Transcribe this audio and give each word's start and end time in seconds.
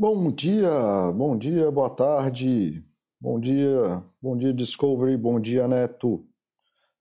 Bom 0.00 0.30
dia, 0.30 0.70
bom 1.10 1.36
dia, 1.36 1.72
boa 1.72 1.90
tarde, 1.90 2.86
bom 3.20 3.40
dia, 3.40 4.00
bom 4.22 4.36
dia 4.36 4.54
Discovery, 4.54 5.16
bom 5.16 5.40
dia 5.40 5.66
Neto. 5.66 6.24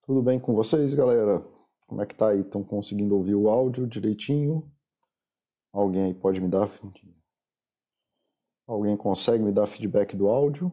Tudo 0.01 0.19
bem 0.23 0.39
com 0.39 0.55
vocês, 0.55 0.95
galera? 0.95 1.45
Como 1.85 2.01
é 2.01 2.07
que 2.07 2.15
tá 2.15 2.29
aí? 2.29 2.41
Estão 2.41 2.63
conseguindo 2.63 3.15
ouvir 3.15 3.35
o 3.35 3.49
áudio 3.49 3.85
direitinho? 3.85 4.67
Alguém 5.71 6.05
aí 6.05 6.13
pode 6.15 6.41
me 6.41 6.47
dar? 6.47 6.71
Alguém 8.65 8.97
consegue 8.97 9.43
me 9.43 9.51
dar 9.51 9.67
feedback 9.67 10.17
do 10.17 10.27
áudio? 10.27 10.71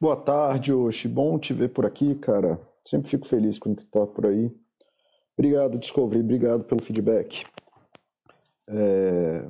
Boa 0.00 0.16
tarde, 0.16 0.72
Oxi. 0.72 1.06
Bom 1.06 1.38
te 1.38 1.52
ver 1.52 1.68
por 1.68 1.84
aqui, 1.84 2.14
cara. 2.14 2.58
Sempre 2.82 3.10
fico 3.10 3.26
feliz 3.26 3.58
quando 3.58 3.82
tu 3.82 3.86
tá 3.88 4.06
por 4.06 4.24
aí. 4.24 4.50
Obrigado, 5.36 5.78
Discovery. 5.78 6.20
Obrigado 6.22 6.64
pelo 6.64 6.80
feedback. 6.80 7.44
É... 8.66 9.46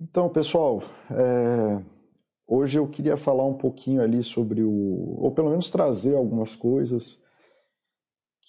Então, 0.00 0.28
pessoal, 0.28 0.82
é... 1.12 1.80
hoje 2.44 2.76
eu 2.80 2.88
queria 2.88 3.16
falar 3.16 3.46
um 3.46 3.56
pouquinho 3.56 4.02
ali 4.02 4.24
sobre 4.24 4.64
o. 4.64 5.16
ou 5.16 5.30
pelo 5.30 5.50
menos 5.50 5.70
trazer 5.70 6.16
algumas 6.16 6.56
coisas 6.56 7.20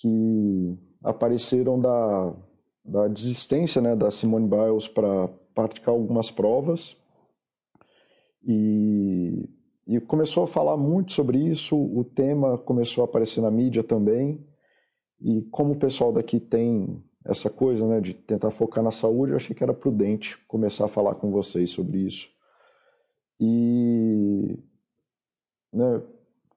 que 0.01 0.79
apareceram 1.03 1.79
da, 1.79 2.35
da 2.83 3.07
desistência 3.07 3.79
né, 3.83 3.95
da 3.95 4.09
Simone 4.09 4.49
Biles 4.49 4.87
para 4.87 5.27
praticar 5.53 5.93
algumas 5.93 6.31
provas. 6.31 6.97
E 8.43 9.47
e 9.87 10.01
começou 10.01 10.43
a 10.43 10.47
falar 10.47 10.75
muito 10.75 11.13
sobre 11.13 11.37
isso, 11.37 11.77
o 11.77 12.03
tema 12.03 12.57
começou 12.57 13.03
a 13.03 13.05
aparecer 13.05 13.39
na 13.39 13.49
mídia 13.49 13.81
também. 13.81 14.45
E 15.21 15.41
como 15.43 15.73
o 15.73 15.79
pessoal 15.79 16.11
daqui 16.11 16.41
tem 16.41 17.01
essa 17.23 17.49
coisa 17.49 17.87
né, 17.87 18.01
de 18.01 18.13
tentar 18.13 18.51
focar 18.51 18.83
na 18.83 18.91
saúde, 18.91 19.31
eu 19.31 19.37
achei 19.37 19.55
que 19.55 19.63
era 19.63 19.73
prudente 19.73 20.37
começar 20.45 20.85
a 20.85 20.89
falar 20.89 21.15
com 21.15 21.31
vocês 21.31 21.69
sobre 21.71 21.99
isso. 21.99 22.29
E, 23.39 24.59
né, 25.71 26.01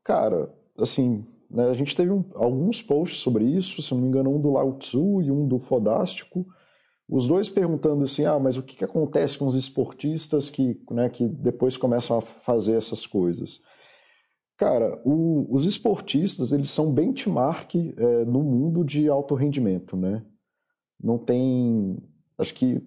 cara, 0.02 0.52
assim, 0.76 1.24
né, 1.48 1.68
a 1.68 1.74
gente 1.74 1.94
teve 1.94 2.10
um, 2.10 2.24
alguns 2.34 2.82
posts 2.82 3.20
sobre 3.20 3.44
isso, 3.44 3.80
se 3.80 3.94
não 3.94 4.00
me 4.00 4.08
engano, 4.08 4.34
um 4.34 4.40
do 4.40 4.52
Lao 4.52 4.76
Tzu 4.78 5.22
e 5.22 5.30
um 5.30 5.46
do 5.46 5.58
Fodástico, 5.58 6.44
os 7.10 7.26
dois 7.26 7.48
perguntando 7.48 8.04
assim, 8.04 8.24
ah, 8.24 8.38
mas 8.38 8.56
o 8.56 8.62
que, 8.62 8.76
que 8.76 8.84
acontece 8.84 9.36
com 9.36 9.46
os 9.46 9.56
esportistas 9.56 10.48
que, 10.48 10.80
né, 10.90 11.08
que 11.10 11.28
depois 11.28 11.76
começam 11.76 12.16
a 12.16 12.20
fazer 12.20 12.76
essas 12.76 13.04
coisas? 13.04 13.60
Cara, 14.56 15.00
o, 15.04 15.46
os 15.50 15.66
esportistas, 15.66 16.52
eles 16.52 16.70
são 16.70 16.92
benchmark 16.92 17.74
é, 17.74 18.24
no 18.24 18.42
mundo 18.44 18.84
de 18.84 19.08
alto 19.08 19.34
rendimento, 19.34 19.96
né? 19.96 20.22
Não 21.02 21.18
tem... 21.18 21.98
Acho 22.38 22.54
que 22.54 22.80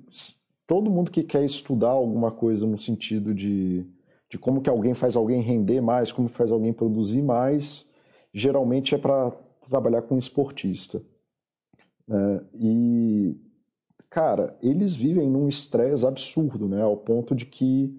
todo 0.66 0.90
mundo 0.90 1.12
que 1.12 1.24
quer 1.24 1.44
estudar 1.44 1.90
alguma 1.90 2.32
coisa 2.32 2.66
no 2.66 2.78
sentido 2.78 3.34
de, 3.34 3.86
de 4.30 4.38
como 4.38 4.62
que 4.62 4.70
alguém 4.70 4.94
faz 4.94 5.18
alguém 5.18 5.42
render 5.42 5.82
mais, 5.82 6.12
como 6.12 6.30
faz 6.30 6.50
alguém 6.50 6.72
produzir 6.72 7.22
mais, 7.22 7.90
geralmente 8.34 8.96
é 8.96 8.98
para 8.98 9.32
trabalhar 9.68 10.04
com 10.04 10.18
esportista. 10.18 11.02
É, 12.10 12.42
e 12.54 13.36
cara, 14.10 14.58
eles 14.62 14.96
vivem 14.96 15.30
num 15.30 15.48
estresse 15.48 16.06
absurdo, 16.06 16.68
né? 16.68 16.82
Ao 16.82 16.98
ponto 16.98 17.36
de 17.36 17.46
que 17.46 17.94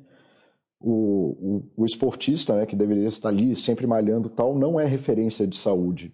o, 0.80 1.62
o, 1.76 1.82
o, 1.82 1.86
esportista, 1.86 2.54
né, 2.56 2.66
que 2.66 2.76
deveria 2.76 3.08
estar 3.08 3.30
ali 3.30 3.56
sempre 3.56 3.86
malhando 3.86 4.28
tal, 4.28 4.56
não 4.58 4.78
é 4.78 4.84
referência 4.84 5.46
de 5.46 5.56
saúde. 5.56 6.12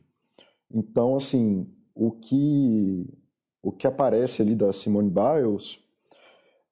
Então, 0.73 1.17
assim, 1.17 1.67
o 1.95 2.13
que 2.13 3.07
o 3.63 3.71
que 3.71 3.87
aparece 3.87 4.41
ali 4.41 4.55
da 4.55 4.73
Simone 4.73 5.11
Biles 5.11 5.79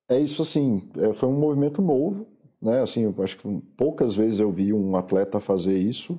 é 0.08 0.18
isso 0.18 0.40
assim, 0.40 0.88
é, 0.96 1.12
foi 1.12 1.28
um 1.28 1.38
movimento 1.38 1.82
novo, 1.82 2.26
né? 2.62 2.82
Assim, 2.82 3.02
eu 3.02 3.14
acho 3.22 3.36
que 3.36 3.60
poucas 3.76 4.14
vezes 4.14 4.40
eu 4.40 4.50
vi 4.50 4.72
um 4.72 4.96
atleta 4.96 5.38
fazer 5.38 5.78
isso. 5.78 6.18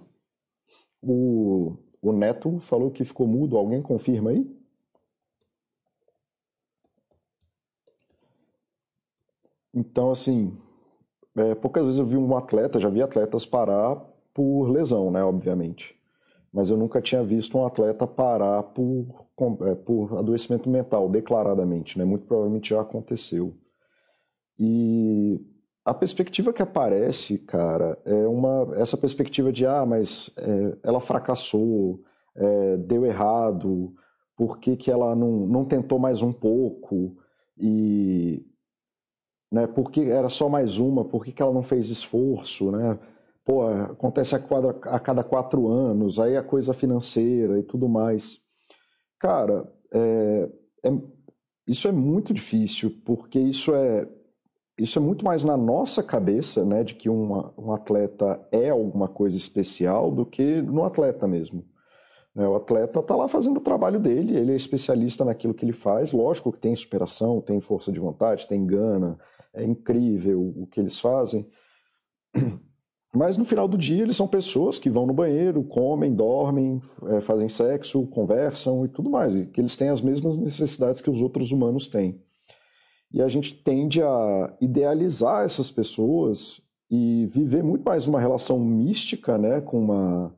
O, 1.02 1.76
o 2.02 2.12
Neto 2.12 2.60
falou 2.60 2.92
que 2.92 3.04
ficou 3.04 3.26
mudo, 3.26 3.58
alguém 3.58 3.82
confirma 3.82 4.32
aí? 4.32 4.46
Então, 9.74 10.12
assim, 10.12 10.58
é, 11.36 11.56
poucas 11.56 11.86
vezes 11.86 12.00
eu 12.00 12.06
vi 12.06 12.18
um 12.18 12.36
atleta, 12.36 12.80
já 12.80 12.90
vi 12.90 13.02
atletas 13.02 13.46
parar 13.46 13.96
por 14.34 14.70
lesão, 14.70 15.12
né, 15.12 15.24
obviamente. 15.24 15.96
Mas 16.52 16.72
eu 16.72 16.78
nunca 16.78 17.02
tinha 17.02 17.24
visto 17.24 17.58
um 17.58 17.66
atleta 17.66 18.08
parar 18.08 18.64
por, 18.64 19.28
é, 19.68 19.76
por 19.76 20.18
adoecimento 20.18 20.70
mental, 20.70 21.08
declaradamente, 21.08 21.98
né? 21.98 22.06
Muito 22.06 22.26
provavelmente 22.26 22.72
já 22.72 22.82
aconteceu. 22.82 23.54
E 24.58 25.40
a 25.86 25.94
perspectiva 25.94 26.52
que 26.52 26.62
aparece, 26.62 27.38
cara, 27.38 27.98
é 28.04 28.28
uma 28.28 28.76
essa 28.76 28.98
perspectiva 28.98 29.52
de 29.52 29.66
ah, 29.66 29.86
mas 29.86 30.32
é, 30.38 30.78
ela 30.84 31.00
fracassou, 31.00 32.04
é, 32.36 32.78
deu 32.78 33.06
errado, 33.06 33.94
por 34.36 34.58
que, 34.58 34.76
que 34.76 34.92
ela 34.92 35.16
não, 35.16 35.48
não 35.48 35.66
tentou 35.66 36.00
mais 36.00 36.22
um 36.22 36.34
pouco? 36.34 37.16
E 37.58 38.46
né? 39.52 39.68
Por 39.68 39.92
que 39.92 40.02
era 40.10 40.30
só 40.30 40.48
mais 40.48 40.78
uma? 40.78 41.04
Por 41.04 41.26
que, 41.26 41.32
que 41.32 41.42
ela 41.42 41.54
não 41.54 41.64
fez 41.64 41.90
esforço, 41.90 42.72
né? 42.72 42.98
Pô, 43.44 43.68
acontece 43.68 44.36
a, 44.36 44.40
quadra, 44.40 44.78
a 44.84 45.00
cada 45.00 45.24
quatro 45.24 45.68
anos, 45.68 46.20
aí 46.20 46.38
a 46.38 46.44
coisa 46.44 46.74
financeira 46.74 47.58
e 47.58 47.64
tudo 47.64 47.90
mais. 47.90 48.40
Cara, 49.20 49.68
é, 49.92 50.50
é, 50.86 50.92
isso 51.68 51.88
é 51.88 51.92
muito 51.92 52.34
difícil, 52.34 52.92
porque 53.04 53.40
isso 53.40 53.74
é, 53.74 54.08
isso 54.78 55.00
é 55.00 55.02
muito 55.02 55.26
mais 55.26 55.44
na 55.44 55.58
nossa 55.58 56.04
cabeça, 56.04 56.64
né, 56.64 56.84
de 56.84 56.94
que 56.94 57.10
uma, 57.10 57.52
um 57.58 57.74
atleta 57.74 58.40
é 58.52 58.70
alguma 58.70 59.08
coisa 59.08 59.36
especial 59.36 60.12
do 60.12 60.26
que 60.26 60.62
no 60.62 60.84
atleta 60.84 61.28
mesmo. 61.28 61.66
Né? 62.36 62.48
O 62.48 62.56
atleta 62.56 63.00
está 63.00 63.16
lá 63.16 63.28
fazendo 63.28 63.58
o 63.58 63.62
trabalho 63.62 64.00
dele, 64.00 64.38
ele 64.38 64.54
é 64.54 64.56
especialista 64.56 65.26
naquilo 65.26 65.54
que 65.54 65.66
ele 65.66 65.74
faz. 65.74 66.12
Lógico 66.12 66.52
que 66.52 66.60
tem 66.60 66.76
superação, 66.76 67.42
tem 67.42 67.60
força 67.60 67.92
de 67.92 68.00
vontade, 68.00 68.48
tem 68.48 68.66
gana, 68.66 69.18
é 69.54 69.64
incrível 69.64 70.54
o 70.56 70.68
que 70.68 70.80
eles 70.80 71.00
fazem. 71.00 71.50
Mas 73.14 73.38
no 73.38 73.46
final 73.46 73.68
do 73.68 73.78
dia 73.78 74.04
eles 74.04 74.16
são 74.16 74.28
pessoas 74.28 74.78
que 74.78 74.90
vão 74.90 75.08
no 75.08 75.14
banheiro, 75.14 75.64
comem, 75.64 76.14
dormem, 76.14 76.80
é, 77.08 77.22
fazem 77.22 77.50
sexo, 77.50 78.06
conversam 78.08 78.86
e 78.86 78.88
tudo 78.88 79.10
mais, 79.10 79.36
e 79.36 79.48
que 79.48 79.60
eles 79.60 79.76
têm 79.76 79.90
as 79.90 80.02
mesmas 80.02 80.38
necessidades 80.38 81.02
que 81.02 81.10
os 81.10 81.22
outros 81.22 81.52
humanos 81.52 81.88
têm. 81.88 82.22
E 83.12 83.22
a 83.22 83.28
gente 83.28 83.56
tende 83.64 84.02
a 84.04 84.56
idealizar 84.62 85.44
essas 85.44 85.72
pessoas 85.72 86.62
e 86.90 87.26
viver 87.28 87.64
muito 87.64 87.84
mais 87.84 88.06
uma 88.06 88.20
relação 88.20 88.60
mística, 88.60 89.38
né, 89.38 89.60
com 89.62 89.80
uma 89.80 90.36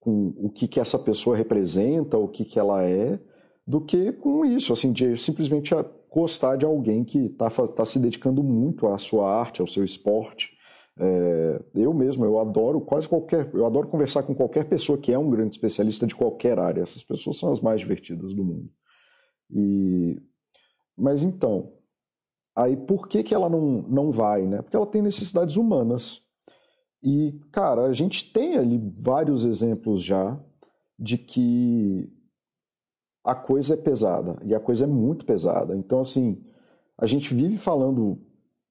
com 0.00 0.32
o 0.36 0.50
que 0.50 0.68
que 0.68 0.78
essa 0.78 0.98
pessoa 0.98 1.36
representa, 1.36 2.16
o 2.16 2.28
que 2.28 2.44
que 2.44 2.60
ela 2.60 2.84
é, 2.84 3.18
do 3.66 3.80
que 3.80 4.12
com 4.12 4.44
isso, 4.44 4.72
assim, 4.72 4.92
de 4.92 5.16
simplesmente 5.16 5.74
gostar 6.08 6.56
de 6.56 6.64
alguém 6.64 7.04
que 7.04 7.26
está 7.26 7.50
tá 7.50 7.84
se 7.84 7.98
dedicando 7.98 8.42
muito 8.42 8.86
à 8.86 8.96
sua 8.96 9.30
arte, 9.30 9.60
ao 9.60 9.66
seu 9.66 9.84
esporte. 9.84 10.56
É, 10.98 11.62
eu 11.74 11.92
mesmo, 11.92 12.24
eu 12.24 12.38
adoro 12.38 12.80
quase 12.80 13.08
qualquer, 13.08 13.50
eu 13.52 13.66
adoro 13.66 13.88
conversar 13.88 14.22
com 14.22 14.34
qualquer 14.34 14.66
pessoa 14.66 14.96
que 14.96 15.12
é 15.12 15.18
um 15.18 15.28
grande 15.28 15.56
especialista 15.56 16.06
de 16.06 16.14
qualquer 16.14 16.58
área. 16.58 16.82
Essas 16.82 17.02
pessoas 17.02 17.38
são 17.38 17.52
as 17.52 17.60
mais 17.60 17.80
divertidas 17.80 18.32
do 18.32 18.44
mundo. 18.44 18.70
E, 19.50 20.16
mas 20.96 21.22
então, 21.22 21.72
aí 22.54 22.76
por 22.76 23.08
que 23.08 23.22
que 23.22 23.34
ela 23.34 23.50
não, 23.50 23.82
não 23.82 24.10
vai, 24.10 24.46
né? 24.46 24.62
Porque 24.62 24.76
ela 24.76 24.86
tem 24.86 25.02
necessidades 25.02 25.56
humanas. 25.56 26.22
E, 27.02 27.38
cara, 27.52 27.82
a 27.82 27.92
gente 27.92 28.32
tem 28.32 28.56
ali 28.56 28.80
vários 28.98 29.44
exemplos 29.44 30.02
já 30.02 30.40
de 30.98 31.18
que 31.18 32.10
a 33.26 33.34
coisa 33.34 33.74
é 33.74 33.76
pesada, 33.76 34.38
e 34.44 34.54
a 34.54 34.60
coisa 34.60 34.84
é 34.84 34.86
muito 34.86 35.26
pesada. 35.26 35.74
Então, 35.74 36.00
assim, 36.00 36.40
a 36.96 37.06
gente 37.06 37.34
vive 37.34 37.58
falando 37.58 38.20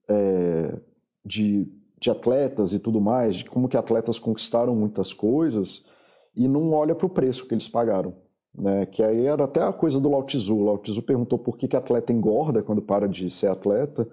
é, 0.07 0.79
de, 1.25 1.67
de 1.99 2.09
atletas 2.09 2.71
e 2.71 2.79
tudo 2.79 3.01
mais, 3.01 3.35
de 3.35 3.45
como 3.45 3.67
que 3.67 3.75
atletas 3.75 4.17
conquistaram 4.17 4.73
muitas 4.73 5.11
coisas, 5.11 5.85
e 6.33 6.47
não 6.47 6.71
olha 6.71 6.95
para 6.95 7.05
o 7.05 7.09
preço 7.09 7.45
que 7.45 7.53
eles 7.53 7.67
pagaram. 7.67 8.15
Né? 8.57 8.85
Que 8.85 9.03
aí 9.03 9.25
era 9.25 9.43
até 9.43 9.61
a 9.61 9.73
coisa 9.73 9.99
do 9.99 10.09
Lautizu. 10.09 10.55
O 10.55 10.63
Lautizu 10.63 11.01
perguntou 11.01 11.37
por 11.37 11.57
que, 11.57 11.67
que 11.67 11.75
atleta 11.75 12.13
engorda 12.13 12.63
quando 12.63 12.81
para 12.81 13.09
de 13.09 13.29
ser 13.29 13.47
atleta, 13.47 14.07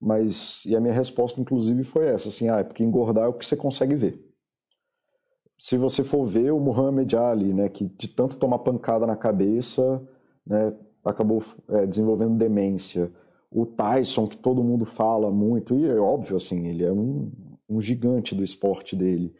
mas 0.00 0.64
e 0.66 0.74
a 0.74 0.80
minha 0.80 0.92
resposta, 0.92 1.40
inclusive, 1.40 1.84
foi 1.84 2.06
essa: 2.06 2.28
assim, 2.30 2.48
ah, 2.48 2.58
é 2.58 2.64
porque 2.64 2.82
engordar 2.82 3.26
é 3.26 3.28
o 3.28 3.32
que 3.32 3.46
você 3.46 3.56
consegue 3.56 3.94
ver 3.94 4.33
se 5.58 5.76
você 5.76 6.02
for 6.02 6.26
ver 6.26 6.52
o 6.52 6.60
Muhammad 6.60 7.12
Ali, 7.14 7.52
né, 7.52 7.68
que 7.68 7.84
de 7.84 8.08
tanto 8.08 8.36
tomar 8.36 8.58
pancada 8.58 9.06
na 9.06 9.16
cabeça, 9.16 10.02
né, 10.46 10.74
acabou 11.04 11.42
é, 11.68 11.86
desenvolvendo 11.86 12.36
demência. 12.36 13.12
o 13.50 13.64
Tyson, 13.64 14.26
que 14.26 14.36
todo 14.36 14.64
mundo 14.64 14.84
fala 14.84 15.30
muito, 15.30 15.76
e 15.76 15.86
é 15.86 15.94
óbvio, 15.94 16.36
assim, 16.36 16.66
ele 16.66 16.84
é 16.84 16.92
um, 16.92 17.30
um 17.68 17.80
gigante 17.80 18.34
do 18.34 18.42
esporte 18.42 18.96
dele, 18.96 19.32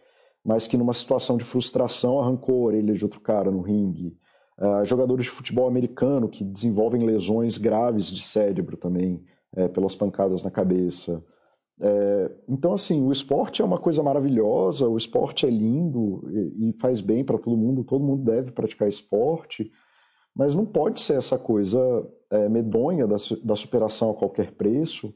mas 0.45 0.67
que 0.67 0.77
numa 0.77 0.93
situação 0.93 1.37
de 1.37 1.45
frustração 1.45 2.21
arrancou 2.21 2.63
a 2.63 2.67
orelha 2.67 2.95
de 2.95 3.05
outro 3.05 3.21
cara 3.21 3.51
no 3.51 3.61
ringue. 3.61 4.17
Uh, 4.57 4.85
jogadores 4.85 5.25
de 5.25 5.33
futebol 5.33 5.67
americano 5.67 6.29
que 6.29 6.45
desenvolvem 6.45 7.05
lesões 7.05 7.59
graves 7.59 8.07
de 8.07 8.23
cérebro 8.23 8.77
também, 8.77 9.25
é, 9.57 9.69
pelas 9.69 9.95
pancadas 9.95 10.43
na 10.43 10.51
cabeça. 10.51 11.25
É, 11.81 12.31
então, 12.49 12.73
assim, 12.73 13.03
o 13.03 13.11
esporte 13.11 13.61
é 13.61 13.65
uma 13.65 13.79
coisa 13.79 14.03
maravilhosa, 14.03 14.89
o 14.89 14.97
esporte 14.97 15.47
é 15.47 15.51
lindo 15.51 16.23
e, 16.31 16.69
e 16.69 16.73
faz 16.75 17.01
bem 17.01 17.25
para 17.25 17.39
todo 17.39 17.57
mundo, 17.57 17.85
todo 17.85 18.05
mundo 18.05 18.25
deve 18.25 18.53
praticar 18.53 18.89
esporte, 18.89 19.71
mas 20.35 20.55
não 20.55 20.65
pode 20.65 21.01
ser 21.01 21.15
essa 21.15 21.39
coisa 21.39 21.79
é, 22.31 22.49
medonha 22.49 23.07
da, 23.07 23.17
da, 23.43 23.57
superação 23.57 24.11
a 24.11 24.15
qualquer 24.15 24.53
preço, 24.53 25.15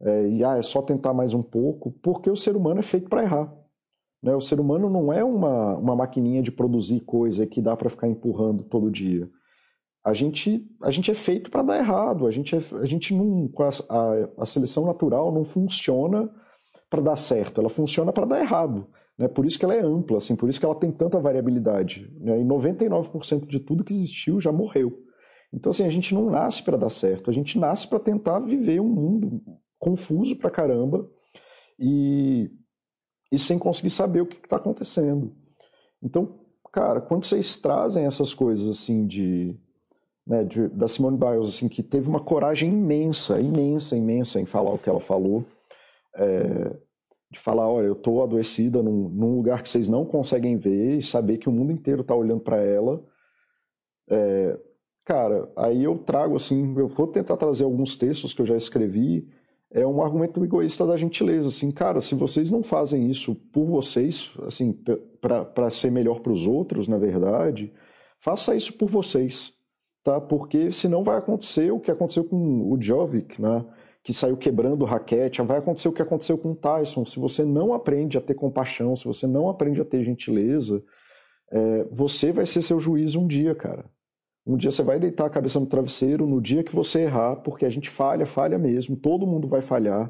é, 0.00 0.28
e 0.28 0.44
ah, 0.44 0.56
é 0.56 0.62
só 0.62 0.82
tentar 0.82 1.14
mais 1.14 1.32
um 1.32 1.42
pouco, 1.42 1.90
porque 2.02 2.30
o 2.30 2.36
ser 2.36 2.56
humano 2.56 2.80
é 2.80 2.82
feito 2.82 3.08
para 3.08 3.22
errar. 3.22 3.52
Né? 4.22 4.34
O 4.34 4.40
ser 4.40 4.60
humano 4.60 4.90
não 4.90 5.12
é 5.12 5.24
uma, 5.24 5.76
uma 5.76 5.96
maquininha 5.96 6.42
de 6.42 6.52
produzir 6.52 7.00
coisa 7.00 7.46
que 7.46 7.62
dá 7.62 7.76
para 7.76 7.88
ficar 7.88 8.08
empurrando 8.08 8.64
todo 8.64 8.90
dia. 8.90 9.28
A 10.06 10.12
gente, 10.12 10.64
a 10.84 10.90
gente 10.92 11.10
é 11.10 11.14
feito 11.14 11.50
para 11.50 11.64
dar 11.64 11.78
errado, 11.78 12.28
a 12.28 12.30
gente, 12.30 12.54
é, 12.54 12.60
a 12.80 12.84
gente 12.84 13.12
não. 13.12 13.50
A, 13.58 13.96
a, 13.98 14.42
a 14.42 14.46
seleção 14.46 14.86
natural 14.86 15.32
não 15.32 15.44
funciona 15.44 16.30
para 16.88 17.02
dar 17.02 17.16
certo, 17.16 17.60
ela 17.60 17.68
funciona 17.68 18.12
para 18.12 18.24
dar 18.24 18.38
errado. 18.38 18.86
Né? 19.18 19.26
Por 19.26 19.44
isso 19.44 19.58
que 19.58 19.64
ela 19.64 19.74
é 19.74 19.82
ampla, 19.82 20.18
assim, 20.18 20.36
por 20.36 20.48
isso 20.48 20.60
que 20.60 20.64
ela 20.64 20.76
tem 20.76 20.92
tanta 20.92 21.18
variabilidade. 21.18 22.08
Né? 22.20 22.40
E 22.40 22.44
99% 22.44 23.48
de 23.48 23.58
tudo 23.58 23.82
que 23.82 23.92
existiu 23.92 24.40
já 24.40 24.52
morreu. 24.52 24.96
Então, 25.52 25.70
assim, 25.70 25.84
a 25.84 25.90
gente 25.90 26.14
não 26.14 26.30
nasce 26.30 26.62
para 26.62 26.76
dar 26.76 26.90
certo, 26.90 27.28
a 27.28 27.34
gente 27.34 27.58
nasce 27.58 27.88
para 27.88 27.98
tentar 27.98 28.38
viver 28.38 28.80
um 28.80 28.88
mundo 28.88 29.42
confuso 29.76 30.36
pra 30.36 30.52
caramba 30.52 31.10
e, 31.76 32.48
e 33.32 33.40
sem 33.40 33.58
conseguir 33.58 33.90
saber 33.90 34.20
o 34.20 34.26
que 34.26 34.36
está 34.36 34.54
acontecendo. 34.54 35.34
Então, 36.00 36.38
cara, 36.72 37.00
quando 37.00 37.24
vocês 37.24 37.56
trazem 37.56 38.06
essas 38.06 38.32
coisas 38.32 38.68
assim 38.68 39.04
de, 39.04 39.58
né, 40.26 40.44
de, 40.44 40.68
da 40.68 40.88
Simone 40.88 41.16
Biles, 41.16 41.48
assim, 41.48 41.68
que 41.68 41.82
teve 41.82 42.08
uma 42.08 42.20
coragem 42.20 42.70
imensa, 42.70 43.40
imensa, 43.40 43.96
imensa 43.96 44.40
em 44.40 44.44
falar 44.44 44.72
o 44.72 44.78
que 44.78 44.88
ela 44.88 45.00
falou, 45.00 45.44
é, 46.16 46.74
de 47.30 47.38
falar, 47.38 47.68
olha, 47.68 47.86
eu 47.86 47.92
estou 47.92 48.22
adoecida 48.22 48.82
num, 48.82 49.08
num, 49.08 49.36
lugar 49.36 49.62
que 49.62 49.68
vocês 49.68 49.88
não 49.88 50.04
conseguem 50.04 50.56
ver 50.56 50.98
e 50.98 51.02
saber 51.02 51.38
que 51.38 51.48
o 51.48 51.52
mundo 51.52 51.72
inteiro 51.72 52.00
está 52.00 52.14
olhando 52.14 52.40
para 52.40 52.56
ela. 52.56 53.04
É, 54.10 54.58
cara, 55.04 55.48
aí 55.56 55.84
eu 55.84 55.98
trago 55.98 56.36
assim, 56.36 56.74
eu 56.76 56.88
vou 56.88 57.06
tentar 57.06 57.36
trazer 57.36 57.64
alguns 57.64 57.94
textos 57.96 58.34
que 58.34 58.42
eu 58.42 58.46
já 58.46 58.56
escrevi. 58.56 59.28
É 59.70 59.86
um 59.86 60.02
argumento 60.02 60.42
egoísta 60.42 60.86
da 60.86 60.96
gentileza, 60.96 61.48
assim, 61.48 61.70
cara, 61.70 62.00
se 62.00 62.14
vocês 62.14 62.50
não 62.50 62.62
fazem 62.62 63.10
isso 63.10 63.34
por 63.34 63.66
vocês, 63.66 64.32
assim, 64.44 64.72
para 65.20 65.70
ser 65.70 65.90
melhor 65.90 66.20
para 66.20 66.32
os 66.32 66.46
outros, 66.46 66.86
na 66.86 66.96
verdade, 66.96 67.72
faça 68.20 68.54
isso 68.54 68.72
por 68.74 68.88
vocês, 68.88 69.55
tá? 70.06 70.20
Porque 70.20 70.72
senão 70.72 71.02
vai 71.02 71.18
acontecer 71.18 71.72
o 71.72 71.80
que 71.80 71.90
aconteceu 71.90 72.22
com 72.22 72.72
o 72.72 72.80
Jovic, 72.80 73.42
né? 73.42 73.64
que 74.04 74.14
saiu 74.14 74.36
quebrando 74.36 74.84
raquete, 74.84 75.42
vai 75.42 75.58
acontecer 75.58 75.88
o 75.88 75.92
que 75.92 76.00
aconteceu 76.00 76.38
com 76.38 76.52
o 76.52 76.54
Tyson. 76.54 77.04
Se 77.04 77.18
você 77.18 77.44
não 77.44 77.74
aprende 77.74 78.16
a 78.16 78.20
ter 78.20 78.34
compaixão, 78.34 78.94
se 78.94 79.04
você 79.04 79.26
não 79.26 79.48
aprende 79.48 79.80
a 79.80 79.84
ter 79.84 80.04
gentileza, 80.04 80.80
é, 81.50 81.84
você 81.90 82.30
vai 82.30 82.46
ser 82.46 82.62
seu 82.62 82.78
juiz 82.78 83.16
um 83.16 83.26
dia, 83.26 83.52
cara. 83.52 83.84
Um 84.46 84.56
dia 84.56 84.70
você 84.70 84.84
vai 84.84 85.00
deitar 85.00 85.26
a 85.26 85.30
cabeça 85.30 85.58
no 85.58 85.66
travesseiro 85.66 86.24
no 86.24 86.40
dia 86.40 86.62
que 86.62 86.72
você 86.72 87.00
errar, 87.00 87.34
porque 87.42 87.66
a 87.66 87.68
gente 87.68 87.90
falha, 87.90 88.26
falha 88.26 88.56
mesmo, 88.56 88.94
todo 88.94 89.26
mundo 89.26 89.48
vai 89.48 89.60
falhar. 89.60 90.08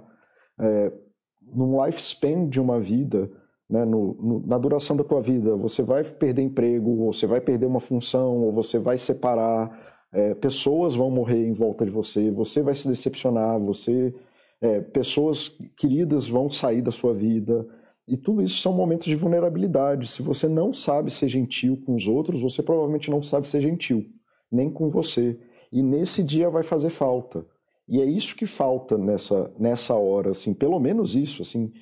É, 0.60 0.93
num 1.40 1.82
lifespan 1.82 2.46
de 2.46 2.60
uma 2.60 2.78
vida, 2.78 3.31
né, 3.68 3.84
no, 3.84 4.14
no, 4.14 4.46
na 4.46 4.58
duração 4.58 4.96
da 4.96 5.04
tua 5.04 5.20
vida, 5.20 5.56
você 5.56 5.82
vai 5.82 6.04
perder 6.04 6.42
emprego, 6.42 6.90
ou 6.90 7.12
você 7.12 7.26
vai 7.26 7.40
perder 7.40 7.66
uma 7.66 7.80
função, 7.80 8.36
ou 8.44 8.52
você 8.52 8.78
vai 8.78 8.96
separar, 8.96 10.06
é, 10.12 10.34
pessoas 10.34 10.94
vão 10.94 11.10
morrer 11.10 11.44
em 11.46 11.52
volta 11.52 11.84
de 11.84 11.90
você, 11.90 12.30
você 12.30 12.62
vai 12.62 12.74
se 12.74 12.88
decepcionar, 12.88 13.58
você, 13.58 14.14
é, 14.60 14.80
pessoas 14.80 15.48
queridas 15.76 16.28
vão 16.28 16.48
sair 16.48 16.80
da 16.80 16.92
sua 16.92 17.12
vida. 17.12 17.66
E 18.08 18.16
tudo 18.16 18.40
isso 18.40 18.60
são 18.60 18.72
momentos 18.72 19.06
de 19.06 19.16
vulnerabilidade. 19.16 20.08
Se 20.08 20.22
você 20.22 20.46
não 20.46 20.72
sabe 20.72 21.10
ser 21.10 21.28
gentil 21.28 21.82
com 21.84 21.96
os 21.96 22.06
outros, 22.06 22.40
você 22.40 22.62
provavelmente 22.62 23.10
não 23.10 23.20
sabe 23.20 23.48
ser 23.48 23.60
gentil, 23.60 24.06
nem 24.50 24.70
com 24.70 24.88
você. 24.88 25.36
E 25.72 25.82
nesse 25.82 26.22
dia 26.22 26.48
vai 26.48 26.62
fazer 26.62 26.90
falta. 26.90 27.44
E 27.88 28.00
é 28.00 28.04
isso 28.04 28.36
que 28.36 28.46
falta 28.46 28.96
nessa, 28.96 29.52
nessa 29.58 29.94
hora, 29.94 30.30
assim, 30.30 30.54
pelo 30.54 30.78
menos 30.78 31.14
isso, 31.14 31.42
assim, 31.42 31.72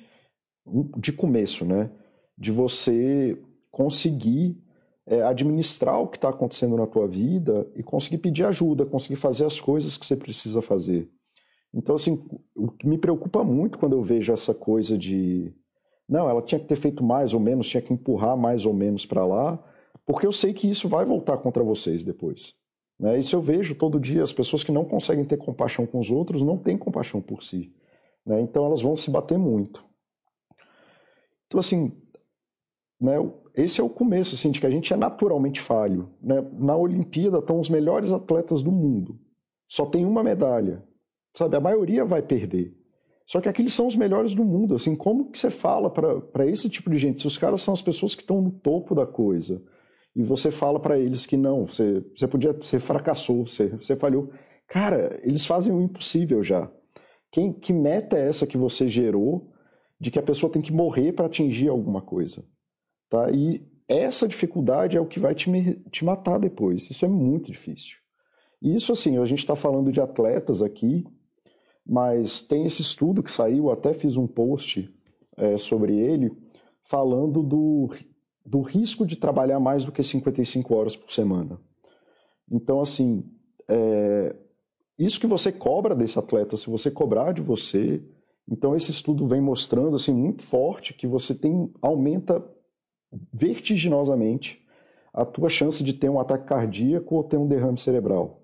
de 0.97 1.11
começo, 1.11 1.65
né? 1.65 1.89
De 2.37 2.51
você 2.51 3.37
conseguir 3.71 4.57
é, 5.05 5.21
administrar 5.21 5.99
o 5.99 6.07
que 6.07 6.17
está 6.17 6.29
acontecendo 6.29 6.75
na 6.75 6.87
tua 6.87 7.07
vida 7.07 7.67
e 7.75 7.83
conseguir 7.83 8.17
pedir 8.17 8.45
ajuda, 8.45 8.85
conseguir 8.85 9.17
fazer 9.17 9.45
as 9.45 9.59
coisas 9.59 9.97
que 9.97 10.05
você 10.05 10.15
precisa 10.15 10.61
fazer. 10.61 11.09
Então, 11.73 11.95
assim, 11.95 12.25
o 12.55 12.71
que 12.71 12.87
me 12.87 12.97
preocupa 12.97 13.43
muito 13.43 13.77
quando 13.77 13.93
eu 13.93 14.01
vejo 14.01 14.31
essa 14.31 14.53
coisa 14.53 14.97
de. 14.97 15.53
Não, 16.07 16.29
ela 16.29 16.41
tinha 16.41 16.59
que 16.59 16.67
ter 16.67 16.75
feito 16.77 17.03
mais 17.03 17.33
ou 17.33 17.39
menos, 17.39 17.67
tinha 17.67 17.81
que 17.81 17.93
empurrar 17.93 18.37
mais 18.37 18.65
ou 18.65 18.73
menos 18.73 19.05
para 19.05 19.25
lá, 19.25 19.61
porque 20.05 20.25
eu 20.25 20.31
sei 20.31 20.53
que 20.53 20.69
isso 20.69 20.87
vai 20.87 21.03
voltar 21.03 21.37
contra 21.37 21.63
vocês 21.63 22.03
depois. 22.03 22.53
Né? 22.99 23.19
Isso 23.19 23.35
eu 23.35 23.41
vejo 23.41 23.75
todo 23.75 23.99
dia. 23.99 24.23
As 24.23 24.31
pessoas 24.31 24.63
que 24.63 24.71
não 24.71 24.85
conseguem 24.85 25.25
ter 25.25 25.37
compaixão 25.37 25.85
com 25.85 25.99
os 25.99 26.09
outros 26.09 26.41
não 26.41 26.57
têm 26.57 26.77
compaixão 26.77 27.21
por 27.21 27.43
si. 27.43 27.73
Né? 28.25 28.39
Então 28.41 28.65
elas 28.65 28.81
vão 28.81 28.95
se 28.95 29.11
bater 29.11 29.37
muito. 29.37 29.83
Então, 31.55 31.59
assim, 31.59 31.91
né, 32.99 33.13
esse 33.55 33.79
é 33.79 33.83
o 33.83 33.89
começo, 33.89 34.35
assim, 34.35 34.51
de 34.51 34.59
que 34.59 34.65
a 34.65 34.69
gente 34.69 34.91
é 34.91 34.97
naturalmente 34.97 35.61
falho. 35.61 36.09
Né? 36.21 36.45
Na 36.53 36.75
Olimpíada 36.75 37.39
estão 37.39 37.59
os 37.59 37.69
melhores 37.69 38.11
atletas 38.11 38.61
do 38.61 38.71
mundo. 38.71 39.17
Só 39.69 39.85
tem 39.85 40.05
uma 40.05 40.21
medalha. 40.21 40.83
Sabe, 41.33 41.55
a 41.55 41.61
maioria 41.61 42.03
vai 42.03 42.21
perder. 42.21 42.75
Só 43.25 43.39
que 43.39 43.49
aqueles 43.49 43.73
são 43.73 43.87
os 43.87 43.95
melhores 43.95 44.35
do 44.35 44.43
mundo. 44.43 44.75
Assim, 44.75 44.95
como 44.95 45.31
que 45.31 45.39
você 45.39 45.49
fala 45.49 45.89
para 45.89 46.45
esse 46.45 46.69
tipo 46.69 46.89
de 46.89 46.97
gente? 46.97 47.21
Se 47.21 47.27
os 47.27 47.37
caras 47.37 47.61
são 47.61 47.73
as 47.73 47.81
pessoas 47.81 48.13
que 48.13 48.21
estão 48.21 48.41
no 48.41 48.51
topo 48.51 48.93
da 48.93 49.05
coisa, 49.05 49.63
e 50.15 50.23
você 50.23 50.51
fala 50.51 50.79
para 50.79 50.99
eles 50.99 51.25
que 51.25 51.37
não, 51.37 51.67
você, 51.67 52.05
você 52.15 52.27
podia, 52.27 52.53
você 52.53 52.79
fracassou, 52.79 53.47
você, 53.47 53.69
você 53.69 53.95
falhou. 53.95 54.29
Cara, 54.67 55.19
eles 55.23 55.45
fazem 55.45 55.73
o 55.73 55.81
impossível 55.81 56.43
já. 56.43 56.69
Quem, 57.31 57.51
que 57.51 57.73
meta 57.73 58.17
é 58.17 58.27
essa 58.27 58.45
que 58.45 58.57
você 58.57 58.87
gerou 58.87 59.54
de 59.99 60.11
que 60.11 60.19
a 60.19 60.23
pessoa 60.23 60.51
tem 60.51 60.61
que 60.61 60.73
morrer 60.73 61.13
para 61.13 61.25
atingir 61.25 61.69
alguma 61.69 62.01
coisa? 62.01 62.43
Tá? 63.09 63.31
E 63.31 63.65
essa 63.87 64.27
dificuldade 64.27 64.97
é 64.97 65.01
o 65.01 65.05
que 65.05 65.19
vai 65.19 65.35
te, 65.35 65.49
te 65.91 66.03
matar 66.03 66.39
depois. 66.39 66.89
Isso 66.89 67.05
é 67.05 67.07
muito 67.07 67.51
difícil. 67.51 67.97
E 68.61 68.75
isso, 68.75 68.91
assim, 68.91 69.17
a 69.17 69.25
gente 69.25 69.39
está 69.39 69.55
falando 69.55 69.91
de 69.91 70.01
atletas 70.01 70.61
aqui, 70.61 71.05
mas 71.85 72.41
tem 72.41 72.65
esse 72.65 72.81
estudo 72.81 73.21
que 73.21 73.31
saiu, 73.31 73.69
até 73.69 73.93
fiz 73.93 74.17
um 74.17 74.25
post 74.25 74.91
é, 75.37 75.57
sobre 75.57 75.95
ele, 75.97 76.31
falando 76.81 77.43
do, 77.43 77.91
do 78.45 78.61
risco 78.61 79.05
de 79.05 79.15
trabalhar 79.15 79.59
mais 79.59 79.85
do 79.85 79.91
que 79.91 80.01
55 80.01 80.73
horas 80.73 80.95
por 80.95 81.11
semana. 81.11 81.59
Então, 82.51 82.81
assim, 82.81 83.23
é, 83.67 84.35
isso 84.97 85.19
que 85.19 85.27
você 85.27 85.51
cobra 85.51 85.95
desse 85.95 86.17
atleta, 86.17 86.57
se 86.57 86.69
você 86.69 86.89
cobrar 86.89 87.33
de 87.33 87.41
você, 87.41 88.03
então 88.49 88.75
esse 88.75 88.91
estudo 88.91 89.27
vem 89.27 89.41
mostrando 89.41 89.95
assim 89.95 90.13
muito 90.13 90.43
forte 90.43 90.93
que 90.93 91.07
você 91.07 91.33
tem 91.33 91.71
aumenta 91.81 92.43
vertiginosamente 93.33 94.63
a 95.13 95.23
tua 95.23 95.49
chance 95.49 95.83
de 95.83 95.93
ter 95.93 96.09
um 96.09 96.19
ataque 96.19 96.45
cardíaco 96.45 97.15
ou 97.15 97.23
ter 97.23 97.37
um 97.37 97.47
derrame 97.47 97.77
cerebral. 97.77 98.41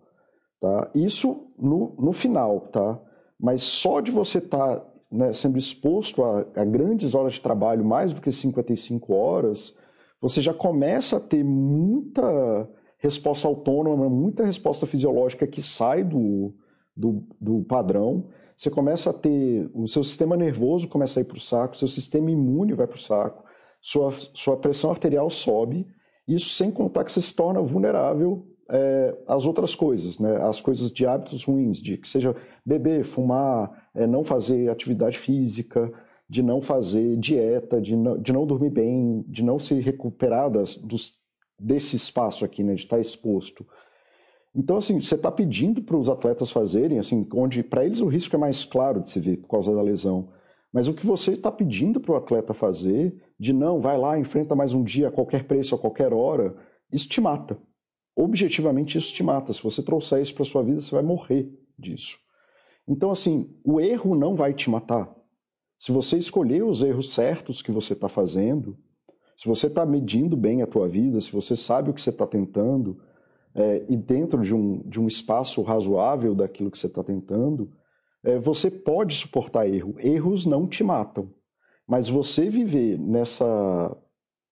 Tá? 0.62 0.90
Isso 0.96 1.48
no, 1.60 1.94
no 2.00 2.14
final, 2.14 2.62
tá? 2.62 3.00
Mas 3.38 3.64
só 3.64 4.00
de 4.00 4.12
você 4.12 4.38
estar 4.38 4.78
tá, 4.78 4.86
né, 5.12 5.34
sendo 5.34 5.58
exposto 5.58 6.24
a, 6.24 6.46
a, 6.56 6.64
grandes 6.64 7.14
horas 7.14 7.34
de 7.34 7.42
trabalho, 7.42 7.84
mais 7.84 8.14
do 8.14 8.22
que 8.22 8.32
55 8.32 9.14
horas, 9.14 9.76
você 10.22 10.40
já 10.40 10.54
começa 10.54 11.18
a 11.18 11.20
ter 11.20 11.44
muita 11.44 12.70
resposta 13.00 13.48
autônoma, 13.48 14.08
muita 14.08 14.46
resposta 14.46 14.86
fisiológica 14.86 15.48
que 15.48 15.62
sai 15.62 16.04
do, 16.04 16.54
do, 16.96 17.24
do 17.40 17.64
padrão. 17.64 18.30
Você 18.62 18.70
começa 18.70 19.10
a 19.10 19.14
ter. 19.14 19.72
O 19.74 19.88
seu 19.88 20.04
sistema 20.04 20.38
nervoso 20.38 20.88
começa 20.88 21.20
a 21.20 21.22
ir 21.22 21.24
para 21.24 21.38
o 21.38 21.40
saco, 21.40 21.76
seu 21.76 21.88
sistema 21.88 22.30
imune 22.30 22.76
vai 22.76 22.86
para 22.86 22.96
o 22.96 23.02
saco, 23.02 23.44
sua, 23.82 24.14
sua 24.36 24.56
pressão 24.56 24.92
arterial 24.92 25.32
sobe, 25.32 25.88
isso 26.28 26.50
sem 26.50 26.70
contar 26.70 27.04
que 27.04 27.12
você 27.12 27.22
se 27.22 27.36
torna 27.36 27.60
vulnerável 27.60 28.46
é, 28.70 29.18
às 29.28 29.48
outras 29.48 29.74
coisas, 29.74 30.20
né? 30.20 30.38
As 30.44 30.62
coisas 30.62 30.92
de 30.92 31.08
hábitos 31.08 31.44
ruins, 31.44 31.80
de 31.80 31.98
que 31.98 32.08
seja 32.08 32.36
beber, 32.64 33.04
fumar, 33.04 33.90
é, 33.96 34.06
não 34.06 34.24
fazer 34.24 34.70
atividade 34.70 35.18
física, 35.18 35.92
de 36.30 36.44
não 36.44 36.62
fazer 36.62 37.18
dieta, 37.18 37.82
de 37.82 37.96
não, 37.96 38.16
de 38.16 38.32
não 38.32 38.46
dormir 38.46 38.70
bem, 38.70 39.26
de 39.28 39.44
não 39.44 39.58
se 39.58 39.74
recuperar 39.80 40.52
das, 40.52 40.76
dos, 40.76 41.14
desse 41.60 41.96
espaço 41.96 42.46
aqui, 42.46 42.64
né? 42.64 42.76
De 42.76 42.84
estar 42.84 43.00
exposto. 43.00 43.66
Então, 44.54 44.78
assim, 44.78 45.00
você 45.00 45.16
está 45.16 45.32
pedindo 45.32 45.82
para 45.82 45.98
os 45.98 46.10
atletas 46.10 46.52
fazerem, 46.52 47.00
assim, 47.00 47.26
onde 47.34 47.64
para 47.64 47.86
eles 47.86 48.02
o 48.02 48.08
risco 48.08 48.36
é 48.36 48.40
mais 48.40 48.66
claro 48.66 49.02
de 49.02 49.10
se 49.10 49.20
ver 49.20 49.38
por 49.38 49.48
causa 49.48 49.74
da 49.74 49.82
lesão. 49.82 50.30
Mas 50.74 50.88
o 50.88 50.94
que 50.94 51.06
você 51.06 51.34
está 51.34 51.52
pedindo 51.52 52.00
para 52.00 52.14
o 52.14 52.18
atleta 52.18 52.54
fazer, 52.54 53.16
de 53.40 53.54
não, 53.54 53.80
vai 53.80 53.98
lá, 53.98 54.20
enfrenta 54.20 54.56
mais 54.56 54.74
um 54.74 54.84
dia 54.84 55.08
a 55.08 55.12
qualquer 55.12 55.46
preço, 55.46 55.74
a 55.74 55.78
qualquer 55.78 56.14
hora, 56.14 56.56
isso 56.92 57.08
te 57.08 57.22
mata. 57.22 57.58
Objetivamente, 58.16 58.98
isso 58.98 59.14
te 59.14 59.24
mata. 59.24 59.54
Se 59.54 59.64
você 59.64 59.82
trouxer 59.82 60.22
isso 60.22 60.36
para 60.36 60.46
sua 60.46 60.64
vida, 60.64 60.82
você 60.82 60.94
vai 60.94 61.04
morrer 61.04 61.50
disso. 61.78 62.18
Então, 62.88 63.12
assim, 63.12 63.54
o 63.64 63.80
erro 63.80 64.16
não 64.16 64.36
vai 64.36 64.54
te 64.54 64.70
matar. 64.70 65.14
Se 65.80 65.92
você 65.92 66.18
escolher 66.18 66.64
os 66.64 66.84
erros 66.84 67.14
certos 67.14 67.62
que 67.62 67.72
você 67.72 67.94
está 67.94 68.08
fazendo, 68.08 68.78
se 69.38 69.48
você 69.48 69.68
está 69.68 69.86
medindo 69.86 70.38
bem 70.38 70.62
a 70.62 70.68
tua 70.68 70.88
vida, 70.88 71.20
se 71.20 71.32
você 71.32 71.56
sabe 71.56 71.90
o 71.90 71.94
que 71.94 72.02
você 72.02 72.12
está 72.12 72.28
tentando, 72.28 73.02
é, 73.54 73.86
e 73.90 73.98
dentro 73.98 74.42
de 74.42 74.54
um, 74.54 74.80
de 74.80 75.00
um 75.00 75.08
espaço 75.08 75.62
razoável 75.62 76.34
daquilo 76.34 76.72
que 76.72 76.78
você 76.78 76.88
está 76.88 77.04
tentando, 77.04 77.72
é, 78.24 78.40
você 78.40 78.70
pode 78.70 79.16
suportar 79.16 79.68
erro. 79.68 79.96
Erros 80.00 80.46
não 80.46 80.68
te 80.68 80.84
matam. 80.84 81.30
Mas 81.88 82.08
você 82.08 82.50
viver 82.50 82.98
nessa 82.98 83.96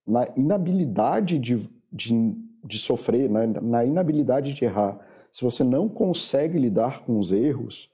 na 0.06 0.28
inabilidade 0.36 1.38
de, 1.38 1.70
de, 1.94 2.36
de 2.66 2.80
sofrer, 2.80 3.30
na, 3.30 3.46
na 3.46 3.86
inabilidade 3.86 4.54
de 4.54 4.66
errar, 4.66 5.00
se 5.32 5.44
você 5.44 5.64
não 5.64 5.88
consegue 5.88 6.58
lidar 6.58 7.04
com 7.04 7.20
os 7.20 7.32
erros, 7.32 7.92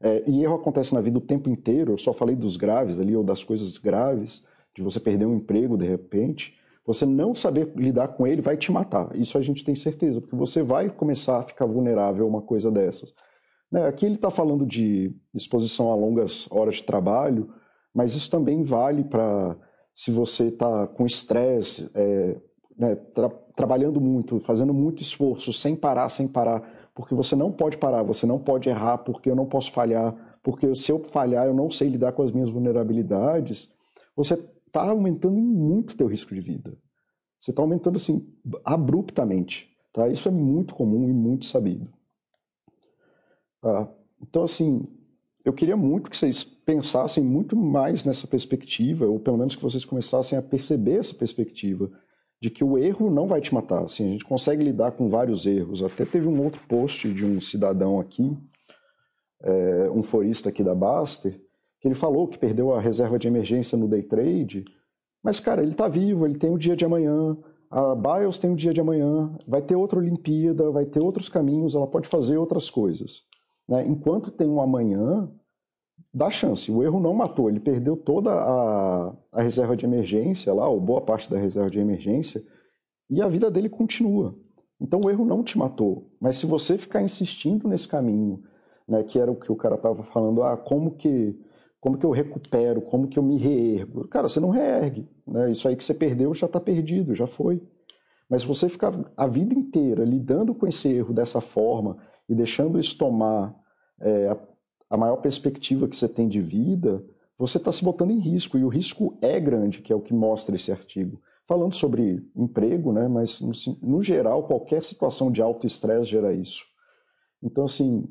é, 0.00 0.24
e 0.26 0.42
erro 0.42 0.54
acontece 0.54 0.94
na 0.94 1.02
vida 1.02 1.18
o 1.18 1.20
tempo 1.20 1.50
inteiro, 1.50 1.92
eu 1.92 1.98
só 1.98 2.14
falei 2.14 2.34
dos 2.34 2.56
graves 2.56 2.98
ali, 2.98 3.14
ou 3.14 3.22
das 3.22 3.44
coisas 3.44 3.76
graves, 3.76 4.42
de 4.74 4.82
você 4.82 4.98
perder 4.98 5.26
um 5.26 5.36
emprego 5.36 5.76
de 5.76 5.86
repente, 5.86 6.54
você 6.86 7.04
não 7.06 7.34
saber 7.34 7.72
lidar 7.76 8.08
com 8.08 8.26
ele 8.26 8.40
vai 8.40 8.56
te 8.56 8.72
matar. 8.72 9.14
Isso 9.14 9.36
a 9.36 9.42
gente 9.42 9.64
tem 9.64 9.76
certeza, 9.76 10.20
porque 10.20 10.36
você 10.36 10.62
vai 10.62 10.88
começar 10.88 11.38
a 11.38 11.42
ficar 11.42 11.66
vulnerável 11.66 12.24
a 12.24 12.28
uma 12.28 12.42
coisa 12.42 12.70
dessas. 12.70 13.12
Né? 13.70 13.86
Aqui 13.86 14.06
ele 14.06 14.16
está 14.16 14.30
falando 14.30 14.66
de 14.66 15.14
exposição 15.34 15.92
a 15.92 15.94
longas 15.94 16.50
horas 16.50 16.76
de 16.76 16.82
trabalho, 16.82 17.52
mas 17.94 18.14
isso 18.14 18.30
também 18.30 18.62
vale 18.62 19.04
para 19.04 19.56
se 19.94 20.10
você 20.10 20.44
está 20.48 20.86
com 20.86 21.04
estresse, 21.04 21.90
é, 21.94 22.36
né, 22.76 22.96
tra 23.14 23.28
trabalhando 23.54 24.00
muito, 24.00 24.40
fazendo 24.40 24.72
muito 24.72 25.02
esforço, 25.02 25.52
sem 25.52 25.76
parar, 25.76 26.08
sem 26.08 26.26
parar, 26.26 26.90
porque 26.94 27.14
você 27.14 27.36
não 27.36 27.52
pode 27.52 27.76
parar, 27.76 28.02
você 28.02 28.24
não 28.24 28.38
pode 28.38 28.70
errar, 28.70 28.98
porque 28.98 29.30
eu 29.30 29.36
não 29.36 29.44
posso 29.44 29.70
falhar, 29.70 30.38
porque 30.42 30.74
se 30.74 30.90
eu 30.90 30.98
falhar 30.98 31.46
eu 31.46 31.52
não 31.52 31.70
sei 31.70 31.90
lidar 31.90 32.12
com 32.12 32.22
as 32.22 32.32
minhas 32.32 32.48
vulnerabilidades, 32.48 33.68
você 34.16 34.38
está 34.70 34.88
aumentando 34.88 35.36
muito 35.36 35.92
o 35.92 35.96
teu 35.96 36.06
risco 36.06 36.34
de 36.34 36.40
vida. 36.40 36.78
Você 37.38 37.50
está 37.50 37.60
aumentando 37.62 37.96
assim, 37.96 38.26
abruptamente. 38.64 39.68
Tá? 39.92 40.08
Isso 40.08 40.28
é 40.28 40.30
muito 40.30 40.74
comum 40.74 41.08
e 41.08 41.12
muito 41.12 41.46
sabido. 41.46 41.92
Tá? 43.60 43.88
Então, 44.22 44.44
assim, 44.44 44.86
eu 45.44 45.52
queria 45.52 45.76
muito 45.76 46.08
que 46.08 46.16
vocês 46.16 46.44
pensassem 46.44 47.24
muito 47.24 47.56
mais 47.56 48.04
nessa 48.04 48.26
perspectiva, 48.26 49.06
ou 49.06 49.18
pelo 49.18 49.38
menos 49.38 49.56
que 49.56 49.62
vocês 49.62 49.84
começassem 49.84 50.38
a 50.38 50.42
perceber 50.42 50.98
essa 50.98 51.14
perspectiva, 51.14 51.90
de 52.40 52.50
que 52.50 52.62
o 52.62 52.78
erro 52.78 53.10
não 53.10 53.26
vai 53.26 53.40
te 53.40 53.52
matar. 53.52 53.82
Assim, 53.82 54.08
a 54.08 54.12
gente 54.12 54.24
consegue 54.24 54.62
lidar 54.62 54.92
com 54.92 55.08
vários 55.08 55.46
erros. 55.46 55.82
Até 55.82 56.04
teve 56.04 56.28
um 56.28 56.42
outro 56.42 56.62
post 56.68 57.12
de 57.12 57.24
um 57.24 57.40
cidadão 57.40 57.98
aqui, 57.98 58.36
é, 59.42 59.90
um 59.90 60.02
forista 60.02 60.50
aqui 60.50 60.62
da 60.62 60.74
Baster, 60.74 61.40
que 61.80 61.88
ele 61.88 61.94
falou 61.94 62.28
que 62.28 62.38
perdeu 62.38 62.72
a 62.72 62.80
reserva 62.80 63.18
de 63.18 63.26
emergência 63.26 63.76
no 63.76 63.88
day 63.88 64.02
trade, 64.02 64.64
mas, 65.22 65.40
cara, 65.40 65.62
ele 65.62 65.72
está 65.72 65.88
vivo, 65.88 66.26
ele 66.26 66.38
tem 66.38 66.52
o 66.52 66.58
dia 66.58 66.76
de 66.76 66.84
amanhã, 66.84 67.36
a 67.70 67.94
BIOS 67.94 68.38
tem 68.38 68.52
o 68.52 68.56
dia 68.56 68.72
de 68.72 68.80
amanhã, 68.80 69.32
vai 69.46 69.62
ter 69.62 69.76
outra 69.76 69.98
Olimpíada, 69.98 70.70
vai 70.70 70.84
ter 70.86 71.00
outros 71.00 71.28
caminhos, 71.28 71.74
ela 71.74 71.86
pode 71.86 72.08
fazer 72.08 72.36
outras 72.36 72.68
coisas. 72.68 73.22
Né? 73.68 73.86
Enquanto 73.86 74.30
tem 74.30 74.48
um 74.48 74.60
amanhã, 74.60 75.30
dá 76.12 76.30
chance. 76.30 76.70
O 76.72 76.82
erro 76.82 76.98
não 76.98 77.14
matou, 77.14 77.48
ele 77.48 77.60
perdeu 77.60 77.96
toda 77.96 78.32
a, 78.32 79.14
a 79.32 79.42
reserva 79.42 79.76
de 79.76 79.84
emergência 79.84 80.52
lá, 80.52 80.68
ou 80.68 80.80
boa 80.80 81.00
parte 81.00 81.30
da 81.30 81.38
reserva 81.38 81.70
de 81.70 81.78
emergência, 81.78 82.42
e 83.08 83.22
a 83.22 83.28
vida 83.28 83.50
dele 83.50 83.68
continua. 83.68 84.34
Então 84.80 85.00
o 85.04 85.10
erro 85.10 85.24
não 85.24 85.44
te 85.44 85.58
matou. 85.58 86.10
Mas 86.20 86.38
se 86.38 86.46
você 86.46 86.78
ficar 86.78 87.02
insistindo 87.02 87.68
nesse 87.68 87.86
caminho, 87.86 88.42
né, 88.88 89.04
que 89.04 89.18
era 89.18 89.30
o 89.30 89.36
que 89.36 89.52
o 89.52 89.56
cara 89.56 89.74
estava 89.74 90.02
falando, 90.04 90.42
ah, 90.42 90.56
como 90.56 90.92
que 90.92 91.38
como 91.80 91.96
que 91.96 92.04
eu 92.04 92.10
recupero? 92.10 92.82
Como 92.82 93.08
que 93.08 93.18
eu 93.18 93.22
me 93.22 93.38
reergo? 93.38 94.06
Cara, 94.08 94.28
você 94.28 94.38
não 94.38 94.50
reergue. 94.50 95.08
Né? 95.26 95.50
Isso 95.50 95.66
aí 95.66 95.74
que 95.74 95.84
você 95.84 95.94
perdeu 95.94 96.34
já 96.34 96.46
está 96.46 96.60
perdido, 96.60 97.14
já 97.14 97.26
foi. 97.26 97.62
Mas 98.28 98.42
se 98.42 98.48
você 98.48 98.68
ficar 98.68 98.92
a 99.16 99.26
vida 99.26 99.54
inteira 99.54 100.04
lidando 100.04 100.54
com 100.54 100.66
esse 100.66 100.88
erro 100.88 101.14
dessa 101.14 101.40
forma 101.40 101.96
e 102.28 102.34
deixando 102.34 102.78
isso 102.78 102.96
tomar 102.96 103.58
é, 103.98 104.28
a, 104.28 104.36
a 104.90 104.96
maior 104.96 105.16
perspectiva 105.16 105.88
que 105.88 105.96
você 105.96 106.08
tem 106.08 106.28
de 106.28 106.40
vida, 106.40 107.02
você 107.38 107.56
está 107.56 107.72
se 107.72 107.82
botando 107.82 108.10
em 108.10 108.20
risco. 108.20 108.58
E 108.58 108.64
o 108.64 108.68
risco 108.68 109.16
é 109.22 109.40
grande, 109.40 109.80
que 109.80 109.92
é 109.92 109.96
o 109.96 110.00
que 110.00 110.12
mostra 110.12 110.54
esse 110.54 110.70
artigo. 110.70 111.20
Falando 111.46 111.74
sobre 111.74 112.22
emprego, 112.36 112.92
né? 112.92 113.08
mas 113.08 113.40
no, 113.40 113.52
no 113.82 114.02
geral, 114.02 114.44
qualquer 114.44 114.84
situação 114.84 115.32
de 115.32 115.40
alto 115.40 115.66
estresse 115.66 116.10
gera 116.10 116.32
isso. 116.32 116.62
Então, 117.42 117.64
assim, 117.64 118.06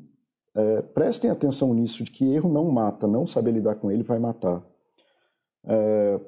é, 0.60 0.82
prestem 0.82 1.30
atenção 1.30 1.72
nisso, 1.72 2.04
de 2.04 2.10
que 2.10 2.24
erro 2.32 2.52
não 2.52 2.70
mata, 2.70 3.06
não 3.06 3.26
saber 3.26 3.52
lidar 3.52 3.76
com 3.76 3.90
ele 3.90 4.02
vai 4.02 4.18
matar. 4.18 4.62
É, 5.64 6.20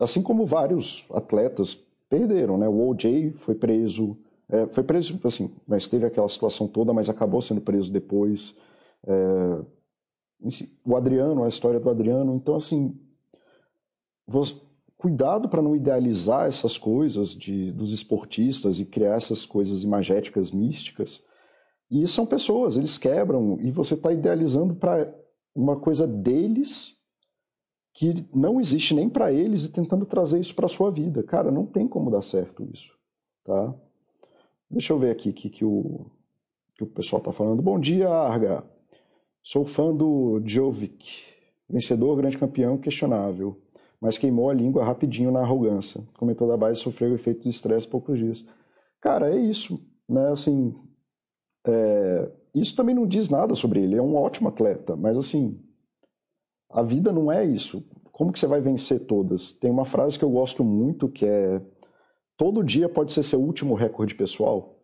assim 0.00 0.22
como 0.22 0.44
vários 0.44 1.06
atletas 1.10 1.74
perderam, 2.08 2.58
né? 2.58 2.68
O 2.68 2.88
OJ 2.88 3.32
foi 3.36 3.54
preso, 3.54 4.16
é, 4.48 4.66
foi 4.66 4.82
preso, 4.82 5.18
assim, 5.24 5.54
mas 5.66 5.88
teve 5.88 6.06
aquela 6.06 6.28
situação 6.28 6.66
toda, 6.66 6.92
mas 6.92 7.08
acabou 7.08 7.40
sendo 7.40 7.60
preso 7.60 7.92
depois. 7.92 8.54
É, 9.06 9.74
o 10.84 10.96
Adriano, 10.96 11.44
a 11.44 11.48
história 11.48 11.80
do 11.80 11.88
Adriano, 11.88 12.34
então 12.34 12.56
assim, 12.56 12.98
cuidado 14.96 15.48
para 15.48 15.62
não 15.62 15.76
idealizar 15.76 16.46
essas 16.46 16.76
coisas 16.76 17.34
de, 17.34 17.72
dos 17.72 17.92
esportistas 17.92 18.80
e 18.80 18.86
criar 18.86 19.16
essas 19.16 19.46
coisas 19.46 19.82
imagéticas 19.82 20.50
místicas 20.50 21.22
e 21.90 22.06
são 22.08 22.26
pessoas, 22.26 22.76
eles 22.76 22.98
quebram, 22.98 23.58
e 23.60 23.70
você 23.70 23.94
está 23.94 24.12
idealizando 24.12 24.74
para 24.74 25.12
uma 25.54 25.76
coisa 25.76 26.06
deles 26.06 26.96
que 27.92 28.26
não 28.34 28.60
existe 28.60 28.92
nem 28.92 29.08
para 29.08 29.32
eles 29.32 29.64
e 29.64 29.68
tentando 29.70 30.04
trazer 30.04 30.40
isso 30.40 30.54
para 30.54 30.66
sua 30.66 30.90
vida. 30.90 31.22
Cara, 31.22 31.50
não 31.50 31.64
tem 31.64 31.86
como 31.86 32.10
dar 32.10 32.22
certo 32.22 32.68
isso, 32.72 32.92
tá? 33.44 33.72
Deixa 34.68 34.92
eu 34.92 34.98
ver 34.98 35.10
aqui 35.10 35.32
que, 35.32 35.48
que, 35.48 35.64
o, 35.64 36.06
que 36.74 36.82
o 36.82 36.86
pessoal 36.86 37.20
está 37.20 37.30
falando. 37.30 37.62
Bom 37.62 37.78
dia, 37.78 38.08
Arga. 38.08 38.64
Sou 39.40 39.64
fã 39.64 39.94
do 39.94 40.42
Jovic, 40.44 41.22
vencedor, 41.68 42.16
grande 42.16 42.38
campeão, 42.38 42.78
questionável, 42.78 43.60
mas 44.00 44.18
queimou 44.18 44.50
a 44.50 44.54
língua 44.54 44.84
rapidinho 44.84 45.30
na 45.30 45.40
arrogância. 45.40 46.02
Comentou 46.14 46.48
da 46.48 46.56
base 46.56 46.80
sofreu 46.80 47.14
efeito 47.14 47.42
de 47.42 47.50
estresse 47.50 47.86
poucos 47.86 48.18
dias. 48.18 48.44
Cara, 49.00 49.32
é 49.32 49.38
isso, 49.38 49.80
né? 50.08 50.32
Assim, 50.32 50.74
é, 51.66 52.30
isso 52.54 52.76
também 52.76 52.94
não 52.94 53.06
diz 53.06 53.28
nada 53.28 53.54
sobre 53.54 53.82
ele. 53.82 53.96
É 53.96 54.02
um 54.02 54.16
ótimo 54.16 54.48
atleta, 54.48 54.94
mas 54.96 55.16
assim, 55.16 55.60
a 56.70 56.82
vida 56.82 57.12
não 57.12 57.30
é 57.30 57.44
isso. 57.44 57.84
Como 58.12 58.32
que 58.32 58.38
você 58.38 58.46
vai 58.46 58.60
vencer 58.60 59.06
todas? 59.06 59.52
Tem 59.52 59.70
uma 59.70 59.84
frase 59.84 60.18
que 60.18 60.24
eu 60.24 60.30
gosto 60.30 60.62
muito 60.62 61.08
que 61.08 61.26
é: 61.26 61.60
todo 62.36 62.62
dia 62.62 62.88
pode 62.88 63.12
ser 63.12 63.22
seu 63.22 63.40
último 63.40 63.74
recorde 63.74 64.14
pessoal. 64.14 64.78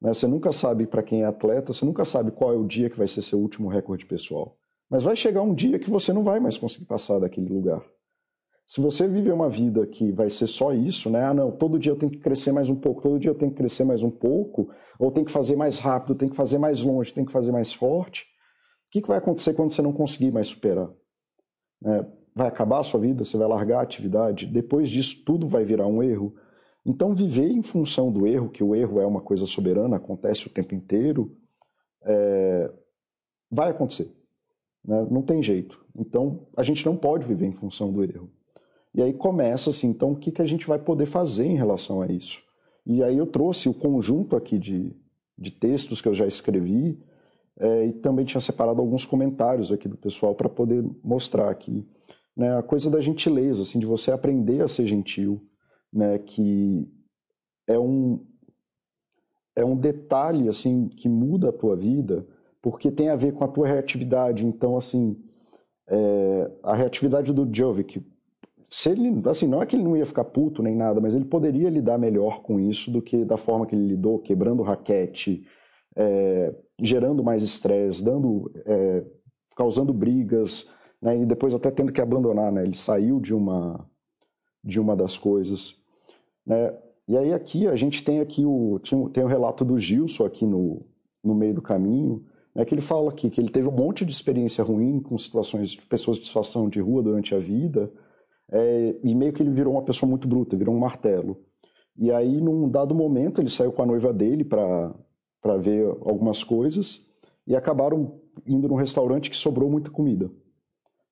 Né? 0.00 0.14
Você 0.14 0.26
nunca 0.26 0.52
sabe 0.52 0.86
para 0.86 1.02
quem 1.02 1.22
é 1.22 1.26
atleta, 1.26 1.72
você 1.72 1.84
nunca 1.84 2.04
sabe 2.04 2.30
qual 2.30 2.52
é 2.52 2.56
o 2.56 2.66
dia 2.66 2.88
que 2.88 2.98
vai 2.98 3.08
ser 3.08 3.22
seu 3.22 3.38
último 3.38 3.68
recorde 3.68 4.06
pessoal. 4.06 4.56
Mas 4.88 5.02
vai 5.02 5.16
chegar 5.16 5.42
um 5.42 5.54
dia 5.54 5.78
que 5.78 5.90
você 5.90 6.12
não 6.12 6.22
vai 6.22 6.40
mais 6.40 6.56
conseguir 6.56 6.86
passar 6.86 7.18
daquele 7.18 7.52
lugar. 7.52 7.82
Se 8.68 8.82
você 8.82 9.08
viver 9.08 9.32
uma 9.32 9.48
vida 9.48 9.86
que 9.86 10.12
vai 10.12 10.28
ser 10.28 10.46
só 10.46 10.74
isso, 10.74 11.08
né? 11.08 11.24
Ah, 11.24 11.32
não, 11.32 11.50
todo 11.50 11.78
dia 11.78 11.90
eu 11.90 11.96
tenho 11.96 12.12
que 12.12 12.18
crescer 12.18 12.52
mais 12.52 12.68
um 12.68 12.76
pouco, 12.76 13.00
todo 13.00 13.18
dia 13.18 13.30
eu 13.30 13.34
tenho 13.34 13.50
que 13.50 13.56
crescer 13.56 13.82
mais 13.82 14.02
um 14.02 14.10
pouco, 14.10 14.70
ou 14.98 15.10
tenho 15.10 15.24
que 15.24 15.32
fazer 15.32 15.56
mais 15.56 15.78
rápido, 15.78 16.14
tenho 16.14 16.30
que 16.30 16.36
fazer 16.36 16.58
mais 16.58 16.82
longe, 16.82 17.12
tenho 17.12 17.26
que 17.26 17.32
fazer 17.32 17.50
mais 17.50 17.72
forte. 17.72 18.24
O 18.24 18.90
que, 18.90 19.00
que 19.00 19.08
vai 19.08 19.16
acontecer 19.16 19.54
quando 19.54 19.72
você 19.72 19.80
não 19.80 19.92
conseguir 19.92 20.30
mais 20.30 20.48
superar? 20.48 20.90
É, 21.82 22.06
vai 22.34 22.46
acabar 22.46 22.80
a 22.80 22.82
sua 22.82 23.00
vida? 23.00 23.24
Você 23.24 23.38
vai 23.38 23.48
largar 23.48 23.78
a 23.78 23.82
atividade? 23.82 24.46
Depois 24.46 24.90
disso, 24.90 25.24
tudo 25.24 25.48
vai 25.48 25.64
virar 25.64 25.86
um 25.86 26.02
erro? 26.02 26.34
Então, 26.84 27.14
viver 27.14 27.50
em 27.50 27.62
função 27.62 28.12
do 28.12 28.26
erro, 28.26 28.50
que 28.50 28.62
o 28.62 28.74
erro 28.74 29.00
é 29.00 29.06
uma 29.06 29.22
coisa 29.22 29.46
soberana, 29.46 29.96
acontece 29.96 30.46
o 30.46 30.50
tempo 30.50 30.74
inteiro, 30.74 31.34
é, 32.02 32.70
vai 33.50 33.70
acontecer. 33.70 34.14
Né? 34.84 35.06
Não 35.10 35.22
tem 35.22 35.42
jeito. 35.42 35.82
Então, 35.96 36.46
a 36.54 36.62
gente 36.62 36.84
não 36.84 36.96
pode 36.96 37.26
viver 37.26 37.46
em 37.46 37.52
função 37.52 37.90
do 37.90 38.04
erro. 38.04 38.30
E 38.94 39.02
aí 39.02 39.12
começa 39.12 39.70
assim, 39.70 39.88
então 39.88 40.12
o 40.12 40.16
que, 40.16 40.32
que 40.32 40.42
a 40.42 40.46
gente 40.46 40.66
vai 40.66 40.78
poder 40.78 41.06
fazer 41.06 41.46
em 41.46 41.56
relação 41.56 42.00
a 42.00 42.06
isso? 42.06 42.42
E 42.86 43.02
aí 43.02 43.18
eu 43.18 43.26
trouxe 43.26 43.68
o 43.68 43.74
conjunto 43.74 44.34
aqui 44.34 44.58
de, 44.58 44.96
de 45.36 45.50
textos 45.50 46.00
que 46.00 46.08
eu 46.08 46.14
já 46.14 46.26
escrevi 46.26 46.98
é, 47.58 47.86
e 47.86 47.92
também 47.92 48.24
tinha 48.24 48.40
separado 48.40 48.80
alguns 48.80 49.04
comentários 49.04 49.70
aqui 49.70 49.88
do 49.88 49.96
pessoal 49.96 50.34
para 50.34 50.48
poder 50.48 50.84
mostrar 51.02 51.50
aqui. 51.50 51.86
Né, 52.36 52.56
a 52.56 52.62
coisa 52.62 52.88
da 52.88 53.00
gentileza, 53.00 53.62
assim, 53.62 53.78
de 53.78 53.86
você 53.86 54.12
aprender 54.12 54.62
a 54.62 54.68
ser 54.68 54.86
gentil, 54.86 55.42
né, 55.92 56.18
que 56.18 56.88
é 57.66 57.78
um, 57.78 58.24
é 59.56 59.64
um 59.64 59.76
detalhe 59.76 60.48
assim 60.48 60.88
que 60.88 61.08
muda 61.08 61.48
a 61.48 61.52
tua 61.52 61.74
vida, 61.76 62.26
porque 62.62 62.90
tem 62.90 63.08
a 63.08 63.16
ver 63.16 63.32
com 63.32 63.44
a 63.44 63.48
tua 63.48 63.66
reatividade. 63.66 64.46
Então, 64.46 64.76
assim, 64.76 65.20
é, 65.88 66.50
a 66.62 66.74
reatividade 66.74 67.32
do 67.32 67.48
Jovic, 67.52 68.00
se 68.70 68.90
ele, 68.90 69.22
assim, 69.26 69.46
não 69.46 69.62
é 69.62 69.66
que 69.66 69.74
ele 69.76 69.82
não 69.82 69.96
ia 69.96 70.04
ficar 70.04 70.24
puto 70.24 70.62
nem 70.62 70.74
nada, 70.74 71.00
mas 71.00 71.14
ele 71.14 71.24
poderia 71.24 71.70
lidar 71.70 71.96
melhor 71.98 72.42
com 72.42 72.60
isso 72.60 72.90
do 72.90 73.00
que 73.00 73.24
da 73.24 73.36
forma 73.36 73.66
que 73.66 73.74
ele 73.74 73.86
lidou, 73.86 74.18
quebrando 74.18 74.62
raquete, 74.62 75.46
é, 75.96 76.54
gerando 76.80 77.24
mais 77.24 77.42
estresse, 77.42 78.04
dando, 78.04 78.50
é, 78.66 79.04
causando 79.56 79.92
brigas, 79.92 80.68
né, 81.00 81.16
e 81.18 81.24
depois 81.24 81.54
até 81.54 81.70
tendo 81.70 81.92
que 81.92 82.00
abandonar, 82.00 82.52
né? 82.52 82.62
Ele 82.62 82.76
saiu 82.76 83.20
de 83.20 83.34
uma 83.34 83.88
de 84.62 84.78
uma 84.80 84.96
das 84.96 85.16
coisas, 85.16 85.76
né? 86.44 86.76
E 87.06 87.16
aí 87.16 87.32
aqui 87.32 87.66
a 87.66 87.76
gente 87.76 88.04
tem 88.04 88.20
aqui 88.20 88.44
o 88.44 88.80
tem 89.12 89.24
o 89.24 89.28
relato 89.28 89.64
do 89.64 89.78
Gilson 89.78 90.26
aqui 90.26 90.44
no, 90.44 90.84
no 91.24 91.34
meio 91.34 91.54
do 91.54 91.62
caminho, 91.62 92.24
né, 92.54 92.64
que 92.64 92.74
ele 92.74 92.82
fala 92.82 93.10
aqui 93.10 93.30
que 93.30 93.40
ele 93.40 93.48
teve 93.48 93.68
um 93.68 93.72
monte 93.72 94.04
de 94.04 94.12
experiência 94.12 94.62
ruim 94.62 95.00
com 95.00 95.16
situações 95.16 95.74
pessoas 95.76 96.18
de 96.18 96.26
situação 96.26 96.68
de 96.68 96.80
rua 96.80 97.02
durante 97.02 97.34
a 97.34 97.38
vida, 97.38 97.90
é, 98.50 98.96
e 99.02 99.14
meio 99.14 99.32
que 99.32 99.42
ele 99.42 99.50
virou 99.50 99.74
uma 99.74 99.82
pessoa 99.82 100.08
muito 100.08 100.26
bruta, 100.26 100.56
virou 100.56 100.74
um 100.74 100.78
martelo. 100.78 101.36
E 101.96 102.12
aí, 102.12 102.40
num 102.40 102.68
dado 102.68 102.94
momento, 102.94 103.40
ele 103.40 103.50
saiu 103.50 103.72
com 103.72 103.82
a 103.82 103.86
noiva 103.86 104.12
dele 104.12 104.44
para 104.44 104.94
ver 105.60 105.84
algumas 106.02 106.44
coisas 106.44 107.04
e 107.46 107.56
acabaram 107.56 108.20
indo 108.46 108.68
num 108.68 108.76
restaurante 108.76 109.30
que 109.30 109.36
sobrou 109.36 109.68
muita 109.68 109.90
comida. 109.90 110.30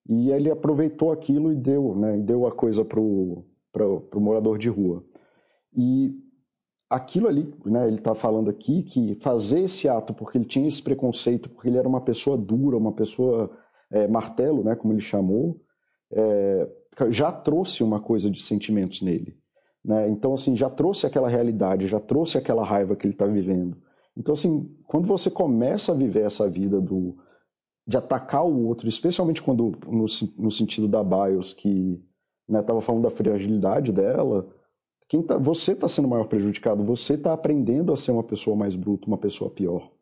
E 0.08 0.30
ele 0.30 0.50
aproveitou 0.50 1.10
aquilo 1.10 1.52
e 1.52 1.56
deu, 1.56 1.94
né, 1.96 2.18
e 2.18 2.22
deu 2.22 2.46
a 2.46 2.52
coisa 2.52 2.84
pro, 2.84 3.44
pro, 3.72 4.02
pro 4.02 4.20
morador 4.20 4.56
de 4.56 4.68
rua. 4.68 5.04
E 5.76 6.14
aquilo 6.88 7.26
ali, 7.26 7.52
né, 7.64 7.88
ele 7.88 7.96
está 7.96 8.14
falando 8.14 8.48
aqui 8.48 8.84
que 8.84 9.16
fazer 9.16 9.62
esse 9.62 9.88
ato 9.88 10.14
porque 10.14 10.38
ele 10.38 10.44
tinha 10.44 10.68
esse 10.68 10.80
preconceito, 10.80 11.50
porque 11.50 11.68
ele 11.68 11.78
era 11.78 11.88
uma 11.88 12.00
pessoa 12.00 12.38
dura, 12.38 12.76
uma 12.76 12.92
pessoa 12.92 13.50
é, 13.90 14.06
martelo, 14.06 14.62
né, 14.62 14.76
como 14.76 14.92
ele 14.92 15.00
chamou, 15.00 15.60
é, 16.12 16.68
já 17.10 17.30
trouxe 17.30 17.82
uma 17.82 18.00
coisa 18.00 18.30
de 18.30 18.42
sentimentos 18.42 19.02
nele. 19.02 19.36
Né? 19.84 20.08
Então, 20.08 20.34
assim, 20.34 20.56
já 20.56 20.68
trouxe 20.68 21.06
aquela 21.06 21.28
realidade, 21.28 21.86
já 21.86 22.00
trouxe 22.00 22.36
aquela 22.36 22.64
raiva 22.64 22.96
que 22.96 23.06
ele 23.06 23.14
está 23.14 23.26
vivendo. 23.26 23.76
Então, 24.16 24.32
assim, 24.32 24.68
quando 24.86 25.06
você 25.06 25.30
começa 25.30 25.92
a 25.92 25.94
viver 25.94 26.24
essa 26.24 26.48
vida 26.48 26.80
do 26.80 27.16
de 27.86 27.96
atacar 27.96 28.44
o 28.44 28.66
outro, 28.66 28.88
especialmente 28.88 29.40
quando 29.40 29.78
no, 29.86 30.06
no 30.36 30.50
sentido 30.50 30.88
da 30.88 31.04
BIOS, 31.04 31.54
que 31.54 32.02
estava 32.48 32.80
né, 32.80 32.80
falando 32.80 33.04
da 33.04 33.10
fragilidade 33.10 33.92
dela, 33.92 34.48
quem 35.08 35.22
tá, 35.22 35.38
você 35.38 35.70
está 35.70 35.88
sendo 35.88 36.08
maior 36.08 36.26
prejudicado, 36.26 36.82
você 36.82 37.14
está 37.14 37.32
aprendendo 37.32 37.92
a 37.92 37.96
ser 37.96 38.10
uma 38.10 38.24
pessoa 38.24 38.56
mais 38.56 38.74
bruta, 38.74 39.06
uma 39.06 39.18
pessoa 39.18 39.48
pior, 39.50 39.92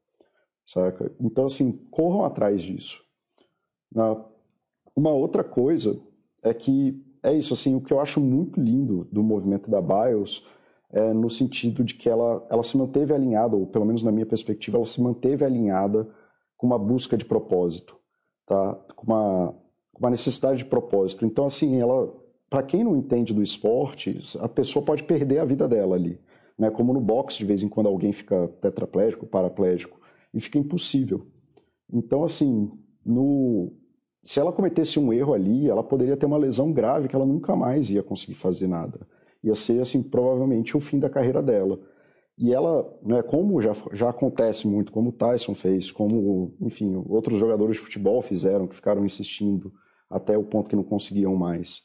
saca? 0.66 1.12
Então, 1.20 1.44
assim, 1.44 1.73
corram 1.90 2.25
atrás 2.25 2.62
disso. 2.62 3.04
Uma 4.96 5.10
outra 5.10 5.42
coisa 5.42 6.00
é 6.42 6.52
que 6.54 7.02
é 7.22 7.32
isso, 7.32 7.54
assim, 7.54 7.74
o 7.74 7.80
que 7.80 7.92
eu 7.92 8.00
acho 8.00 8.20
muito 8.20 8.60
lindo 8.60 9.08
do 9.10 9.22
movimento 9.22 9.70
da 9.70 9.80
BIOS 9.80 10.46
é 10.90 11.12
no 11.12 11.30
sentido 11.30 11.82
de 11.82 11.94
que 11.94 12.08
ela, 12.08 12.46
ela 12.50 12.62
se 12.62 12.76
manteve 12.76 13.12
alinhada, 13.12 13.56
ou 13.56 13.66
pelo 13.66 13.86
menos 13.86 14.02
na 14.02 14.12
minha 14.12 14.26
perspectiva, 14.26 14.76
ela 14.76 14.86
se 14.86 15.00
manteve 15.02 15.44
alinhada 15.44 16.08
com 16.56 16.66
uma 16.66 16.78
busca 16.78 17.16
de 17.16 17.24
propósito, 17.24 17.96
tá? 18.46 18.74
com, 18.94 19.06
uma, 19.06 19.54
uma 19.98 20.10
necessidade 20.10 20.58
de 20.58 20.64
propósito. 20.66 21.24
Então, 21.24 21.46
assim, 21.46 21.80
ela, 21.80 22.14
para 22.48 22.62
quem 22.62 22.84
não 22.84 22.94
entende 22.94 23.32
do 23.32 23.42
esporte, 23.42 24.20
a 24.38 24.48
pessoa 24.48 24.84
pode 24.84 25.02
perder 25.02 25.38
a 25.38 25.44
vida 25.44 25.66
dela 25.66 25.96
ali. 25.96 26.20
Né? 26.58 26.70
Como 26.70 26.92
no 26.92 27.00
boxe, 27.00 27.38
de 27.38 27.44
vez 27.44 27.62
em 27.62 27.68
quando 27.68 27.88
alguém 27.88 28.12
fica 28.12 28.48
tetraplégico, 28.60 29.26
paraplégico, 29.26 29.98
e 30.32 30.40
fica 30.40 30.58
impossível. 30.58 31.26
Então, 31.92 32.22
assim, 32.22 32.70
no, 33.04 33.72
se 34.25 34.40
ela 34.40 34.52
cometesse 34.52 34.99
um 34.99 35.12
erro 35.12 35.35
ali, 35.35 35.69
ela 35.69 35.83
poderia 35.83 36.16
ter 36.16 36.25
uma 36.25 36.38
lesão 36.38 36.72
grave 36.72 37.09
que 37.09 37.14
ela 37.14 37.27
nunca 37.27 37.55
mais 37.55 37.90
ia 37.90 38.03
conseguir 38.03 38.35
fazer 38.35 38.66
nada. 38.66 39.07
Ia 39.42 39.55
ser, 39.55 39.81
assim, 39.83 40.03
provavelmente 40.03 40.77
o 40.77 40.81
fim 40.81 40.98
da 40.98 41.11
carreira 41.11 41.42
dela. 41.42 41.79
E 42.37 42.53
ela, 42.53 42.90
né, 43.03 43.22
como 43.22 43.61
já, 43.61 43.72
já 43.92 44.09
acontece 44.09 44.66
muito, 44.66 44.90
como 44.90 45.11
o 45.11 45.12
Tyson 45.12 45.55
fez, 45.55 45.90
como, 45.90 46.55
enfim, 46.61 47.01
outros 47.07 47.38
jogadores 47.38 47.77
de 47.77 47.83
futebol 47.83 48.22
fizeram, 48.22 48.66
que 48.66 48.75
ficaram 48.75 49.05
insistindo 49.05 49.72
até 50.11 50.37
o 50.37 50.42
ponto 50.42 50.70
que 50.70 50.77
não 50.77 50.83
conseguiam 50.83 51.37
mais. 51.37 51.83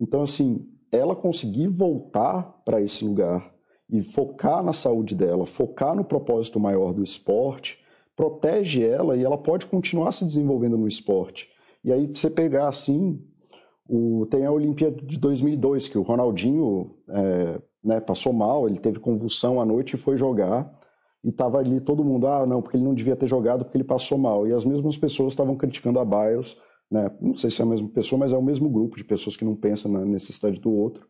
Então, 0.00 0.22
assim, 0.22 0.66
ela 0.90 1.14
conseguir 1.14 1.68
voltar 1.68 2.42
para 2.64 2.80
esse 2.80 3.04
lugar 3.04 3.52
e 3.90 4.02
focar 4.02 4.62
na 4.62 4.72
saúde 4.72 5.14
dela, 5.14 5.46
focar 5.46 5.94
no 5.94 6.04
propósito 6.04 6.58
maior 6.58 6.92
do 6.92 7.04
esporte, 7.04 7.78
protege 8.16 8.82
ela 8.82 9.16
e 9.16 9.22
ela 9.22 9.36
pode 9.36 9.66
continuar 9.66 10.12
se 10.12 10.24
desenvolvendo 10.24 10.78
no 10.78 10.88
esporte. 10.88 11.53
E 11.84 11.92
aí, 11.92 12.06
você 12.06 12.30
pegar 12.30 12.68
assim, 12.68 13.20
o, 13.88 14.26
tem 14.30 14.46
a 14.46 14.50
Olimpíada 14.50 14.96
de 15.02 15.18
2002, 15.18 15.88
que 15.88 15.98
o 15.98 16.02
Ronaldinho 16.02 16.96
é, 17.08 17.60
né, 17.84 18.00
passou 18.00 18.32
mal, 18.32 18.66
ele 18.66 18.78
teve 18.78 18.98
convulsão 18.98 19.60
à 19.60 19.66
noite 19.66 19.94
e 19.94 19.98
foi 19.98 20.16
jogar. 20.16 20.72
E 21.22 21.28
estava 21.28 21.58
ali 21.58 21.80
todo 21.80 22.04
mundo, 22.04 22.26
ah, 22.26 22.46
não, 22.46 22.62
porque 22.62 22.76
ele 22.76 22.84
não 22.84 22.94
devia 22.94 23.16
ter 23.16 23.26
jogado 23.26 23.64
porque 23.64 23.76
ele 23.76 23.84
passou 23.84 24.16
mal. 24.16 24.46
E 24.46 24.52
as 24.52 24.64
mesmas 24.64 24.96
pessoas 24.96 25.32
estavam 25.32 25.56
criticando 25.56 25.98
a 25.98 26.04
Biles, 26.04 26.56
né, 26.90 27.10
não 27.20 27.36
sei 27.36 27.50
se 27.50 27.60
é 27.60 27.64
a 27.64 27.68
mesma 27.68 27.88
pessoa, 27.88 28.18
mas 28.18 28.32
é 28.32 28.36
o 28.36 28.42
mesmo 28.42 28.68
grupo 28.70 28.96
de 28.96 29.04
pessoas 29.04 29.36
que 29.36 29.44
não 29.44 29.54
pensam 29.54 29.90
na 29.92 30.04
necessidade 30.04 30.58
do 30.60 30.72
outro, 30.72 31.06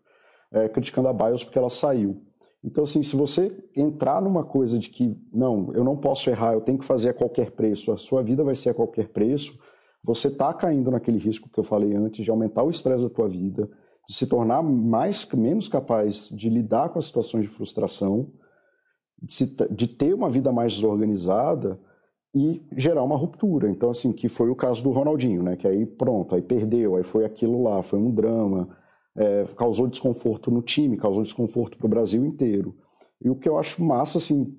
é, 0.52 0.68
criticando 0.68 1.08
a 1.08 1.12
Biles 1.12 1.44
porque 1.44 1.58
ela 1.58 1.70
saiu. 1.70 2.22
Então, 2.62 2.84
assim, 2.84 3.02
se 3.02 3.14
você 3.14 3.54
entrar 3.76 4.22
numa 4.22 4.42
coisa 4.42 4.78
de 4.78 4.88
que, 4.88 5.14
não, 5.32 5.70
eu 5.74 5.84
não 5.84 5.96
posso 5.96 6.30
errar, 6.30 6.54
eu 6.54 6.62
tenho 6.62 6.78
que 6.78 6.86
fazer 6.86 7.10
a 7.10 7.14
qualquer 7.14 7.50
preço, 7.50 7.92
a 7.92 7.98
sua 7.98 8.22
vida 8.22 8.42
vai 8.42 8.54
ser 8.54 8.70
a 8.70 8.74
qualquer 8.74 9.08
preço, 9.08 9.58
você 10.04 10.28
está 10.28 10.52
caindo 10.52 10.90
naquele 10.90 11.18
risco 11.18 11.48
que 11.48 11.58
eu 11.58 11.64
falei 11.64 11.94
antes 11.94 12.22
de 12.22 12.30
aumentar 12.30 12.62
o 12.62 12.70
estresse 12.70 13.02
da 13.02 13.08
tua 13.08 13.26
vida, 13.26 13.70
de 14.06 14.14
se 14.14 14.26
tornar 14.26 14.62
mais 14.62 15.26
menos 15.32 15.66
capaz 15.66 16.28
de 16.28 16.50
lidar 16.50 16.90
com 16.90 16.98
as 16.98 17.06
situações 17.06 17.44
de 17.44 17.48
frustração, 17.48 18.30
de, 19.20 19.34
se, 19.34 19.56
de 19.70 19.88
ter 19.88 20.12
uma 20.12 20.28
vida 20.28 20.52
mais 20.52 20.74
desorganizada 20.74 21.80
e 22.34 22.62
gerar 22.76 23.02
uma 23.02 23.16
ruptura. 23.16 23.70
Então, 23.70 23.90
assim, 23.90 24.12
que 24.12 24.28
foi 24.28 24.50
o 24.50 24.54
caso 24.54 24.82
do 24.82 24.90
Ronaldinho, 24.90 25.42
né? 25.42 25.56
Que 25.56 25.66
aí 25.66 25.86
pronto, 25.86 26.34
aí 26.34 26.42
perdeu, 26.42 26.96
aí 26.96 27.02
foi 27.02 27.24
aquilo 27.24 27.62
lá, 27.62 27.82
foi 27.82 27.98
um 27.98 28.10
drama, 28.10 28.68
é, 29.16 29.46
causou 29.56 29.86
desconforto 29.86 30.50
no 30.50 30.60
time, 30.60 30.98
causou 30.98 31.22
desconforto 31.22 31.78
para 31.78 31.86
o 31.86 31.90
Brasil 31.90 32.26
inteiro. 32.26 32.76
E 33.22 33.30
o 33.30 33.36
que 33.36 33.48
eu 33.48 33.56
acho 33.56 33.82
massa, 33.82 34.18
assim, 34.18 34.54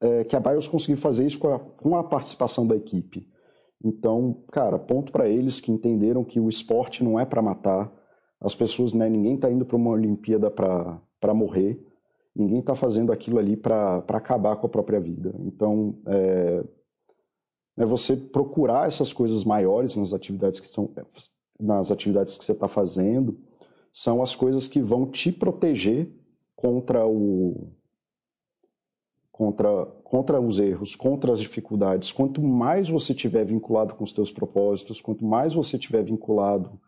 é 0.00 0.24
que 0.24 0.34
a 0.34 0.40
Bios 0.40 0.66
conseguiu 0.66 0.96
fazer 0.96 1.26
isso 1.26 1.38
com 1.38 1.54
a, 1.54 1.60
com 1.60 1.96
a 1.96 2.02
participação 2.02 2.66
da 2.66 2.74
equipe. 2.74 3.28
Então, 3.82 4.42
cara, 4.52 4.78
ponto 4.78 5.10
para 5.10 5.28
eles 5.28 5.60
que 5.60 5.72
entenderam 5.72 6.22
que 6.22 6.38
o 6.38 6.48
esporte 6.48 7.02
não 7.02 7.18
é 7.18 7.24
para 7.24 7.40
matar, 7.40 7.90
as 8.40 8.54
pessoas, 8.54 8.92
né, 8.94 9.08
ninguém 9.08 9.34
está 9.34 9.50
indo 9.50 9.64
para 9.64 9.76
uma 9.76 9.90
Olimpíada 9.90 10.50
para 10.50 11.34
morrer, 11.34 11.82
ninguém 12.34 12.60
está 12.60 12.74
fazendo 12.74 13.12
aquilo 13.12 13.38
ali 13.38 13.56
para 13.56 13.98
acabar 14.08 14.56
com 14.56 14.66
a 14.66 14.70
própria 14.70 15.00
vida. 15.00 15.34
Então, 15.40 15.98
é, 16.06 16.64
é 17.78 17.84
você 17.86 18.16
procurar 18.16 18.86
essas 18.86 19.12
coisas 19.12 19.44
maiores 19.44 19.96
nas 19.96 20.12
atividades 20.12 20.60
que 20.60 20.68
são 20.68 20.90
nas 21.58 21.90
atividades 21.90 22.38
que 22.38 22.44
você 22.44 22.52
está 22.52 22.66
fazendo, 22.66 23.38
são 23.92 24.22
as 24.22 24.34
coisas 24.34 24.66
que 24.66 24.80
vão 24.80 25.06
te 25.06 25.30
proteger 25.30 26.10
contra 26.56 27.06
o 27.06 27.70
contra, 29.40 29.86
contra 30.04 30.38
os 30.38 30.60
erros, 30.60 30.94
contra 30.94 31.32
as 31.32 31.40
dificuldades. 31.40 32.12
Quanto 32.12 32.42
mais 32.42 32.90
você 32.90 33.14
tiver 33.14 33.42
vinculado 33.42 33.94
com 33.94 34.04
os 34.04 34.12
teus 34.12 34.30
propósitos, 34.30 35.00
quanto 35.00 35.24
mais 35.24 35.54
você 35.54 35.78
tiver 35.78 36.02
vinculado 36.02 36.78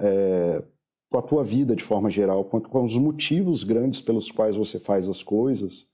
é, 0.00 0.64
com 1.10 1.18
a 1.18 1.22
tua 1.22 1.44
vida 1.44 1.76
de 1.76 1.84
forma 1.84 2.08
geral, 2.08 2.46
quanto 2.46 2.70
com 2.70 2.82
os 2.82 2.96
motivos 2.96 3.62
grandes 3.62 4.00
pelos 4.00 4.30
quais 4.30 4.56
você 4.56 4.78
faz 4.80 5.06
as 5.06 5.22
coisas, 5.22 5.86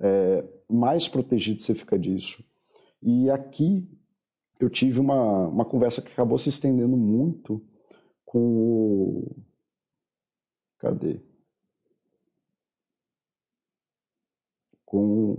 é, 0.00 0.44
mais 0.70 1.08
protegido 1.08 1.60
você 1.60 1.74
fica 1.74 1.98
disso. 1.98 2.44
E 3.02 3.28
aqui 3.28 3.84
eu 4.60 4.70
tive 4.70 5.00
uma, 5.00 5.48
uma 5.48 5.64
conversa 5.64 6.00
que 6.00 6.12
acabou 6.12 6.38
se 6.38 6.50
estendendo 6.50 6.96
muito 6.96 7.60
com 8.24 8.38
o. 8.38 9.36
Cadê? 10.78 11.20
Com. 14.88 15.36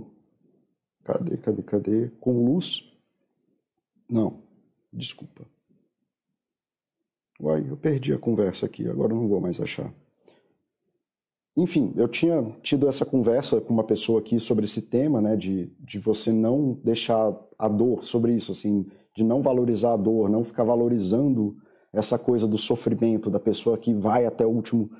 Cadê, 1.02 1.36
cadê, 1.36 1.62
cadê? 1.62 2.08
Com 2.20 2.44
luz? 2.44 2.96
Não, 4.08 4.44
desculpa. 4.92 5.44
Uai, 7.40 7.66
eu 7.68 7.76
perdi 7.76 8.12
a 8.12 8.18
conversa 8.18 8.66
aqui, 8.66 8.88
agora 8.88 9.12
não 9.12 9.26
vou 9.26 9.40
mais 9.40 9.60
achar. 9.60 9.92
Enfim, 11.56 11.92
eu 11.96 12.06
tinha 12.06 12.44
tido 12.62 12.86
essa 12.86 13.04
conversa 13.04 13.60
com 13.60 13.74
uma 13.74 13.82
pessoa 13.82 14.20
aqui 14.20 14.38
sobre 14.38 14.66
esse 14.66 14.82
tema, 14.82 15.20
né, 15.20 15.34
de, 15.36 15.72
de 15.80 15.98
você 15.98 16.30
não 16.30 16.78
deixar 16.84 17.36
a 17.58 17.66
dor, 17.66 18.04
sobre 18.04 18.32
isso, 18.36 18.52
assim, 18.52 18.86
de 19.16 19.24
não 19.24 19.42
valorizar 19.42 19.94
a 19.94 19.96
dor, 19.96 20.30
não 20.30 20.44
ficar 20.44 20.62
valorizando 20.62 21.56
essa 21.92 22.16
coisa 22.16 22.46
do 22.46 22.56
sofrimento 22.56 23.28
da 23.28 23.40
pessoa 23.40 23.76
que 23.76 23.92
vai 23.92 24.26
até 24.26 24.46
o 24.46 24.50
último, 24.50 24.90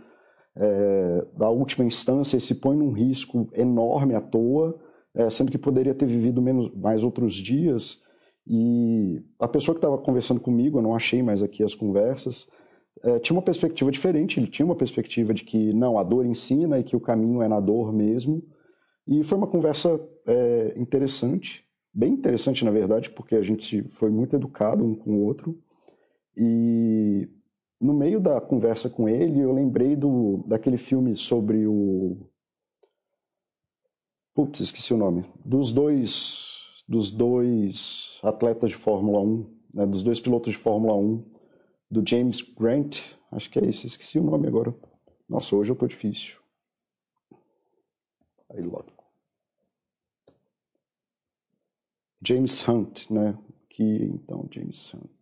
é, 0.56 1.26
da 1.36 1.48
última 1.48 1.84
instância 1.84 2.36
e 2.36 2.40
se 2.40 2.54
põe 2.54 2.76
num 2.76 2.92
risco 2.92 3.48
enorme 3.54 4.14
à 4.14 4.20
toa, 4.20 4.78
é, 5.14 5.28
sendo 5.30 5.50
que 5.50 5.58
poderia 5.58 5.94
ter 5.94 6.06
vivido 6.06 6.40
menos, 6.42 6.72
mais 6.74 7.02
outros 7.02 7.34
dias. 7.34 8.00
E 8.46 9.22
a 9.38 9.48
pessoa 9.48 9.74
que 9.74 9.78
estava 9.78 9.98
conversando 9.98 10.40
comigo, 10.40 10.78
eu 10.78 10.82
não 10.82 10.94
achei 10.94 11.22
mais 11.22 11.42
aqui 11.42 11.62
as 11.62 11.74
conversas, 11.74 12.48
é, 13.02 13.18
tinha 13.18 13.36
uma 13.36 13.42
perspectiva 13.42 13.90
diferente. 13.90 14.38
Ele 14.38 14.46
tinha 14.46 14.66
uma 14.66 14.76
perspectiva 14.76 15.32
de 15.32 15.44
que 15.44 15.72
não, 15.72 15.98
a 15.98 16.02
dor 16.02 16.26
ensina 16.26 16.78
e 16.78 16.84
que 16.84 16.96
o 16.96 17.00
caminho 17.00 17.42
é 17.42 17.48
na 17.48 17.60
dor 17.60 17.92
mesmo. 17.92 18.42
E 19.06 19.22
foi 19.24 19.38
uma 19.38 19.46
conversa 19.46 20.00
é, 20.26 20.74
interessante, 20.76 21.64
bem 21.92 22.12
interessante 22.12 22.64
na 22.64 22.70
verdade, 22.70 23.10
porque 23.10 23.34
a 23.34 23.42
gente 23.42 23.82
foi 23.90 24.10
muito 24.10 24.36
educado 24.36 24.84
um 24.84 24.94
com 24.94 25.12
o 25.12 25.24
outro. 25.24 25.58
E 26.36 27.28
no 27.80 27.94
meio 27.94 28.20
da 28.20 28.40
conversa 28.40 28.90
com 28.90 29.08
ele, 29.08 29.40
eu 29.40 29.52
lembrei 29.52 29.96
do, 29.96 30.44
daquele 30.46 30.76
filme 30.76 31.16
sobre 31.16 31.66
o 31.66 32.16
Putz, 34.34 34.60
esqueci 34.60 34.94
o 34.94 34.96
nome. 34.96 35.24
Dos 35.44 35.72
dois, 35.72 36.82
dos 36.86 37.10
dois 37.10 38.18
atletas 38.22 38.70
de 38.70 38.76
Fórmula 38.76 39.20
1, 39.20 39.60
né, 39.74 39.86
dos 39.86 40.02
dois 40.02 40.20
pilotos 40.20 40.52
de 40.52 40.58
Fórmula 40.58 40.94
1, 40.94 41.24
do 41.90 42.08
James 42.08 42.40
Grant, 42.40 43.00
acho 43.32 43.50
que 43.50 43.58
é 43.58 43.66
esse, 43.66 43.86
esqueci 43.86 44.18
o 44.18 44.24
nome 44.24 44.46
agora. 44.46 44.74
Nossa, 45.28 45.56
hoje 45.56 45.72
eu 45.72 45.76
tô 45.76 45.86
difícil. 45.86 46.38
Aí 48.50 48.62
logo. 48.62 48.92
James 52.22 52.66
Hunt, 52.68 53.10
né? 53.10 53.38
Que 53.68 53.82
então 53.82 54.48
James 54.50 54.94
Hunt. 54.94 55.19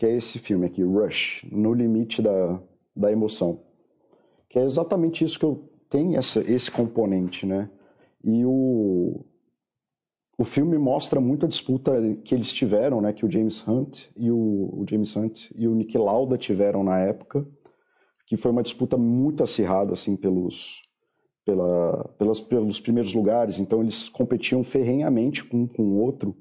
Que 0.00 0.06
é 0.06 0.16
esse 0.16 0.38
filme 0.38 0.64
aqui, 0.64 0.82
Rush, 0.82 1.44
No 1.52 1.74
Limite 1.74 2.22
da, 2.22 2.58
da 2.96 3.12
Emoção. 3.12 3.60
Que 4.48 4.58
é 4.58 4.64
exatamente 4.64 5.22
isso 5.22 5.38
que 5.38 5.44
eu 5.44 5.70
tenho, 5.90 6.16
essa, 6.16 6.40
esse 6.50 6.70
componente, 6.70 7.44
né? 7.44 7.68
E 8.24 8.42
o, 8.46 9.22
o 10.38 10.44
filme 10.44 10.78
mostra 10.78 11.20
muito 11.20 11.44
a 11.44 11.48
disputa 11.50 11.92
que 12.24 12.34
eles 12.34 12.50
tiveram, 12.50 13.02
né? 13.02 13.12
Que 13.12 13.26
o 13.26 13.30
James 13.30 13.62
Hunt 13.68 14.06
e 14.16 14.30
o, 14.30 14.70
o 14.72 14.86
James 14.88 15.14
Hunt 15.14 15.50
e 15.54 15.68
o 15.68 15.74
Nick 15.74 15.98
Lauda 15.98 16.38
tiveram 16.38 16.82
na 16.82 16.98
época, 16.98 17.46
que 18.26 18.38
foi 18.38 18.52
uma 18.52 18.62
disputa 18.62 18.96
muito 18.96 19.42
acirrada, 19.42 19.92
assim, 19.92 20.16
pelos, 20.16 20.80
pela, 21.44 22.08
pelas, 22.16 22.40
pelos 22.40 22.80
primeiros 22.80 23.12
lugares. 23.12 23.60
Então 23.60 23.82
eles 23.82 24.08
competiam 24.08 24.64
ferrenhamente 24.64 25.46
um 25.54 25.66
com 25.66 25.82
o 25.82 25.98
outro 26.00 26.34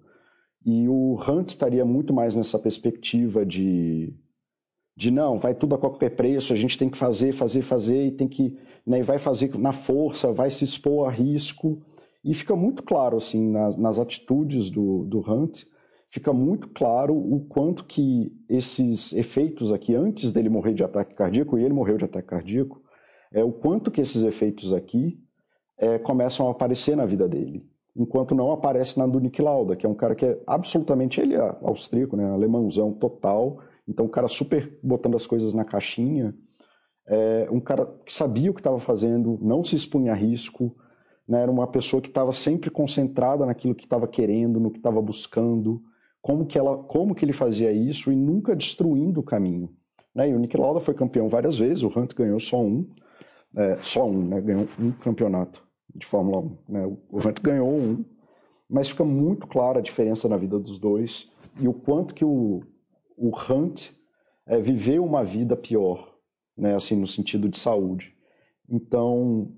e 0.65 0.87
o 0.87 1.15
Hunt 1.15 1.49
estaria 1.49 1.85
muito 1.85 2.13
mais 2.13 2.35
nessa 2.35 2.59
perspectiva 2.59 3.45
de, 3.45 4.13
de 4.95 5.09
não, 5.09 5.37
vai 5.37 5.55
tudo 5.55 5.75
a 5.75 5.77
qualquer 5.77 6.11
preço, 6.11 6.51
a 6.51 6.55
gente 6.55 6.77
tem 6.77 6.89
que 6.89 6.97
fazer, 6.97 7.31
fazer, 7.31 7.61
fazer, 7.61 8.07
e 8.07 8.11
tem 8.11 8.27
que, 8.27 8.57
né, 8.85 9.01
vai 9.01 9.17
fazer 9.17 9.57
na 9.57 9.71
força, 9.71 10.33
vai 10.33 10.51
se 10.51 10.63
expor 10.63 11.07
a 11.07 11.11
risco. 11.11 11.81
E 12.23 12.33
fica 12.33 12.55
muito 12.55 12.83
claro, 12.83 13.15
assim, 13.17 13.49
nas, 13.49 13.77
nas 13.77 13.99
atitudes 13.99 14.69
do, 14.69 15.05
do 15.05 15.19
Hunt, 15.19 15.63
fica 16.09 16.33
muito 16.33 16.67
claro 16.69 17.15
o 17.15 17.45
quanto 17.47 17.85
que 17.85 18.33
esses 18.49 19.13
efeitos 19.13 19.71
aqui, 19.71 19.95
antes 19.95 20.33
dele 20.33 20.49
morrer 20.49 20.73
de 20.73 20.83
ataque 20.83 21.15
cardíaco, 21.15 21.57
e 21.57 21.63
ele 21.63 21.73
morreu 21.73 21.97
de 21.97 22.03
ataque 22.03 22.27
cardíaco, 22.27 22.81
é 23.31 23.43
o 23.43 23.53
quanto 23.53 23.91
que 23.91 24.01
esses 24.01 24.23
efeitos 24.23 24.73
aqui 24.73 25.17
é, 25.77 25.97
começam 25.97 26.47
a 26.47 26.51
aparecer 26.51 26.97
na 26.97 27.05
vida 27.05 27.29
dele 27.29 27.65
enquanto 27.99 28.33
não 28.33 28.51
aparece 28.51 28.97
na 28.97 29.05
do 29.05 29.19
Nick 29.19 29.41
Lauda, 29.41 29.75
que 29.75 29.85
é 29.85 29.89
um 29.89 29.93
cara 29.93 30.15
que 30.15 30.25
é 30.25 30.41
absolutamente, 30.47 31.19
ele 31.19 31.35
é 31.35 31.55
austríaco, 31.61 32.15
né, 32.15 32.31
alemãozão 32.31 32.93
total, 32.93 33.59
então 33.85 34.05
um 34.05 34.09
cara 34.09 34.29
super 34.29 34.79
botando 34.81 35.17
as 35.17 35.27
coisas 35.27 35.53
na 35.53 35.65
caixinha, 35.65 36.33
é, 37.05 37.49
um 37.51 37.59
cara 37.59 37.85
que 38.05 38.13
sabia 38.13 38.49
o 38.49 38.53
que 38.53 38.61
estava 38.61 38.79
fazendo, 38.79 39.37
não 39.41 39.65
se 39.65 39.75
expunha 39.75 40.13
a 40.13 40.15
risco, 40.15 40.73
né, 41.27 41.41
era 41.41 41.51
uma 41.51 41.67
pessoa 41.67 42.01
que 42.01 42.07
estava 42.07 42.31
sempre 42.31 42.69
concentrada 42.69 43.45
naquilo 43.45 43.75
que 43.75 43.83
estava 43.83 44.07
querendo, 44.07 44.61
no 44.61 44.71
que 44.71 44.77
estava 44.77 45.01
buscando, 45.01 45.83
como 46.21 46.45
que, 46.45 46.57
ela, 46.57 46.77
como 46.77 47.13
que 47.13 47.25
ele 47.25 47.33
fazia 47.33 47.69
isso 47.69 48.13
e 48.13 48.15
nunca 48.15 48.55
destruindo 48.55 49.19
o 49.19 49.23
caminho. 49.23 49.69
Né? 50.15 50.29
E 50.29 50.33
o 50.33 50.39
Nick 50.39 50.55
Lauda 50.55 50.79
foi 50.79 50.93
campeão 50.93 51.27
várias 51.27 51.57
vezes, 51.57 51.83
o 51.83 51.87
Hunt 51.87 52.13
ganhou 52.15 52.39
só 52.39 52.61
um, 52.61 52.87
é, 53.57 53.77
só 53.81 54.07
um, 54.07 54.25
né? 54.25 54.39
ganhou 54.39 54.67
um 54.79 54.91
campeonato 54.91 55.68
de 55.95 56.05
Fórmula 56.05 56.39
1. 56.39 56.57
Né? 56.69 56.85
O 57.09 57.17
Hunt 57.17 57.41
ganhou 57.41 57.69
um, 57.69 58.03
mas 58.69 58.89
fica 58.89 59.03
muito 59.03 59.47
clara 59.47 59.79
a 59.79 59.81
diferença 59.81 60.27
na 60.27 60.37
vida 60.37 60.59
dos 60.59 60.77
dois 60.77 61.31
e 61.59 61.67
o 61.67 61.73
quanto 61.73 62.13
que 62.13 62.23
o, 62.23 62.61
o 63.17 63.29
Hunt 63.29 63.91
é, 64.45 64.59
viveu 64.59 65.03
uma 65.03 65.23
vida 65.23 65.55
pior, 65.55 66.15
né? 66.57 66.75
assim, 66.75 66.95
no 66.95 67.07
sentido 67.07 67.49
de 67.49 67.57
saúde. 67.57 68.13
Então, 68.69 69.51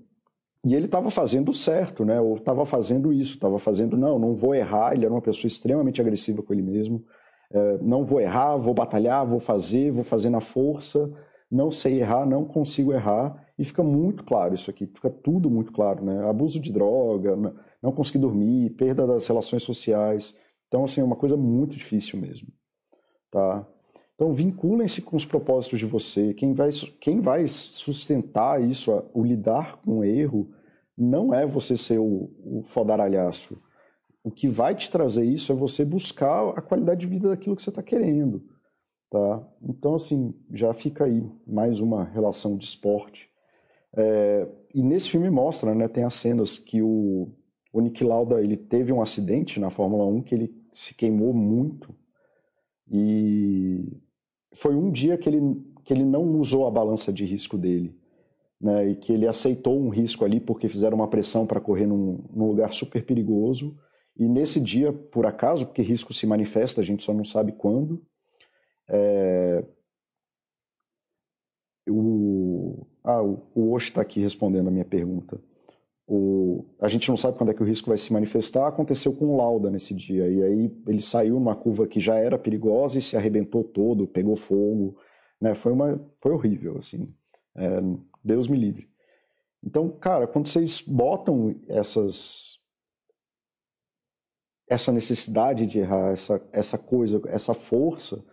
e 0.64 0.74
ele 0.74 0.86
estava 0.86 1.10
fazendo 1.10 1.52
certo, 1.52 2.04
né? 2.04 2.20
Ou 2.20 2.36
estava 2.36 2.64
fazendo 2.64 3.12
isso, 3.12 3.34
estava 3.34 3.58
fazendo, 3.58 3.96
não, 3.96 4.18
não 4.18 4.36
vou 4.36 4.54
errar. 4.54 4.94
Ele 4.94 5.04
era 5.04 5.12
uma 5.12 5.20
pessoa 5.20 5.48
extremamente 5.48 6.00
agressiva 6.00 6.42
com 6.42 6.52
ele 6.52 6.62
mesmo. 6.62 7.04
É, 7.52 7.78
não 7.78 8.04
vou 8.04 8.20
errar, 8.20 8.56
vou 8.56 8.72
batalhar, 8.72 9.26
vou 9.26 9.40
fazer, 9.40 9.90
vou 9.90 10.04
fazer 10.04 10.30
na 10.30 10.40
força. 10.40 11.12
Não 11.50 11.70
sei 11.70 12.00
errar, 12.00 12.24
não 12.24 12.44
consigo 12.44 12.92
errar. 12.92 13.51
E 13.62 13.64
fica 13.64 13.84
muito 13.84 14.24
claro 14.24 14.56
isso 14.56 14.68
aqui, 14.68 14.88
fica 14.88 15.08
tudo 15.08 15.48
muito 15.48 15.70
claro, 15.70 16.04
né? 16.04 16.28
Abuso 16.28 16.58
de 16.58 16.72
droga, 16.72 17.36
não 17.80 17.92
conseguir 17.92 18.18
dormir, 18.18 18.70
perda 18.70 19.06
das 19.06 19.24
relações 19.28 19.62
sociais. 19.62 20.36
Então, 20.66 20.82
assim, 20.82 21.00
é 21.00 21.04
uma 21.04 21.14
coisa 21.14 21.36
muito 21.36 21.76
difícil 21.76 22.20
mesmo, 22.20 22.48
tá? 23.30 23.64
Então, 24.16 24.32
vinculem-se 24.34 25.00
com 25.02 25.16
os 25.16 25.24
propósitos 25.24 25.78
de 25.78 25.86
você. 25.86 26.34
Quem 26.34 26.52
vai, 26.52 26.70
quem 27.00 27.20
vai 27.20 27.46
sustentar 27.46 28.60
isso, 28.60 29.00
o 29.14 29.22
lidar 29.22 29.80
com 29.80 30.00
o 30.00 30.04
erro, 30.04 30.50
não 30.98 31.32
é 31.32 31.46
você 31.46 31.76
ser 31.76 32.00
o, 32.00 32.32
o 32.44 32.64
fodaralhaço. 32.64 33.62
O 34.24 34.30
que 34.32 34.48
vai 34.48 34.74
te 34.74 34.90
trazer 34.90 35.24
isso 35.24 35.52
é 35.52 35.54
você 35.54 35.84
buscar 35.84 36.48
a 36.48 36.60
qualidade 36.60 37.02
de 37.02 37.06
vida 37.06 37.28
daquilo 37.28 37.54
que 37.54 37.62
você 37.62 37.70
está 37.70 37.80
querendo. 37.80 38.42
Tá? 39.08 39.48
Então, 39.62 39.94
assim, 39.94 40.34
já 40.52 40.74
fica 40.74 41.04
aí 41.04 41.24
mais 41.46 41.78
uma 41.78 42.02
relação 42.02 42.56
de 42.56 42.64
esporte 42.64 43.30
é, 43.96 44.48
e 44.74 44.82
nesse 44.82 45.10
filme 45.10 45.28
mostra, 45.28 45.74
né, 45.74 45.86
tem 45.88 46.04
as 46.04 46.14
cenas 46.14 46.58
que 46.58 46.80
o, 46.80 47.30
o 47.72 47.80
Nick 47.80 48.02
Lauda 48.02 48.42
ele 48.42 48.56
teve 48.56 48.92
um 48.92 49.02
acidente 49.02 49.60
na 49.60 49.70
Fórmula 49.70 50.06
1 50.06 50.22
que 50.22 50.34
ele 50.34 50.54
se 50.72 50.94
queimou 50.94 51.34
muito 51.34 51.94
e 52.90 54.00
foi 54.54 54.74
um 54.74 54.90
dia 54.90 55.16
que 55.16 55.28
ele, 55.28 55.40
que 55.84 55.92
ele 55.92 56.04
não 56.04 56.24
usou 56.38 56.66
a 56.66 56.70
balança 56.70 57.12
de 57.12 57.24
risco 57.24 57.56
dele. 57.56 57.98
Né, 58.60 58.90
e 58.90 58.94
que 58.94 59.12
ele 59.12 59.26
aceitou 59.26 59.76
um 59.76 59.88
risco 59.88 60.24
ali 60.24 60.38
porque 60.38 60.68
fizeram 60.68 60.96
uma 60.96 61.08
pressão 61.08 61.44
para 61.44 61.60
correr 61.60 61.84
num, 61.84 62.24
num, 62.32 62.46
lugar 62.46 62.72
super 62.72 63.04
perigoso. 63.04 63.76
E 64.16 64.28
nesse 64.28 64.60
dia, 64.60 64.92
por 64.92 65.26
acaso, 65.26 65.66
porque 65.66 65.82
risco 65.82 66.14
se 66.14 66.28
manifesta, 66.28 66.80
a 66.80 66.84
gente 66.84 67.02
só 67.02 67.12
não 67.12 67.24
sabe 67.24 67.50
quando, 67.50 68.06
é, 68.88 69.64
o, 71.88 72.86
ah, 73.04 73.22
o, 73.22 73.72
Osh 73.72 73.84
está 73.84 74.00
aqui 74.00 74.20
respondendo 74.20 74.68
a 74.68 74.70
minha 74.70 74.84
pergunta. 74.84 75.40
O, 76.06 76.64
a 76.80 76.88
gente 76.88 77.08
não 77.08 77.16
sabe 77.16 77.38
quando 77.38 77.50
é 77.50 77.54
que 77.54 77.62
o 77.62 77.66
risco 77.66 77.88
vai 77.88 77.98
se 77.98 78.12
manifestar. 78.12 78.66
Aconteceu 78.66 79.14
com 79.14 79.26
o 79.26 79.36
Lauda 79.36 79.70
nesse 79.70 79.94
dia. 79.94 80.28
E 80.28 80.42
aí 80.42 80.82
ele 80.86 81.00
saiu 81.00 81.34
numa 81.34 81.56
curva 81.56 81.86
que 81.86 82.00
já 82.00 82.16
era 82.16 82.38
perigosa 82.38 82.98
e 82.98 83.02
se 83.02 83.16
arrebentou 83.16 83.64
todo, 83.64 84.06
pegou 84.06 84.36
fogo. 84.36 84.96
Né? 85.40 85.54
Foi, 85.54 85.72
uma, 85.72 86.00
foi 86.20 86.32
horrível, 86.32 86.78
assim. 86.78 87.12
É, 87.56 87.80
Deus 88.22 88.48
me 88.48 88.56
livre. 88.56 88.88
Então, 89.64 89.88
cara, 89.88 90.26
quando 90.26 90.48
vocês 90.48 90.80
botam 90.80 91.54
essas 91.68 92.52
essa 94.68 94.90
necessidade 94.90 95.66
de 95.66 95.80
errar, 95.80 96.12
essa, 96.12 96.42
essa 96.50 96.78
coisa, 96.78 97.20
essa 97.26 97.52
força, 97.52 98.24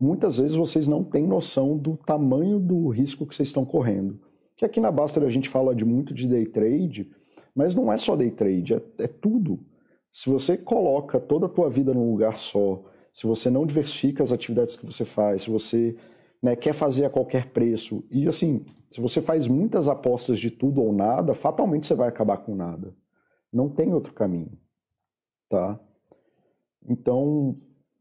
muitas 0.00 0.38
vezes 0.38 0.56
vocês 0.56 0.88
não 0.88 1.04
têm 1.04 1.26
noção 1.26 1.76
do 1.76 1.96
tamanho 1.96 2.58
do 2.58 2.88
risco 2.88 3.26
que 3.26 3.34
vocês 3.34 3.48
estão 3.48 3.64
correndo. 3.64 4.18
Que 4.56 4.64
aqui 4.64 4.80
na 4.80 4.90
Baster 4.90 5.22
a 5.22 5.30
gente 5.30 5.48
fala 5.48 5.74
de 5.74 5.84
muito 5.84 6.14
de 6.14 6.26
day 6.26 6.46
trade, 6.46 7.10
mas 7.54 7.74
não 7.74 7.92
é 7.92 7.98
só 7.98 8.16
day 8.16 8.30
trade, 8.30 8.74
é, 8.74 8.82
é 8.98 9.06
tudo. 9.06 9.60
Se 10.10 10.30
você 10.30 10.56
coloca 10.56 11.20
toda 11.20 11.46
a 11.46 11.48
tua 11.48 11.68
vida 11.68 11.92
num 11.92 12.10
lugar 12.10 12.38
só, 12.38 12.82
se 13.12 13.26
você 13.26 13.50
não 13.50 13.66
diversifica 13.66 14.22
as 14.22 14.32
atividades 14.32 14.76
que 14.76 14.86
você 14.86 15.04
faz, 15.04 15.42
se 15.42 15.50
você 15.50 15.96
né, 16.42 16.56
quer 16.56 16.72
fazer 16.72 17.04
a 17.04 17.10
qualquer 17.10 17.50
preço, 17.50 18.02
e 18.10 18.26
assim, 18.26 18.64
se 18.90 19.00
você 19.00 19.20
faz 19.20 19.46
muitas 19.46 19.88
apostas 19.88 20.38
de 20.38 20.50
tudo 20.50 20.82
ou 20.82 20.92
nada, 20.92 21.34
fatalmente 21.34 21.86
você 21.86 21.94
vai 21.94 22.08
acabar 22.08 22.38
com 22.38 22.54
nada. 22.54 22.94
Não 23.52 23.68
tem 23.68 23.92
outro 23.92 24.14
caminho, 24.14 24.52
tá? 25.48 25.78
Então, 26.88 27.56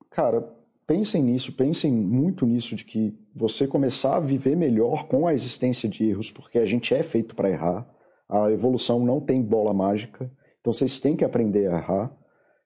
cara, 0.10 0.59
pensem 0.90 1.22
nisso, 1.22 1.54
pensem 1.54 1.92
muito 1.92 2.48
nisso, 2.48 2.76
de 2.76 2.84
que 2.84 3.16
você 3.36 3.68
começar 3.68 4.18
a 4.18 4.20
viver 4.20 4.58
melhor 4.58 5.08
com 5.08 5.28
a 5.28 5.36
existência 5.36 5.88
de 5.88 6.10
erros, 6.10 6.32
porque 6.32 6.58
a 6.58 6.66
gente 6.66 6.96
é 6.96 7.04
feito 7.04 7.36
para 7.36 7.52
errar, 7.52 7.88
a 8.28 8.52
evolução 8.52 9.06
não 9.06 9.22
tem 9.22 9.40
bola 9.40 9.72
mágica, 9.72 10.32
então 10.60 10.74
vocês 10.74 11.00
têm 11.00 11.16
que 11.16 11.24
aprender 11.24 11.68
a 11.68 11.78
errar, 11.78 12.18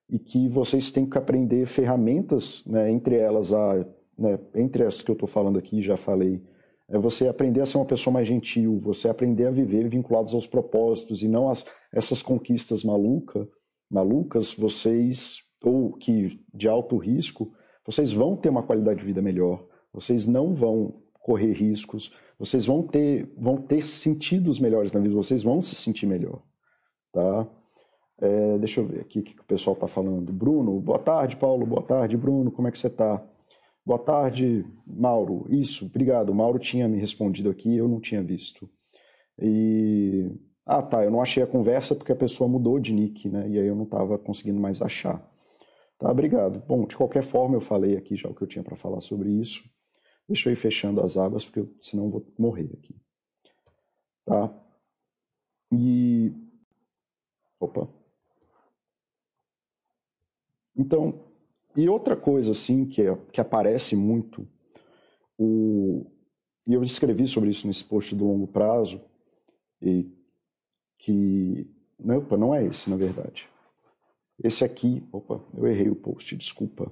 e 0.10 0.18
que 0.18 0.48
vocês 0.48 0.90
têm 0.90 1.06
que 1.06 1.18
aprender 1.18 1.66
ferramentas, 1.66 2.64
né, 2.66 2.90
entre 2.90 3.18
elas 3.18 3.54
a 3.54 3.86
né, 4.18 4.40
entre 4.56 4.86
as 4.86 5.02
que 5.02 5.12
eu 5.12 5.14
estou 5.14 5.28
falando 5.28 5.60
aqui, 5.60 5.82
já 5.82 5.98
falei, 5.98 6.42
é 6.88 6.98
você 6.98 7.28
aprender 7.28 7.60
a 7.60 7.66
ser 7.66 7.78
uma 7.78 7.86
pessoa 7.86 8.14
mais 8.14 8.28
gentil, 8.28 8.80
você 8.80 9.10
aprender 9.10 9.48
a 9.48 9.52
viver 9.52 9.90
vinculados 9.90 10.34
aos 10.34 10.48
propósitos 10.48 11.24
e 11.24 11.28
não 11.28 11.50
as, 11.50 11.66
essas 11.92 12.22
conquistas 12.22 12.86
maluca, 12.86 13.46
malucas, 13.92 14.54
vocês, 14.54 15.40
ou 15.62 15.92
que 15.94 16.40
de 16.54 16.70
alto 16.70 16.96
risco, 16.96 17.52
vocês 17.86 18.12
vão 18.12 18.36
ter 18.36 18.50
uma 18.50 18.64
qualidade 18.64 19.00
de 19.00 19.06
vida 19.06 19.22
melhor, 19.22 19.66
vocês 19.94 20.26
não 20.26 20.54
vão 20.54 21.02
correr 21.20 21.54
riscos, 21.54 22.14
vocês 22.38 22.66
vão 22.66 22.84
ter, 22.84 23.32
vão 23.38 23.58
ter 23.58 23.86
sentidos 23.86 24.60
melhores 24.60 24.92
na 24.92 25.00
vida, 25.00 25.16
vocês 25.16 25.44
vão 25.44 25.62
se 25.62 25.76
sentir 25.76 26.06
melhor, 26.06 26.42
tá? 27.12 27.48
É, 28.24 28.58
deixa 28.58 28.80
eu 28.80 28.86
ver 28.86 29.02
aqui 29.02 29.20
o 29.20 29.24
que 29.24 29.40
o 29.40 29.44
pessoal 29.44 29.74
está 29.74 29.88
falando. 29.88 30.32
Bruno, 30.32 30.80
boa 30.80 31.00
tarde, 31.00 31.36
Paulo. 31.36 31.66
Boa 31.66 31.82
tarde, 31.82 32.16
Bruno. 32.16 32.52
Como 32.52 32.68
é 32.68 32.72
que 32.72 32.78
você 32.78 32.88
está? 32.88 33.22
Boa 33.86 34.00
tarde, 34.00 34.66
Mauro. 34.88 35.46
Isso, 35.50 35.86
obrigado. 35.88 36.30
O 36.30 36.36
Mauro 36.36 36.58
tinha 36.58 36.88
me 36.88 36.98
respondido 36.98 37.50
aqui, 37.50 37.76
eu 37.76 37.88
não 37.88 38.00
tinha 38.00 38.24
visto. 38.24 38.70
E. 39.38 40.32
Ah, 40.66 40.82
tá. 40.82 41.04
Eu 41.04 41.12
não 41.12 41.22
achei 41.22 41.44
a 41.44 41.48
conversa 41.48 41.94
porque 41.94 42.14
a 42.14 42.16
pessoa 42.16 42.48
mudou 42.48 42.80
de 42.80 42.94
nick, 42.94 43.28
né? 43.28 43.50
E 43.50 43.60
aí 43.60 43.68
eu 43.68 43.76
não 43.76 43.84
estava 43.84 44.18
conseguindo 44.18 44.60
mais 44.60 44.82
achar. 44.82 45.22
Tá, 46.04 46.12
obrigado. 46.12 46.60
Bom, 46.68 46.86
de 46.86 46.98
qualquer 46.98 47.24
forma, 47.24 47.56
eu 47.56 47.62
falei 47.62 47.96
aqui 47.96 48.18
já 48.18 48.28
o 48.28 48.36
que 48.36 48.42
eu 48.42 48.48
tinha 48.48 48.62
para 48.62 48.76
falar 48.76 49.00
sobre 49.00 49.30
isso. 49.32 49.64
Deixa 50.28 50.50
eu 50.50 50.54
ir 50.54 50.58
fechando 50.58 51.00
as 51.00 51.16
abas, 51.16 51.46
porque 51.46 51.62
eu, 51.62 51.74
senão 51.82 52.04
eu 52.04 52.10
vou 52.10 52.34
morrer 52.38 52.70
aqui. 52.74 52.94
Tá? 54.26 54.54
E. 55.72 56.34
Opa. 57.58 57.88
Então, 60.76 61.24
e 61.74 61.88
outra 61.88 62.18
coisa 62.18 62.52
assim 62.52 62.86
que, 62.86 63.02
é, 63.02 63.16
que 63.32 63.40
aparece 63.40 63.96
muito, 63.96 64.46
o, 65.38 66.06
e 66.68 66.74
eu 66.74 66.84
escrevi 66.84 67.30
sobre 67.30 67.50
isso 67.50 67.66
nesse 67.66 67.86
post 67.86 68.14
do 68.14 68.28
longo 68.28 68.48
prazo, 68.48 69.02
e 69.82 70.12
que. 70.98 71.66
Não, 71.98 72.18
opa, 72.18 72.36
não 72.36 72.54
é 72.54 72.66
esse, 72.66 72.90
na 72.90 72.98
verdade. 72.98 73.53
Esse 74.44 74.66
aqui, 74.66 75.02
opa, 75.10 75.42
eu 75.56 75.66
errei 75.66 75.90
o 75.90 75.96
post, 75.96 76.36
desculpa. 76.36 76.92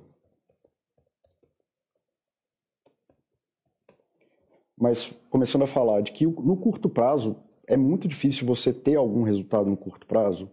Mas 4.78 5.12
começando 5.30 5.64
a 5.64 5.68
falar 5.68 6.02
de 6.02 6.14
que 6.14 6.26
no 6.26 6.56
curto 6.56 6.90
prazo 6.90 7.36
é 7.68 7.76
muito 7.76 8.08
difícil 8.08 8.48
você 8.48 8.74
ter 8.74 8.96
algum 8.96 9.24
resultado 9.24 9.70
no 9.70 9.76
curto 9.76 10.08
prazo. 10.08 10.50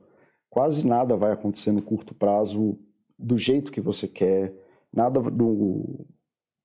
Quase 0.51 0.87
nada 0.87 1.17
vai 1.17 1.31
acontecer 1.31 1.71
no 1.71 1.83
curto 1.83 2.15
prazo 2.15 2.77
do 3.17 3.37
jeito 3.37 3.73
que 3.73 3.81
você 3.81 4.09
quer, 4.09 4.53
nada 4.93 5.21
no, 5.21 6.05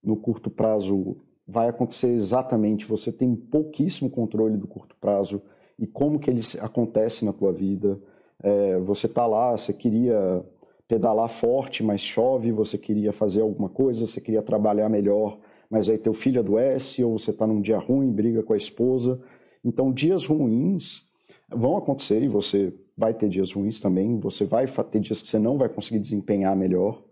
no 0.03 0.17
curto 0.17 0.49
prazo 0.49 1.17
vai 1.47 1.69
acontecer 1.69 2.09
exatamente. 2.09 2.85
Você 2.85 3.11
tem 3.11 3.35
pouquíssimo 3.35 4.09
controle 4.09 4.57
do 4.57 4.67
curto 4.67 4.95
prazo 4.99 5.41
e 5.77 5.85
como 5.85 6.19
que 6.19 6.29
ele 6.29 6.41
acontece 6.59 7.23
na 7.23 7.33
tua 7.33 7.53
vida. 7.53 8.01
É, 8.41 8.79
você 8.79 9.07
tá 9.07 9.25
lá, 9.25 9.51
você 9.57 9.73
queria 9.73 10.43
pedalar 10.87 11.29
forte, 11.29 11.83
mas 11.83 12.01
chove, 12.01 12.51
você 12.51 12.77
queria 12.77 13.11
fazer 13.11 13.41
alguma 13.41 13.69
coisa, 13.69 14.05
você 14.05 14.21
queria 14.21 14.41
trabalhar 14.41 14.89
melhor, 14.89 15.39
mas 15.69 15.89
aí 15.89 15.97
teu 15.97 16.13
filho 16.13 16.39
adoece 16.39 17.03
ou 17.03 17.17
você 17.17 17.31
está 17.31 17.47
num 17.47 17.61
dia 17.61 17.77
ruim, 17.77 18.11
briga 18.11 18.43
com 18.43 18.53
a 18.53 18.57
esposa. 18.57 19.21
Então, 19.63 19.91
dias 19.91 20.25
ruins 20.25 21.03
vão 21.49 21.77
acontecer 21.77 22.21
e 22.21 22.27
você 22.27 22.73
vai 22.97 23.13
ter 23.13 23.29
dias 23.29 23.51
ruins 23.51 23.79
também, 23.79 24.19
você 24.19 24.45
vai 24.45 24.67
ter 24.67 24.99
dias 24.99 25.21
que 25.21 25.27
você 25.27 25.39
não 25.39 25.57
vai 25.57 25.69
conseguir 25.69 25.99
desempenhar 25.99 26.55
melhor. 26.55 27.03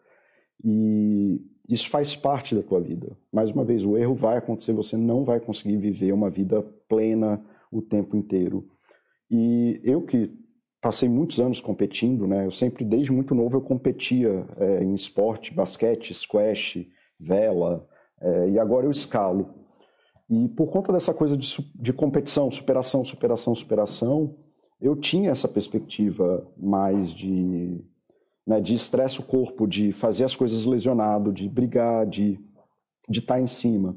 E 0.63 1.41
isso 1.67 1.89
faz 1.89 2.15
parte 2.15 2.53
da 2.53 2.61
tua 2.61 2.79
vida. 2.79 3.17
Mais 3.31 3.49
uma 3.49 3.63
vez, 3.63 3.83
o 3.83 3.97
erro 3.97 4.13
vai 4.13 4.37
acontecer, 4.37 4.73
você 4.73 4.97
não 4.97 5.23
vai 5.23 5.39
conseguir 5.39 5.77
viver 5.77 6.11
uma 6.11 6.29
vida 6.29 6.61
plena 6.87 7.43
o 7.71 7.81
tempo 7.81 8.15
inteiro. 8.15 8.67
E 9.29 9.79
eu 9.83 10.01
que 10.01 10.29
passei 10.81 11.07
muitos 11.07 11.39
anos 11.39 11.61
competindo, 11.61 12.25
né? 12.25 12.45
Eu 12.45 12.51
sempre, 12.51 12.83
desde 12.83 13.11
muito 13.11 13.35
novo, 13.35 13.57
eu 13.57 13.61
competia 13.61 14.45
é, 14.57 14.83
em 14.83 14.93
esporte, 14.95 15.53
basquete, 15.53 16.13
squash, 16.13 16.87
vela, 17.19 17.87
é, 18.19 18.49
e 18.49 18.59
agora 18.59 18.87
eu 18.87 18.91
escalo. 18.91 19.53
E 20.29 20.47
por 20.49 20.71
conta 20.71 20.91
dessa 20.91 21.13
coisa 21.13 21.37
de, 21.37 21.47
de 21.75 21.93
competição, 21.93 22.49
superação, 22.49 23.05
superação, 23.05 23.53
superação, 23.53 24.35
eu 24.81 24.95
tinha 24.95 25.29
essa 25.29 25.47
perspectiva 25.47 26.47
mais 26.57 27.11
de 27.11 27.85
né, 28.47 28.59
de 28.59 28.73
estresse 28.73 29.19
o 29.19 29.23
corpo, 29.23 29.67
de 29.67 29.91
fazer 29.91 30.23
as 30.23 30.35
coisas 30.35 30.65
lesionado, 30.65 31.31
de 31.31 31.47
brigar, 31.47 32.07
de 32.07 32.39
de 33.07 33.19
estar 33.19 33.35
tá 33.35 33.41
em 33.41 33.47
cima. 33.47 33.95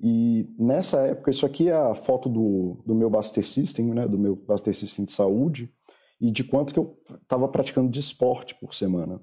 E 0.00 0.48
nessa 0.58 1.00
época, 1.02 1.30
isso 1.30 1.46
aqui 1.46 1.68
é 1.68 1.74
a 1.74 1.94
foto 1.94 2.28
do, 2.28 2.82
do 2.84 2.94
meu 2.94 3.08
Buster 3.08 3.46
System, 3.46 3.86
né, 3.94 4.08
do 4.08 4.18
meu 4.18 4.34
Buster 4.34 4.74
System 4.74 5.04
de 5.04 5.12
saúde, 5.12 5.72
e 6.22 6.30
de 6.30 6.44
quanto 6.44 6.72
que 6.72 6.78
eu 6.78 6.96
estava 7.20 7.48
praticando 7.48 7.90
de 7.90 7.98
esporte 7.98 8.54
por 8.54 8.72
semana. 8.76 9.20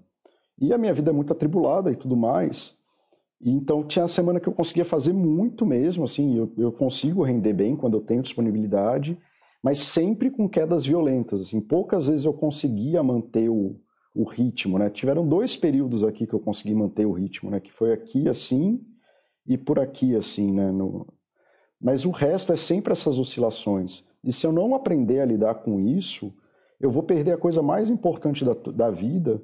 E 0.59 0.73
a 0.73 0.77
minha 0.77 0.93
vida 0.93 1.11
é 1.11 1.13
muito 1.13 1.31
atribulada 1.31 1.89
e 1.89 1.95
tudo 1.95 2.17
mais. 2.17 2.75
E 3.39 3.49
então 3.49 3.85
tinha 3.85 4.03
a 4.03 4.09
semana 4.09 4.37
que 4.37 4.49
eu 4.49 4.53
conseguia 4.53 4.83
fazer 4.83 5.13
muito 5.13 5.65
mesmo, 5.65 6.03
assim, 6.03 6.37
eu, 6.37 6.51
eu 6.57 6.73
consigo 6.73 7.23
render 7.23 7.53
bem 7.53 7.73
quando 7.73 7.95
eu 7.95 8.01
tenho 8.01 8.21
disponibilidade, 8.21 9.17
mas 9.63 9.79
sempre 9.79 10.29
com 10.29 10.49
quedas 10.49 10.85
violentas. 10.85 11.39
Assim, 11.39 11.61
poucas 11.61 12.07
vezes 12.07 12.25
eu 12.25 12.33
conseguia 12.33 13.01
manter 13.01 13.47
o, 13.47 13.79
o 14.13 14.25
ritmo, 14.25 14.77
né? 14.77 14.89
Tiveram 14.89 15.25
dois 15.25 15.55
períodos 15.55 16.03
aqui 16.03 16.27
que 16.27 16.33
eu 16.33 16.39
consegui 16.41 16.75
manter 16.75 17.05
o 17.05 17.13
ritmo, 17.13 17.49
né? 17.49 17.61
Que 17.61 17.71
foi 17.71 17.93
aqui 17.93 18.27
assim 18.27 18.81
e 19.47 19.57
por 19.57 19.79
aqui 19.79 20.17
assim, 20.17 20.51
né? 20.51 20.69
No... 20.69 21.07
Mas 21.79 22.03
o 22.03 22.11
resto 22.11 22.51
é 22.51 22.57
sempre 22.57 22.91
essas 22.91 23.17
oscilações. 23.17 24.03
E 24.21 24.33
se 24.33 24.45
eu 24.45 24.51
não 24.51 24.75
aprender 24.75 25.21
a 25.21 25.25
lidar 25.25 25.55
com 25.55 25.79
isso, 25.79 26.33
eu 26.79 26.89
vou 26.89 27.03
perder 27.03 27.33
a 27.33 27.37
coisa 27.37 27.61
mais 27.61 27.89
importante 27.89 28.45
da, 28.45 28.53
da 28.53 28.89
vida, 28.89 29.41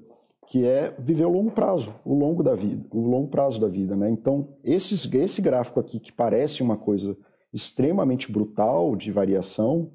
que 0.48 0.66
é 0.66 0.96
viver 1.00 1.26
o 1.26 1.32
longo 1.32 1.52
prazo, 1.52 1.94
o 2.06 2.14
longo 2.14 2.44
da 2.44 2.56
vida, 2.56 2.86
o 2.92 3.02
longo 3.02 3.30
prazo 3.30 3.60
da 3.60 3.68
vida, 3.68 3.96
né? 3.96 4.10
Então, 4.10 4.56
esses, 4.64 5.12
esse 5.14 5.42
gráfico 5.42 5.80
aqui 5.80 6.00
que 6.00 6.12
parece 6.12 6.62
uma 6.62 6.78
coisa 6.78 7.18
extremamente 7.52 8.32
brutal 8.32 8.96
de 8.96 9.12
variação, 9.12 9.92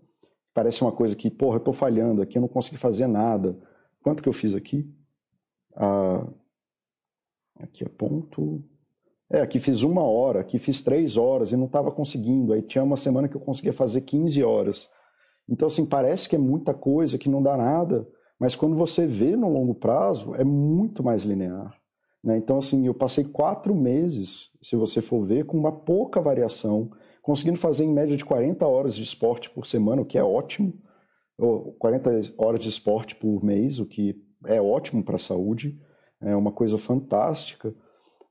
parece 0.53 0.83
uma 0.83 0.93
coisa 0.93 1.15
que, 1.15 1.31
porra, 1.31 1.57
eu 1.57 1.59
estou 1.61 1.75
falhando 1.75 2.21
aqui, 2.21 2.37
eu 2.37 2.43
não 2.43 2.49
consegui 2.49 2.79
fazer 2.79 3.07
nada. 3.07 3.57
Quanto 4.03 4.23
que 4.23 4.29
eu 4.29 4.33
fiz 4.33 4.55
aqui? 4.55 4.91
Ah, 5.77 6.27
aqui 7.61 7.85
é 7.85 7.89
ponto. 7.89 8.65
É, 9.31 9.41
aqui 9.41 9.61
fiz 9.61 9.83
uma 9.83 10.03
hora, 10.03 10.41
aqui 10.41 10.59
fiz 10.59 10.83
três 10.83 11.17
horas 11.17 11.53
e 11.53 11.57
não 11.57 11.67
estava 11.67 11.93
conseguindo. 11.93 12.53
Aí 12.53 12.63
tinha 12.63 12.83
uma 12.83 12.97
semana 12.97 13.29
que 13.29 13.37
eu 13.37 13.41
conseguia 13.41 13.73
fazer 13.73 14.01
15 14.01 14.43
horas. 14.43 14.91
Então, 15.49 15.67
assim, 15.67 15.85
parece 15.85 16.29
que 16.29 16.37
é 16.37 16.39
muita 16.39 16.73
coisa, 16.73 17.19
que 17.19 17.29
não 17.29 17.43
dá 17.43 17.57
nada, 17.57 18.07
mas 18.39 18.55
quando 18.55 18.77
você 18.77 19.07
vê 19.07 19.37
no 19.37 19.49
longo 19.49 19.75
prazo, 19.75 20.35
é 20.35 20.45
muito 20.45 21.03
mais 21.03 21.23
linear. 21.25 21.75
Né? 22.23 22.37
Então, 22.37 22.59
assim, 22.59 22.87
eu 22.87 22.95
passei 22.95 23.25
quatro 23.25 23.75
meses, 23.75 24.51
se 24.63 24.77
você 24.77 25.03
for 25.03 25.27
ver, 25.27 25.45
com 25.47 25.57
uma 25.59 25.73
pouca 25.73 26.21
variação 26.21 26.91
conseguindo 27.23 27.59
fazer 27.59 27.85
em 27.85 27.93
média 27.93 28.17
de 28.17 28.25
40 28.25 28.67
horas 28.67 28.97
de 28.97 29.03
esporte 29.03 29.51
por 29.51 29.67
semana, 29.67 30.03
o 30.03 30.07
que 30.07 30.19
é 30.19 30.25
ótimo, 30.25 30.73
ou 31.39 31.73
40 31.75 32.35
horas 32.39 32.61
de 32.61 32.69
esporte 32.69 33.15
por 33.15 33.45
mês, 33.45 33.79
o 33.79 33.87
que 33.87 34.17
é 34.47 34.61
ótimo 34.61 35.05
para 35.05 35.17
a 35.17 35.19
saúde, 35.19 35.79
é 36.21 36.35
uma 36.35 36.53
coisa 36.53 36.77
fantástica. 36.79 37.75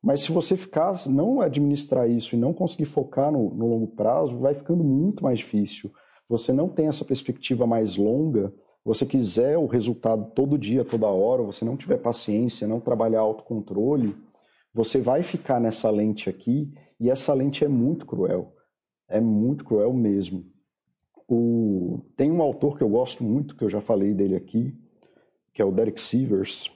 Mas 0.02 0.22
se 0.22 0.32
você 0.32 0.56
ficar, 0.56 0.94
não 1.08 1.42
administrar 1.42 2.10
isso 2.10 2.36
e 2.36 2.40
não 2.40 2.54
conseguir 2.54 2.86
focar 2.86 3.32
no, 3.32 3.54
no 3.54 3.68
longo 3.68 3.88
prazo, 3.88 4.38
vai 4.38 4.54
ficando 4.54 4.84
muito 4.84 5.24
mais 5.24 5.40
difícil. 5.40 5.92
Você 6.30 6.54
não 6.54 6.70
tem 6.70 6.88
essa 6.88 7.04
perspectiva 7.04 7.68
mais 7.68 7.98
longa, 7.98 8.54
você 8.86 9.06
quiser 9.06 9.58
o 9.58 9.66
resultado 9.66 10.32
todo 10.34 10.58
dia, 10.58 10.86
toda 10.86 11.08
hora, 11.08 11.44
você 11.44 11.66
não 11.66 11.76
tiver 11.76 11.98
paciência, 11.98 12.68
não 12.68 12.80
trabalhar 12.80 13.20
autocontrole, 13.20 14.16
você 14.74 15.02
vai 15.02 15.24
ficar 15.24 15.60
nessa 15.60 15.90
lente 15.90 16.30
aqui 16.30 16.72
e 17.00 17.10
essa 17.10 17.34
lente 17.34 17.66
é 17.66 17.68
muito 17.68 18.06
cruel 18.06 18.54
é 19.10 19.20
muito 19.20 19.66
cruel 19.66 19.92
mesmo. 19.92 20.46
O... 21.28 22.00
Tem 22.16 22.32
um 22.32 22.42
autor 22.42 22.78
que 22.78 22.84
eu 22.84 22.90
gosto 22.90 23.24
muito, 23.24 23.56
que 23.56 23.64
eu 23.64 23.70
já 23.70 23.82
falei 23.82 24.14
dele 24.14 24.36
aqui, 24.36 24.78
que 25.52 25.62
é 25.62 25.66
o 25.66 25.72
Derek 25.72 26.00
Sivers. 26.00 26.72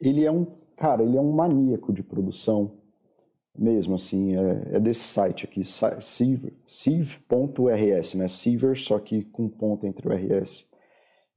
Ele 0.00 0.24
é 0.24 0.30
um, 0.30 0.46
cara, 0.76 1.02
ele 1.02 1.16
é 1.16 1.20
um 1.20 1.32
maníaco 1.32 1.92
de 1.92 2.02
produção 2.02 2.75
mesmo, 3.58 3.94
assim, 3.94 4.36
é, 4.36 4.76
é 4.76 4.80
desse 4.80 5.00
site 5.00 5.44
aqui, 5.44 5.62
siv.rs, 6.66 8.14
né, 8.14 8.28
Sivers, 8.28 8.84
só 8.84 8.98
que 8.98 9.22
com 9.24 9.48
ponto 9.48 9.86
entre 9.86 10.08
o 10.08 10.12
RS. 10.12 10.66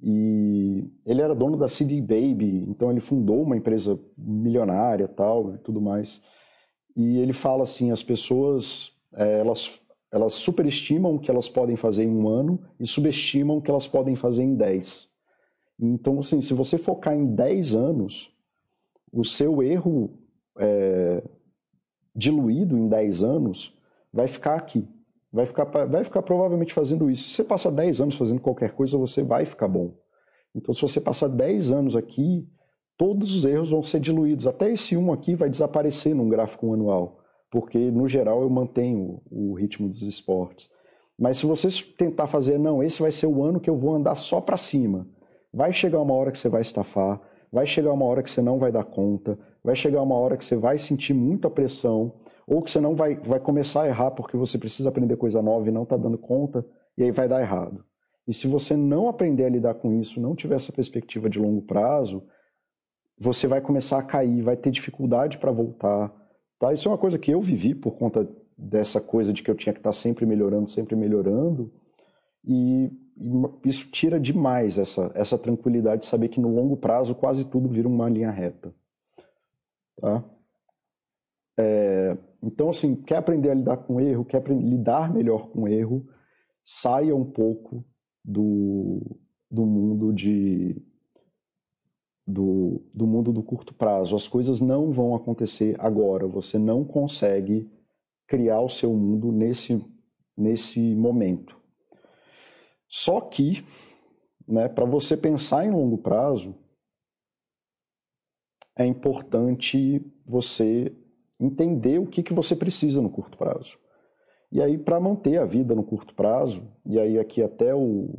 E 0.02 0.90
ele 1.06 1.22
era 1.22 1.36
dono 1.36 1.58
da 1.58 1.68
CD 1.68 2.00
Baby, 2.00 2.66
então 2.70 2.90
ele 2.90 3.02
fundou 3.02 3.42
uma 3.44 3.58
empresa 3.58 4.00
milionária 4.18 5.08
tal 5.08 5.56
e 5.56 5.58
tudo 5.58 5.82
mais. 5.82 6.22
E 6.96 7.18
ele 7.18 7.34
fala 7.34 7.64
assim, 7.64 7.92
as 7.92 8.02
pessoas 8.02 8.94
é, 9.14 9.40
elas, 9.40 9.82
elas 10.12 10.34
superestimam 10.34 11.16
o 11.16 11.20
que 11.20 11.30
elas 11.30 11.50
podem 11.50 11.76
fazer 11.76 12.04
em 12.04 12.16
um 12.16 12.28
ano 12.28 12.62
e 12.80 12.88
subestimam 12.88 13.58
o 13.58 13.62
que 13.62 13.70
elas 13.70 13.88
podem 13.88 14.16
fazer 14.16 14.44
em 14.44 14.56
10. 14.56 15.10
Então, 15.80 16.20
assim, 16.20 16.42
se 16.42 16.54
você 16.54 16.78
focar 16.78 17.16
em 17.16 17.26
10 17.34 17.76
anos, 17.76 18.34
o 19.12 19.24
seu 19.24 19.64
erro 19.64 20.18
é, 20.58 21.24
diluído 22.15 22.78
em 22.78 22.88
10 22.88 23.24
anos 23.24 23.78
vai 24.13 24.28
ficar 24.28 24.56
aqui. 24.56 24.88
Vai 25.32 25.45
ficar, 25.45 25.65
vai 25.65 26.04
ficar 26.04 26.22
provavelmente 26.24 26.74
fazendo 26.74 27.10
isso. 27.10 27.30
Se 27.30 27.36
você 27.36 27.43
passar 27.43 27.72
10 27.72 28.02
anos 28.02 28.15
fazendo 28.15 28.41
qualquer 28.41 28.72
coisa, 28.72 28.98
você 28.98 29.22
vai 29.22 29.45
ficar 29.45 29.67
bom. 29.67 29.93
Então, 30.56 30.74
se 30.74 30.82
você 30.82 31.00
passar 31.00 31.28
10 31.28 31.72
anos 31.72 31.95
aqui, 31.95 32.48
todos 32.98 33.36
os 33.36 33.45
erros 33.45 33.69
vão 33.69 33.84
ser 33.84 34.00
diluídos. 34.00 34.48
Até 34.48 34.72
esse 34.72 34.98
1 34.98 35.13
aqui 35.13 35.36
vai 35.36 35.50
desaparecer 35.50 36.15
num 36.15 36.28
gráfico 36.28 36.74
anual, 36.74 37.19
porque, 37.52 37.78
no 37.91 38.08
geral, 38.08 38.41
eu 38.41 38.50
mantenho 38.50 39.22
o 39.30 39.54
ritmo 39.54 39.88
dos 39.88 40.02
esportes. 40.02 40.69
Mas 41.17 41.38
se 41.38 41.45
você 41.45 41.67
tentar 41.98 42.28
fazer, 42.28 42.58
não, 42.58 42.82
esse 42.82 43.02
vai 43.02 43.12
ser 43.12 43.28
o 43.28 43.43
ano 43.43 43.60
que 43.60 43.69
eu 43.69 43.76
vou 43.76 43.93
andar 43.93 44.15
só 44.15 44.41
para 44.41 44.58
cima, 44.58 45.08
vai 45.54 45.72
chegar 45.72 46.02
uma 46.02 46.13
hora 46.13 46.32
que 46.32 46.39
você 46.39 46.50
vai 46.50 46.62
estafar, 46.62 47.22
vai 47.52 47.66
chegar 47.66 47.92
uma 47.92 48.06
hora 48.06 48.24
que 48.24 48.30
você 48.30 48.42
não 48.42 48.60
vai 48.60 48.72
dar 48.72 48.84
conta, 48.84 49.38
vai 49.64 49.76
chegar 49.76 50.02
uma 50.02 50.16
hora 50.16 50.38
que 50.38 50.46
você 50.46 50.56
vai 50.56 50.78
sentir 50.78 51.14
muita 51.14 51.50
pressão, 51.50 52.14
ou 52.48 52.62
que 52.62 52.72
você 52.72 52.80
não 52.80 52.96
vai, 52.96 53.16
vai 53.16 53.40
começar 53.40 53.84
a 53.84 53.88
errar 53.88 54.12
porque 54.12 54.36
você 54.36 54.58
precisa 54.58 54.90
aprender 54.90 55.16
coisa 55.18 55.42
nova 55.42 55.68
e 55.68 55.72
não 55.72 55.84
está 55.84 55.96
dando 55.96 56.18
conta, 56.18 56.66
e 56.98 57.04
aí 57.04 57.12
vai 57.12 57.28
dar 57.28 57.42
errado. 57.42 57.84
E 58.28 58.34
se 58.34 58.48
você 58.48 58.76
não 58.76 59.08
aprender 59.08 59.46
a 59.46 59.50
lidar 59.50 59.74
com 59.76 59.94
isso, 60.00 60.22
não 60.22 60.36
tiver 60.36 60.56
essa 60.56 60.72
perspectiva 60.72 61.30
de 61.30 61.40
longo 61.40 61.62
prazo, 61.62 62.24
você 63.20 63.48
vai 63.48 63.60
começar 63.60 64.00
a 64.00 64.04
cair, 64.04 64.42
vai 64.42 64.56
ter 64.56 64.72
dificuldade 64.72 65.38
para 65.38 65.52
voltar. 65.52 66.14
Tá? 66.58 66.72
Isso 66.72 66.88
é 66.88 66.92
uma 66.92 66.98
coisa 66.98 67.18
que 67.18 67.32
eu 67.32 67.42
vivi 67.42 67.76
por 67.76 67.98
conta 67.98 68.30
dessa 68.58 69.02
coisa 69.02 69.34
de 69.34 69.42
que 69.42 69.50
eu 69.50 69.56
tinha 69.56 69.74
que 69.74 69.80
estar 69.80 69.90
tá 69.90 69.94
sempre 69.94 70.26
melhorando, 70.26 70.70
sempre 70.70 70.96
melhorando. 70.96 71.72
E, 72.46 72.92
isso 73.66 73.90
tira 73.92 74.20
demais 74.20 74.78
essa, 74.78 75.12
essa 75.14 75.38
tranquilidade 75.38 76.02
de 76.02 76.08
saber 76.08 76.30
que 76.30 76.40
no 76.40 76.54
longo 76.54 76.78
prazo 76.78 77.14
quase 77.14 77.44
tudo 77.46 77.68
vira 77.68 77.88
uma 77.88 78.10
linha 78.10 78.32
reta. 78.32 78.74
Tá? 80.00 80.24
É, 81.58 82.18
então, 82.42 82.70
assim, 82.70 82.96
quer 82.96 83.18
aprender 83.18 83.52
a 83.52 83.54
lidar 83.54 83.78
com 83.78 84.00
erro, 84.00 84.24
quer 84.24 84.42
lidar 84.48 85.14
melhor 85.14 85.50
com 85.50 85.68
erro, 85.68 86.08
saia 86.64 87.14
um 87.14 87.26
pouco 87.26 87.84
do, 88.24 89.02
do 89.52 89.66
mundo 89.66 90.14
de 90.14 90.82
do, 92.26 92.82
do 92.94 93.08
mundo 93.08 93.34
do 93.34 93.42
curto 93.42 93.74
prazo. 93.74 94.16
As 94.16 94.28
coisas 94.28 94.62
não 94.62 94.92
vão 94.92 95.16
acontecer 95.16 95.76
agora. 95.80 96.28
Você 96.28 96.60
não 96.60 96.86
consegue 96.86 97.68
criar 98.28 98.62
o 98.62 98.70
seu 98.70 98.94
mundo 98.94 99.32
nesse, 99.32 99.84
nesse 100.38 100.80
momento. 100.96 101.59
Só 102.89 103.21
que, 103.21 103.63
né, 104.47 104.67
para 104.67 104.84
você 104.84 105.15
pensar 105.15 105.65
em 105.65 105.71
longo 105.71 105.99
prazo, 105.99 106.56
é 108.75 108.86
importante 108.86 110.02
você 110.25 110.91
entender 111.39 111.99
o 111.99 112.08
que, 112.08 112.23
que 112.23 112.34
você 112.34 112.56
precisa 112.56 113.02
no 113.02 113.10
curto 113.10 113.38
prazo. 113.38 113.78
E 114.52 114.62
aí, 114.62 114.78
para 114.78 114.99
manter 114.99 115.38
a 115.38 115.45
vida 115.45 115.75
no 115.75 115.84
curto 115.84 116.15
prazo, 116.15 116.67
e 116.84 116.99
aí 116.99 117.19
aqui 117.19 117.43
até 117.43 117.75
o, 117.75 118.10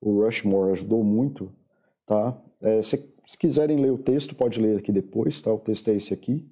o 0.00 0.22
Rushmore 0.22 0.72
ajudou 0.72 1.04
muito, 1.04 1.52
tá? 2.06 2.40
É, 2.62 2.80
se, 2.80 2.96
se, 3.26 3.36
quiserem 3.36 3.78
ler 3.78 3.92
o 3.92 3.98
texto, 3.98 4.34
pode 4.34 4.58
ler 4.58 4.78
aqui 4.78 4.90
depois, 4.90 5.42
tá? 5.42 5.52
O 5.52 5.58
texto 5.58 5.88
é 5.88 5.94
esse 5.94 6.14
aqui. 6.14 6.48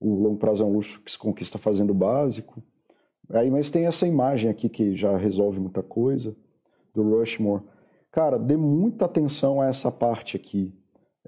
O 0.00 0.14
longo 0.14 0.38
prazo 0.38 0.62
é 0.62 0.66
um 0.66 0.72
luxo 0.72 1.02
que 1.02 1.12
se 1.12 1.18
conquista 1.18 1.58
fazendo 1.58 1.90
o 1.90 1.94
básico. 1.94 2.62
Aí, 3.28 3.50
mas 3.50 3.70
tem 3.70 3.86
essa 3.86 4.06
imagem 4.06 4.48
aqui 4.48 4.68
que 4.68 4.96
já 4.96 5.16
resolve 5.18 5.60
muita 5.60 5.82
coisa, 5.82 6.34
do 6.96 7.16
Rushmore. 7.16 7.62
Cara, 8.10 8.38
dê 8.38 8.56
muita 8.56 9.04
atenção 9.04 9.60
a 9.60 9.66
essa 9.66 9.92
parte 9.92 10.36
aqui. 10.36 10.74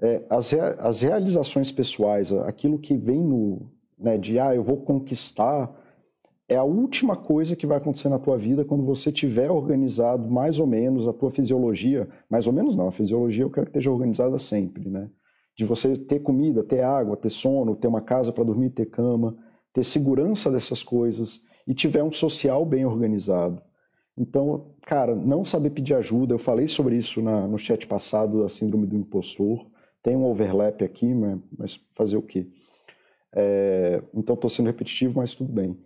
É, 0.01 0.23
as, 0.29 0.51
rea 0.51 0.71
as 0.79 1.01
realizações 1.01 1.71
pessoais, 1.71 2.31
aquilo 2.31 2.79
que 2.79 2.97
vem 2.97 3.21
no, 3.21 3.69
né, 3.97 4.17
de 4.17 4.39
ah, 4.39 4.55
eu 4.55 4.63
vou 4.63 4.77
conquistar, 4.77 5.71
é 6.47 6.55
a 6.55 6.63
última 6.63 7.15
coisa 7.15 7.55
que 7.55 7.67
vai 7.67 7.77
acontecer 7.77 8.09
na 8.09 8.17
tua 8.17 8.35
vida 8.35 8.65
quando 8.65 8.83
você 8.83 9.11
tiver 9.11 9.51
organizado 9.51 10.27
mais 10.27 10.59
ou 10.59 10.65
menos 10.65 11.07
a 11.07 11.13
tua 11.13 11.29
fisiologia, 11.29 12.09
mais 12.27 12.47
ou 12.47 12.53
menos 12.53 12.75
não, 12.75 12.87
a 12.87 12.91
fisiologia 12.91 13.43
eu 13.43 13.51
quero 13.51 13.67
que 13.67 13.71
esteja 13.71 13.91
organizada 13.91 14.39
sempre, 14.39 14.89
né? 14.89 15.09
De 15.55 15.65
você 15.65 15.95
ter 15.95 16.21
comida, 16.21 16.63
ter 16.63 16.81
água, 16.81 17.15
ter 17.15 17.29
sono, 17.29 17.75
ter 17.75 17.87
uma 17.87 18.01
casa 18.01 18.31
para 18.31 18.43
dormir, 18.43 18.71
ter 18.71 18.87
cama, 18.87 19.37
ter 19.71 19.83
segurança 19.83 20.49
dessas 20.49 20.81
coisas 20.81 21.41
e 21.67 21.73
tiver 21.73 22.03
um 22.03 22.11
social 22.11 22.65
bem 22.65 22.83
organizado. 22.85 23.61
Então, 24.19 24.73
cara, 24.81 25.15
não 25.15 25.45
saber 25.45 25.69
pedir 25.69 25.93
ajuda, 25.93 26.33
eu 26.33 26.39
falei 26.39 26.67
sobre 26.67 26.97
isso 26.97 27.21
na, 27.21 27.47
no 27.47 27.57
chat 27.57 27.87
passado 27.87 28.43
da 28.43 28.49
síndrome 28.49 28.85
do 28.85 28.97
impostor, 28.97 29.65
tem 30.03 30.13
um 30.13 30.25
overlap 30.25 30.83
aqui, 30.83 31.13
mas 31.57 31.79
fazer 31.95 32.17
o 32.17 32.21
quê? 32.21 32.45
É, 33.33 34.03
então 34.13 34.35
estou 34.35 34.49
sendo 34.49 34.67
repetitivo, 34.67 35.19
mas 35.19 35.33
tudo 35.33 35.53
bem. 35.53 35.79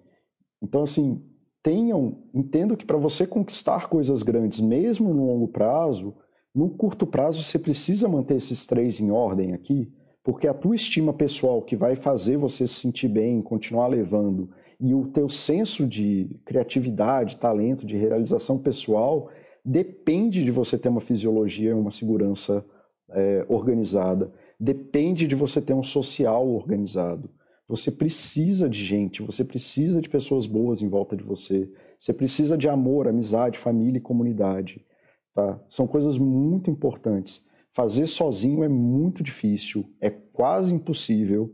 Então, 0.64 0.82
assim, 0.82 1.22
tenham, 1.62 2.24
entendo 2.34 2.76
que 2.76 2.86
para 2.86 2.98
você 2.98 3.28
conquistar 3.28 3.88
coisas 3.88 4.24
grandes, 4.24 4.60
mesmo 4.60 5.14
no 5.14 5.28
longo 5.28 5.48
prazo, 5.48 6.16
no 6.56 6.72
curto 6.72 7.06
prazo 7.06 7.44
você 7.44 7.60
precisa 7.60 8.08
manter 8.08 8.38
esses 8.38 8.66
três 8.66 9.00
em 9.00 9.12
ordem 9.12 9.54
aqui, 9.54 9.94
porque 10.24 10.48
a 10.48 10.54
tua 10.56 10.76
estima 10.76 11.14
pessoal 11.14 11.62
que 11.62 11.76
vai 11.76 11.96
fazer 11.96 12.38
você 12.38 12.66
se 12.66 12.76
sentir 12.76 13.10
bem, 13.10 13.44
continuar 13.44 13.88
levando, 13.88 14.50
e 14.84 14.94
o 14.94 15.08
teu 15.08 15.28
senso 15.28 15.88
de 15.88 16.30
criatividade, 16.46 17.38
talento, 17.38 17.86
de 17.86 17.98
realização 17.98 18.60
pessoal, 18.60 19.30
depende 19.66 20.44
de 20.44 20.52
você 20.52 20.78
ter 20.78 20.90
uma 20.90 21.02
fisiologia, 21.02 21.76
uma 21.76 21.90
segurança 21.90 22.64
é, 23.10 23.46
organizada 23.50 24.32
depende 24.64 25.28
de 25.28 25.36
você 25.36 25.62
ter 25.62 25.74
um 25.74 25.84
social 25.84 26.48
organizado. 26.48 27.30
Você 27.68 27.92
precisa 27.92 28.70
de 28.70 28.84
gente, 28.84 29.22
você 29.22 29.44
precisa 29.44 30.02
de 30.02 30.08
pessoas 30.08 30.46
boas 30.46 30.82
em 30.82 30.88
volta 30.88 31.18
de 31.18 31.24
você. 31.24 31.70
Você 32.00 32.14
precisa 32.14 32.58
de 32.58 32.70
amor, 32.70 33.08
amizade, 33.08 33.58
família 33.58 33.98
e 33.98 34.02
comunidade. 34.02 34.86
Tá? 35.34 35.60
São 35.68 35.86
coisas 35.86 36.18
muito 36.18 36.72
importantes. 36.72 37.46
Fazer 37.74 38.06
sozinho 38.06 38.64
é 38.64 38.70
muito 38.70 39.22
difícil, 39.22 39.86
é 40.00 40.10
quase 40.10 40.74
impossível. 40.74 41.54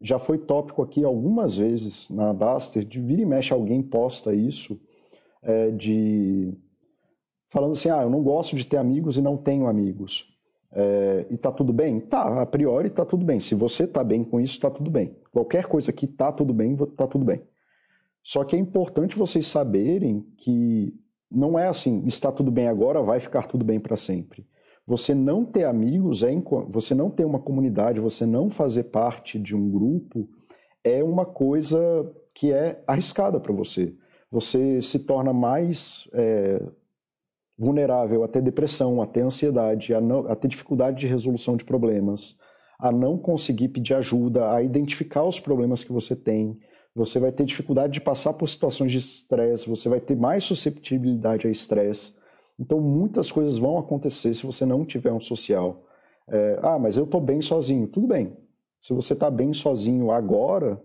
Já 0.00 0.18
foi 0.18 0.38
tópico 0.38 0.82
aqui 0.82 1.04
algumas 1.04 1.56
vezes 1.56 2.10
na 2.10 2.32
Baster, 2.32 2.84
de 2.84 3.00
vira 3.00 3.22
e 3.22 3.26
mexe 3.26 3.52
alguém 3.52 3.82
posta 3.82 4.34
isso, 4.34 4.80
é, 5.42 5.70
de 5.70 6.52
falando 7.48 7.72
assim, 7.72 7.88
ah, 7.88 8.02
eu 8.02 8.10
não 8.10 8.22
gosto 8.22 8.56
de 8.56 8.66
ter 8.66 8.76
amigos 8.76 9.16
e 9.16 9.22
não 9.22 9.36
tenho 9.36 9.66
amigos. 9.66 10.36
É, 10.72 11.26
e 11.30 11.38
tá 11.38 11.50
tudo 11.50 11.72
bem? 11.72 12.00
Tá, 12.00 12.42
a 12.42 12.46
priori 12.46 12.90
tá 12.90 13.04
tudo 13.04 13.24
bem. 13.24 13.40
Se 13.40 13.54
você 13.54 13.86
tá 13.86 14.04
bem 14.04 14.22
com 14.22 14.38
isso, 14.38 14.60
tá 14.60 14.70
tudo 14.70 14.90
bem. 14.90 15.16
Qualquer 15.32 15.66
coisa 15.66 15.92
que 15.92 16.06
tá 16.06 16.30
tudo 16.30 16.52
bem, 16.52 16.76
tá 16.76 17.06
tudo 17.06 17.24
bem. 17.24 17.42
Só 18.22 18.44
que 18.44 18.56
é 18.56 18.58
importante 18.58 19.16
vocês 19.16 19.46
saberem 19.46 20.20
que 20.36 20.92
não 21.30 21.58
é 21.58 21.68
assim, 21.68 22.02
está 22.06 22.30
tudo 22.30 22.50
bem 22.50 22.68
agora, 22.68 23.00
vai 23.00 23.20
ficar 23.20 23.46
tudo 23.46 23.64
bem 23.64 23.80
para 23.80 23.96
sempre. 23.96 24.46
Você 24.86 25.14
não 25.14 25.44
ter 25.44 25.64
amigos, 25.64 26.22
é 26.22 26.30
você 26.68 26.94
não 26.94 27.10
ter 27.10 27.24
uma 27.24 27.40
comunidade, 27.40 27.98
você 27.98 28.24
não 28.24 28.48
fazer 28.48 28.84
parte 28.84 29.38
de 29.38 29.54
um 29.54 29.68
grupo 29.68 30.28
é 30.84 31.02
uma 31.02 31.26
coisa 31.26 31.78
que 32.32 32.52
é 32.52 32.80
arriscada 32.86 33.40
para 33.40 33.52
você. 33.52 33.92
Você 34.30 34.80
se 34.80 35.00
torna 35.00 35.32
mais 35.32 36.08
é, 36.12 36.62
vulnerável 37.58 38.22
a 38.22 38.28
ter 38.28 38.40
depressão, 38.40 39.02
a 39.02 39.06
ter 39.06 39.22
ansiedade, 39.22 39.92
a, 39.92 40.00
não, 40.00 40.28
a 40.28 40.36
ter 40.36 40.46
dificuldade 40.46 40.98
de 40.98 41.06
resolução 41.08 41.56
de 41.56 41.64
problemas, 41.64 42.38
a 42.78 42.92
não 42.92 43.18
conseguir 43.18 43.68
pedir 43.68 43.94
ajuda, 43.94 44.52
a 44.52 44.62
identificar 44.62 45.24
os 45.24 45.40
problemas 45.40 45.82
que 45.82 45.92
você 45.92 46.14
tem. 46.14 46.56
Você 46.94 47.18
vai 47.18 47.32
ter 47.32 47.44
dificuldade 47.44 47.94
de 47.94 48.00
passar 48.00 48.34
por 48.34 48.48
situações 48.48 48.92
de 48.92 48.98
estresse, 48.98 49.68
você 49.68 49.88
vai 49.88 50.00
ter 50.00 50.16
mais 50.16 50.44
susceptibilidade 50.44 51.48
a 51.48 51.50
estresse. 51.50 52.14
Então, 52.58 52.80
muitas 52.80 53.30
coisas 53.30 53.58
vão 53.58 53.78
acontecer 53.78 54.32
se 54.34 54.46
você 54.46 54.64
não 54.64 54.84
tiver 54.84 55.12
um 55.12 55.20
social. 55.20 55.84
É, 56.28 56.58
ah, 56.62 56.78
mas 56.78 56.96
eu 56.96 57.04
estou 57.04 57.20
bem 57.20 57.42
sozinho. 57.42 57.86
Tudo 57.86 58.06
bem. 58.06 58.36
Se 58.80 58.92
você 58.92 59.12
está 59.12 59.30
bem 59.30 59.52
sozinho 59.52 60.10
agora, 60.10 60.82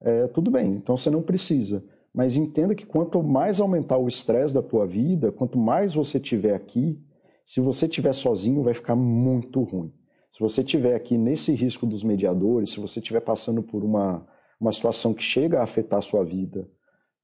é, 0.00 0.26
tudo 0.28 0.50
bem. 0.50 0.72
Então, 0.72 0.96
você 0.96 1.10
não 1.10 1.22
precisa. 1.22 1.84
Mas 2.14 2.36
entenda 2.36 2.74
que 2.74 2.86
quanto 2.86 3.22
mais 3.22 3.60
aumentar 3.60 3.98
o 3.98 4.08
estresse 4.08 4.54
da 4.54 4.62
tua 4.62 4.86
vida, 4.86 5.30
quanto 5.32 5.58
mais 5.58 5.94
você 5.94 6.18
tiver 6.18 6.54
aqui, 6.54 7.00
se 7.44 7.60
você 7.60 7.88
tiver 7.88 8.12
sozinho, 8.12 8.62
vai 8.62 8.74
ficar 8.74 8.94
muito 8.94 9.62
ruim. 9.62 9.92
Se 10.30 10.40
você 10.40 10.62
tiver 10.62 10.94
aqui 10.94 11.16
nesse 11.16 11.52
risco 11.52 11.86
dos 11.86 12.04
mediadores, 12.04 12.70
se 12.70 12.80
você 12.80 13.00
estiver 13.00 13.20
passando 13.20 13.62
por 13.62 13.82
uma, 13.82 14.26
uma 14.60 14.72
situação 14.72 15.14
que 15.14 15.22
chega 15.22 15.60
a 15.60 15.64
afetar 15.64 15.98
a 15.98 16.02
sua 16.02 16.24
vida, 16.24 16.68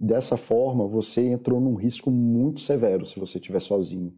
dessa 0.04 0.36
forma 0.36 0.86
você 0.86 1.28
entrou 1.28 1.60
num 1.60 1.74
risco 1.74 2.10
muito 2.10 2.60
severo 2.60 3.06
se 3.06 3.18
você 3.18 3.38
estiver 3.38 3.60
sozinho. 3.60 4.12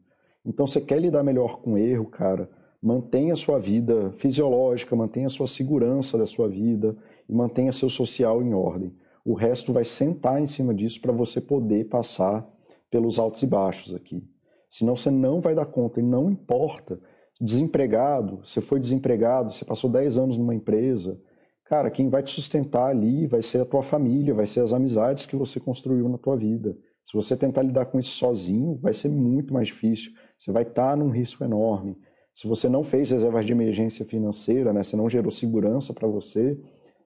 Então, 0.44 0.66
você 0.66 0.80
quer 0.80 1.00
lidar 1.00 1.22
melhor 1.22 1.60
com 1.60 1.76
erro, 1.76 2.06
cara, 2.06 2.48
mantenha 2.82 3.32
a 3.32 3.36
sua 3.36 3.58
vida 3.58 4.12
fisiológica, 4.12 4.94
mantenha 4.94 5.26
a 5.26 5.30
sua 5.30 5.46
segurança 5.46 6.16
da 6.16 6.26
sua 6.26 6.48
vida 6.48 6.96
e 7.28 7.34
mantenha 7.34 7.72
seu 7.72 7.90
social 7.90 8.42
em 8.42 8.54
ordem 8.54 8.92
o 9.26 9.34
resto 9.34 9.72
vai 9.72 9.82
sentar 9.82 10.40
em 10.40 10.46
cima 10.46 10.72
disso 10.72 11.00
para 11.00 11.10
você 11.10 11.40
poder 11.40 11.88
passar 11.88 12.48
pelos 12.88 13.18
altos 13.18 13.42
e 13.42 13.46
baixos 13.46 13.92
aqui. 13.92 14.24
Senão 14.70 14.94
você 14.94 15.10
não 15.10 15.40
vai 15.40 15.52
dar 15.52 15.66
conta 15.66 15.98
e 15.98 16.02
não 16.02 16.30
importa. 16.30 17.00
Desempregado, 17.40 18.38
você 18.44 18.60
foi 18.60 18.78
desempregado, 18.78 19.52
você 19.52 19.64
passou 19.64 19.90
10 19.90 20.16
anos 20.16 20.38
numa 20.38 20.54
empresa, 20.54 21.20
cara, 21.68 21.90
quem 21.90 22.08
vai 22.08 22.22
te 22.22 22.30
sustentar 22.30 22.88
ali 22.88 23.26
vai 23.26 23.42
ser 23.42 23.60
a 23.60 23.64
tua 23.64 23.82
família, 23.82 24.34
vai 24.34 24.46
ser 24.46 24.60
as 24.60 24.72
amizades 24.72 25.26
que 25.26 25.36
você 25.36 25.60
construiu 25.60 26.08
na 26.08 26.18
tua 26.18 26.36
vida. 26.36 26.76
Se 27.04 27.12
você 27.12 27.36
tentar 27.36 27.62
lidar 27.62 27.86
com 27.86 27.98
isso 27.98 28.16
sozinho, 28.16 28.78
vai 28.82 28.92
ser 28.92 29.08
muito 29.08 29.52
mais 29.52 29.68
difícil. 29.68 30.12
Você 30.38 30.50
vai 30.50 30.64
estar 30.64 30.96
num 30.96 31.10
risco 31.10 31.44
enorme. 31.44 31.96
Se 32.34 32.46
você 32.46 32.68
não 32.68 32.82
fez 32.82 33.10
reservas 33.10 33.46
de 33.46 33.52
emergência 33.52 34.04
financeira, 34.04 34.72
né, 34.72 34.82
você 34.82 34.96
não 34.96 35.08
gerou 35.08 35.30
segurança 35.30 35.94
para 35.94 36.08
você, 36.08 36.58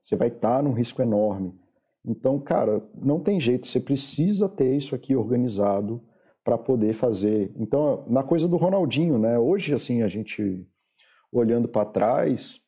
você 0.02 0.16
vai 0.16 0.28
estar 0.28 0.62
num 0.62 0.72
risco 0.72 1.02
enorme. 1.02 1.54
Então, 2.04 2.38
cara, 2.40 2.82
não 2.94 3.20
tem 3.20 3.38
jeito, 3.38 3.66
você 3.66 3.78
precisa 3.78 4.48
ter 4.48 4.74
isso 4.74 4.94
aqui 4.94 5.14
organizado 5.14 6.02
para 6.42 6.56
poder 6.56 6.94
fazer. 6.94 7.52
Então, 7.56 8.04
na 8.08 8.22
coisa 8.22 8.48
do 8.48 8.56
Ronaldinho, 8.56 9.18
né? 9.18 9.38
Hoje, 9.38 9.74
assim, 9.74 10.02
a 10.02 10.08
gente 10.08 10.66
olhando 11.30 11.68
para 11.68 11.84
trás, 11.84 12.60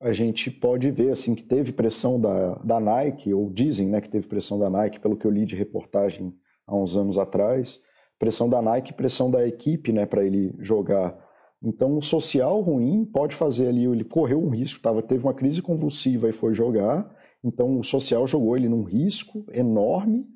a 0.00 0.12
gente 0.12 0.50
pode 0.50 0.90
ver 0.90 1.10
assim 1.10 1.34
que 1.34 1.42
teve 1.42 1.72
pressão 1.72 2.18
da, 2.18 2.54
da 2.64 2.80
Nike, 2.80 3.34
ou 3.34 3.50
dizem 3.50 3.88
né, 3.88 4.00
que 4.00 4.08
teve 4.08 4.26
pressão 4.26 4.58
da 4.58 4.70
Nike, 4.70 4.98
pelo 4.98 5.16
que 5.16 5.26
eu 5.26 5.30
li 5.30 5.44
de 5.44 5.54
reportagem 5.54 6.34
há 6.66 6.74
uns 6.74 6.96
anos 6.96 7.18
atrás, 7.18 7.80
pressão 8.18 8.48
da 8.48 8.62
Nike, 8.62 8.94
pressão 8.94 9.30
da 9.30 9.46
equipe 9.46 9.92
né, 9.92 10.06
para 10.06 10.24
ele 10.24 10.54
jogar. 10.58 11.14
Então, 11.62 11.98
o 11.98 12.02
social 12.02 12.60
ruim 12.62 13.04
pode 13.04 13.36
fazer 13.36 13.68
ali, 13.68 13.84
ele 13.84 14.04
correu 14.04 14.42
um 14.42 14.48
risco, 14.48 14.80
tava, 14.80 15.02
teve 15.02 15.22
uma 15.22 15.34
crise 15.34 15.60
convulsiva 15.60 16.30
e 16.30 16.32
foi 16.32 16.54
jogar, 16.54 17.14
então 17.44 17.78
o 17.78 17.84
social 17.84 18.26
jogou 18.26 18.56
ele 18.56 18.70
num 18.70 18.82
risco 18.82 19.44
enorme, 19.52 20.26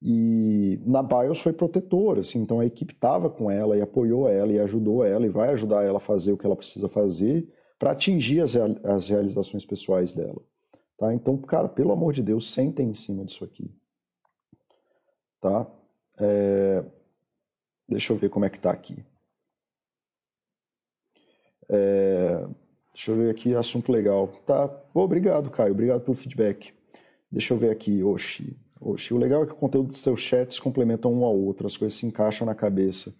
e 0.00 0.80
na 0.84 1.02
BIOS 1.02 1.38
foi 1.40 1.52
protetora, 1.52 2.22
assim, 2.22 2.40
então 2.40 2.58
a 2.58 2.66
equipe 2.66 2.92
estava 2.92 3.30
com 3.30 3.50
ela 3.50 3.76
e 3.76 3.82
apoiou 3.82 4.26
ela 4.26 4.52
e 4.52 4.58
ajudou 4.58 5.04
ela 5.04 5.24
e 5.26 5.28
vai 5.28 5.50
ajudar 5.50 5.84
ela 5.84 5.98
a 5.98 6.00
fazer 6.00 6.32
o 6.32 6.36
que 6.36 6.44
ela 6.44 6.56
precisa 6.56 6.88
fazer 6.88 7.46
para 7.82 7.90
atingir 7.90 8.40
as, 8.40 8.54
as 8.54 9.08
realizações 9.08 9.64
pessoais 9.64 10.12
dela. 10.12 10.40
Tá? 10.96 11.12
Então, 11.12 11.36
cara, 11.36 11.68
pelo 11.68 11.90
amor 11.90 12.12
de 12.12 12.22
Deus, 12.22 12.48
sentem 12.52 12.90
em 12.90 12.94
cima 12.94 13.24
disso 13.24 13.42
aqui. 13.42 13.68
Tá? 15.40 15.66
É... 16.16 16.84
Deixa 17.88 18.12
eu 18.12 18.16
ver 18.16 18.30
como 18.30 18.44
é 18.44 18.50
que 18.50 18.60
tá 18.60 18.70
aqui. 18.70 19.04
É... 21.68 22.46
Deixa 22.94 23.10
eu 23.10 23.16
ver 23.16 23.30
aqui, 23.32 23.52
assunto 23.52 23.90
legal. 23.90 24.28
Tá, 24.46 24.70
obrigado, 24.94 25.50
Caio, 25.50 25.72
obrigado 25.72 26.02
pelo 26.02 26.16
feedback. 26.16 26.72
Deixa 27.32 27.52
eu 27.52 27.58
ver 27.58 27.72
aqui, 27.72 28.00
Oxi. 28.04 28.56
Oxi, 28.80 29.12
o 29.12 29.18
legal 29.18 29.42
é 29.42 29.46
que 29.46 29.54
o 29.54 29.56
conteúdo 29.56 29.88
dos 29.88 29.98
seus 29.98 30.20
chats 30.20 30.60
complementam 30.60 31.12
um 31.12 31.24
ao 31.24 31.36
outro, 31.36 31.66
as 31.66 31.76
coisas 31.76 31.98
se 31.98 32.06
encaixam 32.06 32.46
na 32.46 32.54
cabeça. 32.54 33.12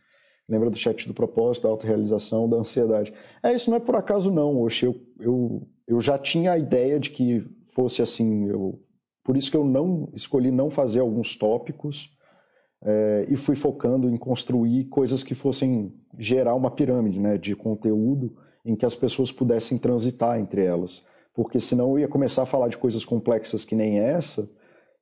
Lembra 0.53 0.69
do 0.69 0.77
chat 0.77 1.09
do 1.09 1.15
propósito, 1.15 1.63
da 1.63 1.71
autorrealização, 1.71 2.47
da 2.47 2.59
ansiedade. 2.59 3.11
É, 3.43 3.55
isso 3.55 3.71
não 3.71 3.79
é 3.79 3.81
por 3.81 3.97
acaso 3.97 4.31
não, 4.31 4.61
Oxi. 4.61 4.85
Eu, 4.85 5.01
eu, 5.19 5.63
eu 5.89 6.01
já 6.01 6.19
tinha 6.19 6.53
a 6.53 6.59
ideia 6.59 7.01
de 7.01 7.09
que 7.09 7.43
fosse 7.75 8.03
assim. 8.03 8.49
Eu, 8.49 8.79
por 9.25 9.35
isso 9.35 9.51
que 9.51 9.57
eu 9.57 9.65
não 9.65 10.11
escolhi 10.13 10.51
não 10.51 10.69
fazer 10.69 11.01
alguns 11.01 11.37
tópicos 11.37 12.15
é, 12.85 13.25
e 13.31 13.37
fui 13.39 13.57
focando 13.57 14.11
em 14.11 14.17
construir 14.19 14.85
coisas 14.91 15.23
que 15.25 15.35
fossem 15.35 15.95
gerar 16.19 16.55
uma 16.55 16.71
pirâmide 16.71 17.19
né, 17.19 17.39
de 17.39 17.57
conteúdo 17.57 18.37
em 18.63 18.77
que 18.77 18.85
as 18.85 18.95
pessoas 18.95 19.33
pudessem 19.33 19.79
transitar 19.79 20.39
entre 20.39 20.63
elas. 20.63 21.03
Porque 21.35 21.59
senão 21.59 21.93
eu 21.93 22.01
ia 22.01 22.09
começar 22.09 22.43
a 22.43 22.47
falar 22.47 22.69
de 22.69 22.77
coisas 22.77 23.07
complexas 23.07 23.65
que 23.65 23.75
nem 23.75 24.01
essa 24.01 24.47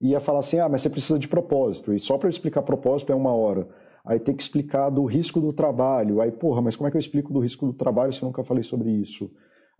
ia 0.00 0.18
falar 0.18 0.38
assim: 0.38 0.58
ah, 0.58 0.68
mas 0.68 0.82
você 0.82 0.90
precisa 0.90 1.18
de 1.18 1.28
propósito, 1.28 1.92
e 1.92 2.00
só 2.00 2.16
para 2.16 2.28
eu 2.28 2.30
explicar 2.30 2.62
propósito 2.62 3.12
é 3.12 3.14
uma 3.14 3.32
hora. 3.32 3.68
Aí 4.04 4.18
tem 4.18 4.34
que 4.34 4.42
explicar 4.42 4.90
do 4.90 5.04
risco 5.04 5.40
do 5.40 5.52
trabalho. 5.52 6.20
Aí, 6.20 6.30
porra, 6.30 6.62
mas 6.62 6.76
como 6.76 6.88
é 6.88 6.90
que 6.90 6.96
eu 6.96 7.00
explico 7.00 7.32
do 7.32 7.40
risco 7.40 7.66
do 7.66 7.72
trabalho 7.72 8.12
se 8.12 8.22
eu 8.22 8.26
nunca 8.26 8.44
falei 8.44 8.62
sobre 8.62 8.90
isso? 8.90 9.30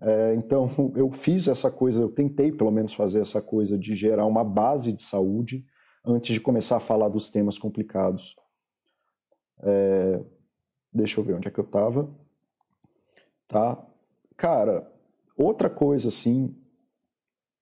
É, 0.01 0.35
então, 0.35 0.71
eu 0.97 1.11
fiz 1.11 1.49
essa 1.49 1.71
coisa, 1.71 2.01
eu 2.01 2.11
tentei 2.11 2.53
pelo 2.53 2.71
menos 2.71 2.95
fazer 2.95 3.21
essa 3.21 3.41
coisa 3.41 3.79
de 3.79 3.95
gerar 3.95 4.27
uma 4.27 4.45
base 4.45 4.93
de 4.93 5.03
saúde 5.03 5.65
antes 6.05 6.35
de 6.35 6.41
começar 6.41 6.77
a 6.77 6.81
falar 6.81 7.09
dos 7.09 7.31
temas 7.31 7.59
complicados. 7.59 8.35
É, 9.63 10.21
deixa 10.93 11.21
eu 11.21 11.25
ver 11.25 11.35
onde 11.35 11.49
é 11.49 11.51
que 11.51 11.61
eu 11.61 11.65
estava. 11.65 12.09
Tá? 13.47 13.85
Cara, 14.37 14.91
outra 15.37 15.69
coisa 15.69 16.09
assim 16.09 16.57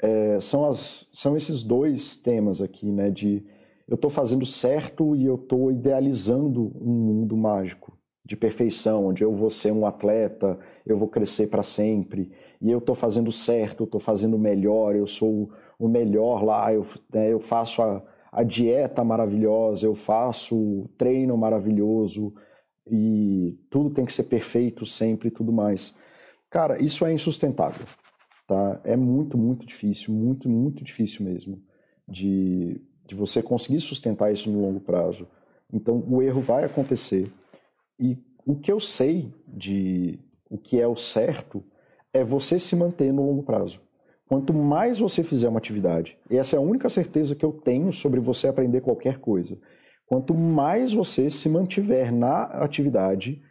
é, 0.01 0.41
são, 0.41 0.65
as, 0.69 1.09
são 1.13 1.37
esses 1.37 1.65
dois 1.65 2.17
temas 2.17 2.61
aqui, 2.61 2.91
né? 2.91 3.11
De 3.11 3.45
eu 3.89 3.95
estou 3.95 4.11
fazendo 4.11 4.45
certo 4.45 5.17
e 5.17 5.25
eu 5.25 5.37
estou 5.37 5.73
idealizando 5.73 6.73
um 6.81 6.93
mundo 6.93 7.37
mágico 7.37 7.97
de 8.25 8.37
perfeição, 8.37 9.07
onde 9.07 9.25
eu 9.25 9.35
vou 9.35 9.49
ser 9.49 9.73
um 9.73 9.87
atleta, 9.87 10.59
eu 10.85 10.99
vou 10.99 11.09
crescer 11.09 11.47
para 11.47 11.63
sempre, 11.63 12.31
e 12.61 12.71
eu 12.71 12.79
estou 12.79 12.95
fazendo 12.95 13.33
certo, 13.33 13.85
eu 13.85 13.87
estou 13.87 14.01
fazendo 14.01 14.39
melhor, 14.39 14.95
eu 14.95 15.07
sou 15.07 15.51
o 15.79 15.89
melhor 15.89 16.45
lá, 16.45 16.71
eu, 16.73 16.85
né, 17.13 17.33
eu 17.33 17.41
faço 17.41 17.81
a, 17.81 18.03
a 18.31 18.43
dieta 18.43 19.03
maravilhosa, 19.03 19.87
eu 19.87 19.95
faço 19.95 20.55
o 20.55 20.89
treino 20.99 21.35
maravilhoso, 21.39 22.35
e 22.91 23.59
tudo 23.71 23.91
tem 23.91 24.05
que 24.05 24.13
ser 24.13 24.25
perfeito 24.25 24.85
sempre 24.85 25.29
e 25.29 25.31
tudo 25.31 25.53
mais. 25.53 25.95
Cara, 26.51 26.83
isso 26.83 27.07
é 27.07 27.13
insustentável. 27.13 27.87
Tá? 28.47 28.81
É 28.85 28.97
muito, 28.97 29.37
muito 29.37 29.67
difícil, 29.67 30.13
muito, 30.15 30.49
muito 30.49 30.83
difícil 30.83 31.25
mesmo 31.25 31.63
de, 32.09 32.81
de 33.09 33.15
você 33.15 33.43
conseguir 33.43 33.81
sustentar 33.81 34.31
isso 34.31 34.51
no 34.51 34.61
longo 34.61 34.81
prazo. 34.81 35.27
Então, 35.73 36.05
o 36.07 36.21
erro 36.21 36.43
vai 36.43 36.63
acontecer. 36.63 37.33
E 37.99 38.19
o 38.47 38.55
que 38.55 38.71
eu 38.71 38.79
sei 38.79 39.35
de 39.47 40.19
o 40.51 40.59
que 40.59 40.79
é 40.79 40.87
o 40.87 40.95
certo 40.95 41.65
é 42.13 42.23
você 42.23 42.59
se 42.59 42.77
manter 42.77 43.11
no 43.11 43.25
longo 43.25 43.43
prazo. 43.43 43.81
Quanto 44.29 44.53
mais 44.53 44.99
você 44.99 45.25
fizer 45.25 45.49
uma 45.49 45.59
atividade, 45.59 46.19
e 46.31 46.37
essa 46.37 46.55
é 46.55 46.59
a 46.59 46.63
única 46.63 46.91
certeza 46.91 47.35
que 47.35 47.45
eu 47.45 47.53
tenho 47.53 47.95
sobre 47.95 48.21
você 48.21 48.47
aprender 48.47 48.83
qualquer 48.83 49.19
coisa. 49.19 49.59
Quanto 50.07 50.35
mais 50.35 50.93
você 50.93 51.31
se 51.31 51.49
mantiver 51.49 52.13
na 52.13 52.43
atividade, 52.43 53.43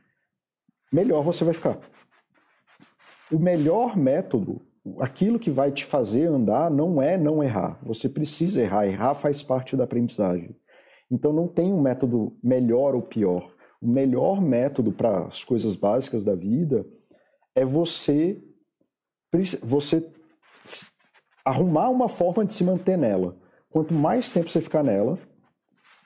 melhor 0.94 1.24
você 1.24 1.44
vai 1.44 1.56
ficar. 1.56 1.80
O 3.32 3.40
melhor 3.40 3.98
método 3.98 4.62
aquilo 5.00 5.40
que 5.40 5.52
vai 5.52 5.72
te 5.72 5.86
fazer 5.86 6.28
andar 6.28 6.70
não 6.70 7.02
é 7.02 7.18
não 7.18 7.44
errar. 7.44 7.80
Você 7.84 8.08
precisa 8.10 8.62
errar. 8.62 8.88
Errar 8.88 9.16
faz 9.16 9.44
parte 9.44 9.76
da 9.76 9.84
aprendizagem. 9.84 10.56
Então 11.10 11.32
não 11.32 11.48
tem 11.48 11.74
um 11.74 11.82
método 11.82 12.38
melhor 12.44 12.96
ou 12.96 13.02
pior. 13.02 13.52
O 13.82 13.88
melhor 13.88 14.42
método 14.42 14.92
para 14.92 15.26
as 15.28 15.44
coisas 15.44 15.76
básicas 15.76 16.26
da 16.26 16.36
vida 16.36 16.86
é 17.56 17.64
você 17.64 18.42
você 19.62 20.10
arrumar 21.46 21.90
uma 21.90 22.10
forma 22.10 22.46
de 22.46 22.56
se 22.56 22.64
manter 22.64 22.98
nela. 22.98 23.38
Quanto 23.70 23.94
mais 23.94 24.32
tempo 24.32 24.50
você 24.50 24.62
ficar 24.62 24.84
nela, 24.84 25.20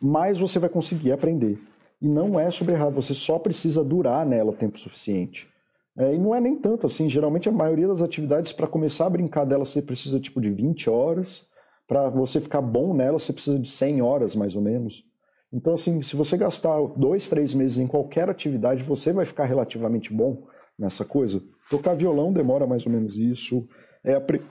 mais 0.01 0.39
você 0.39 0.59
vai 0.59 0.69
conseguir 0.69 1.11
aprender. 1.11 1.59
E 2.01 2.07
não 2.07 2.39
é 2.39 2.49
sobre 2.49 2.73
errar, 2.73 2.89
você 2.89 3.13
só 3.13 3.37
precisa 3.37 3.83
durar 3.83 4.25
nela 4.25 4.51
tempo 4.51 4.79
suficiente. 4.79 5.50
É, 5.97 6.15
e 6.15 6.17
não 6.17 6.33
é 6.33 6.39
nem 6.39 6.55
tanto 6.55 6.87
assim, 6.87 7.09
geralmente 7.09 7.49
a 7.49 7.51
maioria 7.51 7.87
das 7.87 8.01
atividades, 8.01 8.53
para 8.53 8.67
começar 8.67 9.07
a 9.07 9.09
brincar 9.09 9.45
delas, 9.45 9.69
você 9.69 9.81
precisa 9.81 10.19
tipo 10.19 10.39
de 10.39 10.49
20 10.49 10.89
horas, 10.89 11.47
para 11.87 12.09
você 12.09 12.39
ficar 12.39 12.61
bom 12.61 12.93
nela, 12.93 13.19
você 13.19 13.33
precisa 13.33 13.59
de 13.59 13.69
100 13.69 14.01
horas 14.01 14.35
mais 14.35 14.55
ou 14.55 14.61
menos. 14.61 15.03
Então, 15.51 15.73
assim, 15.73 16.01
se 16.01 16.15
você 16.15 16.37
gastar 16.37 16.79
dois, 16.95 17.27
três 17.27 17.53
meses 17.53 17.77
em 17.77 17.87
qualquer 17.87 18.29
atividade, 18.29 18.83
você 18.83 19.11
vai 19.11 19.25
ficar 19.25 19.43
relativamente 19.43 20.13
bom 20.13 20.43
nessa 20.79 21.03
coisa. 21.03 21.43
Tocar 21.69 21.93
violão 21.93 22.31
demora 22.31 22.65
mais 22.65 22.85
ou 22.85 22.91
menos 22.91 23.17
isso. 23.17 23.67
É 24.03 24.13
apre... 24.13 24.41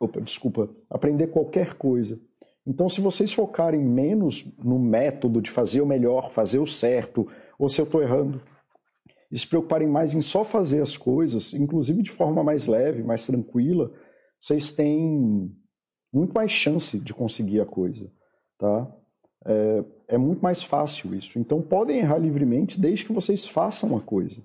Opa, 0.00 0.20
desculpa, 0.20 0.68
aprender 0.88 1.28
qualquer 1.28 1.74
coisa. 1.74 2.18
Então, 2.66 2.88
se 2.88 3.00
vocês 3.00 3.32
focarem 3.32 3.80
menos 3.80 4.44
no 4.58 4.78
método 4.78 5.40
de 5.40 5.50
fazer 5.50 5.80
o 5.80 5.86
melhor, 5.86 6.32
fazer 6.32 6.58
o 6.58 6.66
certo, 6.66 7.28
ou 7.58 7.68
se 7.68 7.80
eu 7.80 7.84
estou 7.84 8.02
errando, 8.02 8.40
e 9.30 9.38
se 9.38 9.46
preocuparem 9.46 9.88
mais 9.88 10.12
em 10.12 10.20
só 10.20 10.44
fazer 10.44 10.82
as 10.82 10.96
coisas, 10.96 11.54
inclusive 11.54 12.02
de 12.02 12.10
forma 12.10 12.42
mais 12.42 12.66
leve, 12.66 13.02
mais 13.02 13.26
tranquila, 13.26 13.92
vocês 14.40 14.72
têm 14.72 15.54
muito 16.12 16.32
mais 16.32 16.50
chance 16.50 16.98
de 16.98 17.14
conseguir 17.14 17.60
a 17.60 17.66
coisa, 17.66 18.10
tá? 18.58 18.90
É, 19.46 19.84
é, 20.08 20.18
muito 20.18 20.40
mais 20.40 20.62
fácil 20.62 21.14
isso. 21.14 21.38
Então 21.38 21.62
podem 21.62 21.98
errar 21.98 22.18
livremente 22.18 22.80
desde 22.80 23.04
que 23.04 23.12
vocês 23.12 23.46
façam 23.46 23.96
a 23.96 24.00
coisa. 24.00 24.42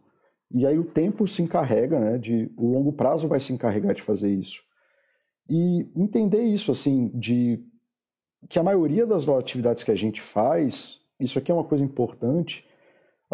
E 0.51 0.65
aí 0.65 0.77
o 0.77 0.85
tempo 0.85 1.27
se 1.27 1.41
encarrega, 1.41 1.99
né? 1.99 2.17
De, 2.17 2.51
o 2.55 2.67
longo 2.67 2.93
prazo 2.93 3.27
vai 3.27 3.39
se 3.39 3.51
encarregar 3.51 3.93
de 3.93 4.01
fazer 4.01 4.33
isso. 4.33 4.61
E 5.49 5.89
entender 5.95 6.43
isso, 6.43 6.71
assim, 6.71 7.09
de 7.13 7.63
que 8.47 8.59
a 8.59 8.63
maioria 8.63 9.05
das 9.05 9.27
atividades 9.27 9.83
que 9.83 9.91
a 9.91 9.95
gente 9.95 10.21
faz, 10.21 11.01
isso 11.19 11.37
aqui 11.39 11.51
é 11.51 11.53
uma 11.53 11.63
coisa 11.63 11.83
importante, 11.83 12.65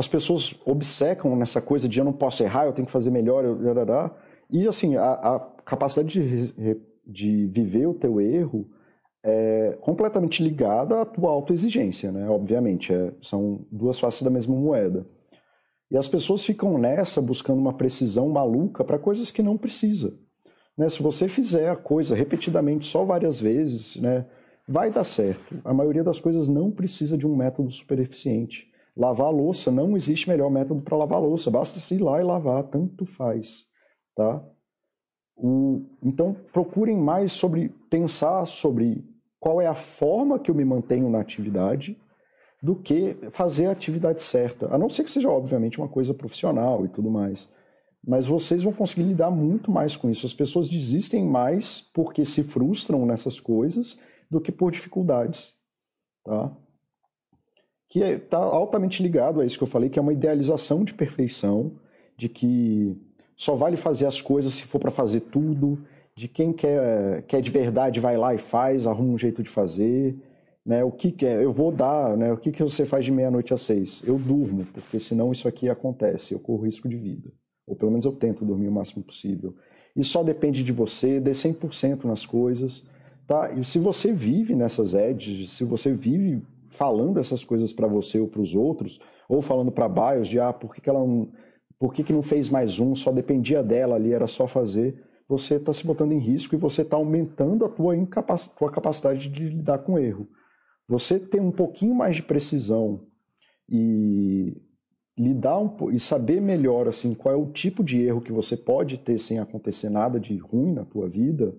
as 0.01 0.07
pessoas 0.07 0.55
obcecam 0.65 1.35
nessa 1.35 1.61
coisa 1.61 1.87
de 1.87 1.99
eu 1.99 2.03
não 2.03 2.11
posso 2.11 2.41
errar, 2.41 2.65
eu 2.65 2.73
tenho 2.73 2.87
que 2.87 2.91
fazer 2.91 3.11
melhor, 3.11 3.45
eu, 3.45 3.59
e 4.49 4.67
assim, 4.67 4.95
a, 4.95 5.11
a 5.11 5.39
capacidade 5.63 6.19
de, 6.19 6.81
de 7.05 7.45
viver 7.45 7.85
o 7.85 7.93
teu 7.93 8.19
erro 8.19 8.67
é 9.23 9.77
completamente 9.79 10.41
ligada 10.41 11.01
à 11.01 11.05
tua 11.05 11.29
autoexigência, 11.29 12.11
né? 12.11 12.27
Obviamente, 12.27 12.91
é, 12.91 13.13
são 13.21 13.63
duas 13.71 13.99
faces 13.99 14.23
da 14.23 14.31
mesma 14.31 14.55
moeda. 14.55 15.05
E 15.91 15.95
as 15.95 16.07
pessoas 16.07 16.43
ficam 16.43 16.79
nessa 16.79 17.21
buscando 17.21 17.59
uma 17.59 17.73
precisão 17.73 18.27
maluca 18.27 18.83
para 18.83 18.97
coisas 18.97 19.29
que 19.29 19.43
não 19.43 19.55
precisa. 19.55 20.17
Né? 20.75 20.89
Se 20.89 21.03
você 21.03 21.27
fizer 21.27 21.69
a 21.69 21.75
coisa 21.75 22.15
repetidamente 22.15 22.87
só 22.87 23.05
várias 23.05 23.39
vezes, 23.39 23.97
né, 23.97 24.25
vai 24.67 24.89
dar 24.89 25.03
certo. 25.03 25.61
A 25.63 25.73
maioria 25.73 26.03
das 26.03 26.19
coisas 26.19 26.47
não 26.47 26.71
precisa 26.71 27.15
de 27.15 27.27
um 27.27 27.35
método 27.35 27.69
super 27.69 27.99
eficiente. 27.99 28.70
Lavar 28.95 29.27
a 29.27 29.31
louça, 29.31 29.71
não 29.71 29.95
existe 29.95 30.29
melhor 30.29 30.49
método 30.49 30.81
para 30.81 30.97
lavar 30.97 31.17
a 31.17 31.21
louça, 31.21 31.49
basta 31.49 31.79
se 31.79 31.95
ir 31.95 32.01
lá 32.01 32.19
e 32.19 32.23
lavar, 32.23 32.63
tanto 32.63 33.05
faz. 33.05 33.65
Tá? 34.15 34.43
O, 35.35 35.85
então, 36.03 36.35
procurem 36.51 36.97
mais 36.97 37.31
sobre 37.31 37.69
pensar 37.89 38.45
sobre 38.45 39.03
qual 39.39 39.61
é 39.61 39.65
a 39.65 39.73
forma 39.73 40.37
que 40.37 40.51
eu 40.51 40.55
me 40.55 40.65
mantenho 40.65 41.09
na 41.09 41.19
atividade 41.19 41.97
do 42.61 42.75
que 42.75 43.17
fazer 43.31 43.65
a 43.65 43.71
atividade 43.71 44.21
certa. 44.21 44.73
A 44.73 44.77
não 44.77 44.89
ser 44.89 45.03
que 45.03 45.11
seja, 45.11 45.29
obviamente, 45.29 45.79
uma 45.79 45.87
coisa 45.87 46.13
profissional 46.13 46.85
e 46.85 46.89
tudo 46.89 47.09
mais. 47.09 47.49
Mas 48.05 48.27
vocês 48.27 48.61
vão 48.61 48.73
conseguir 48.73 49.03
lidar 49.03 49.31
muito 49.31 49.71
mais 49.71 49.95
com 49.95 50.09
isso. 50.09 50.25
As 50.25 50.33
pessoas 50.33 50.69
desistem 50.69 51.25
mais 51.25 51.81
porque 51.81 52.23
se 52.23 52.43
frustram 52.43 53.05
nessas 53.05 53.39
coisas 53.39 53.97
do 54.29 54.39
que 54.39 54.51
por 54.51 54.71
dificuldades. 54.71 55.55
Tá? 56.23 56.55
Que 57.91 57.99
está 57.99 58.39
é, 58.39 58.41
altamente 58.41 59.03
ligado 59.03 59.39
a 59.39 59.45
isso 59.45 59.57
que 59.57 59.63
eu 59.63 59.67
falei, 59.67 59.87
que 59.87 59.99
é 59.99 60.01
uma 60.01 60.13
idealização 60.13 60.83
de 60.83 60.95
perfeição, 60.95 61.73
de 62.17 62.27
que 62.27 62.97
só 63.35 63.55
vale 63.55 63.77
fazer 63.77 64.07
as 64.07 64.19
coisas 64.19 64.55
se 64.55 64.63
for 64.63 64.79
para 64.79 64.89
fazer 64.89 65.19
tudo, 65.21 65.83
de 66.15 66.27
quem 66.27 66.51
quer, 66.51 67.21
quer 67.23 67.41
de 67.41 67.51
verdade 67.51 67.99
vai 67.99 68.17
lá 68.17 68.33
e 68.33 68.39
faz, 68.39 68.87
arruma 68.87 69.13
um 69.13 69.17
jeito 69.17 69.43
de 69.43 69.49
fazer 69.49 70.17
né, 70.65 70.83
o 70.83 70.91
que, 70.91 71.11
que 71.11 71.25
é, 71.25 71.43
eu 71.43 71.51
vou 71.51 71.71
dar, 71.71 72.15
né, 72.15 72.31
o 72.31 72.37
que, 72.37 72.51
que 72.51 72.63
você 72.63 72.85
faz 72.85 73.03
de 73.03 73.11
meia-noite 73.11 73.53
às 73.53 73.61
seis? 73.61 74.01
Eu 74.05 74.17
durmo, 74.17 74.65
porque 74.73 74.99
senão 74.99 75.31
isso 75.31 75.47
aqui 75.47 75.69
acontece, 75.69 76.33
eu 76.33 76.39
corro 76.39 76.65
risco 76.65 76.87
de 76.87 76.97
vida. 76.97 77.31
Ou 77.65 77.75
pelo 77.75 77.91
menos 77.91 78.05
eu 78.05 78.11
tento 78.11 78.45
dormir 78.45 78.67
o 78.67 78.71
máximo 78.71 79.03
possível. 79.03 79.55
E 79.95 80.03
só 80.03 80.23
depende 80.23 80.63
de 80.63 80.71
você, 80.71 81.19
dê 81.19 81.31
100% 81.31 82.03
nas 82.05 82.25
coisas. 82.25 82.83
Tá? 83.27 83.51
E 83.53 83.63
se 83.63 83.79
você 83.79 84.11
vive 84.11 84.55
nessas 84.55 84.93
edges, 84.93 85.51
se 85.51 85.63
você 85.63 85.93
vive 85.93 86.43
falando 86.71 87.19
essas 87.19 87.43
coisas 87.43 87.71
para 87.71 87.87
você 87.87 88.19
ou 88.19 88.27
para 88.27 88.41
os 88.41 88.55
outros, 88.55 88.99
ou 89.29 89.41
falando 89.41 89.71
para 89.71 89.87
bios 89.87 90.27
de 90.27 90.39
ah, 90.39 90.51
por 90.51 90.73
que, 90.73 90.81
que 90.81 90.89
ela 90.89 90.99
não, 90.99 91.31
por 91.77 91.93
que, 91.93 92.03
que 92.03 92.13
não 92.13 92.21
fez 92.21 92.49
mais 92.49 92.79
um, 92.79 92.95
só 92.95 93.11
dependia 93.11 93.61
dela 93.61 93.95
ali, 93.95 94.13
era 94.13 94.27
só 94.27 94.47
fazer, 94.47 95.03
você 95.27 95.55
está 95.55 95.71
se 95.71 95.85
botando 95.85 96.11
em 96.13 96.19
risco 96.19 96.55
e 96.55 96.57
você 96.57 96.81
está 96.81 96.97
aumentando 96.97 97.65
a 97.65 97.69
tua, 97.69 97.95
incapac 97.95 98.49
tua 98.57 98.71
capacidade 98.71 99.29
de 99.29 99.49
lidar 99.49 99.79
com 99.79 99.99
erro. 99.99 100.27
Você 100.87 101.19
ter 101.19 101.39
um 101.39 101.51
pouquinho 101.51 101.95
mais 101.95 102.17
de 102.17 102.23
precisão 102.23 103.05
e 103.69 104.61
lidar 105.17 105.57
um, 105.57 105.89
e 105.91 105.99
saber 105.99 106.41
melhor 106.41 106.87
assim 106.87 107.13
qual 107.13 107.33
é 107.33 107.37
o 107.37 107.51
tipo 107.51 107.83
de 107.83 108.01
erro 108.01 108.21
que 108.21 108.31
você 108.31 108.57
pode 108.57 108.97
ter 108.97 109.17
sem 109.17 109.39
acontecer 109.39 109.89
nada 109.89 110.19
de 110.19 110.35
ruim 110.37 110.73
na 110.73 110.83
tua 110.83 111.07
vida 111.07 111.55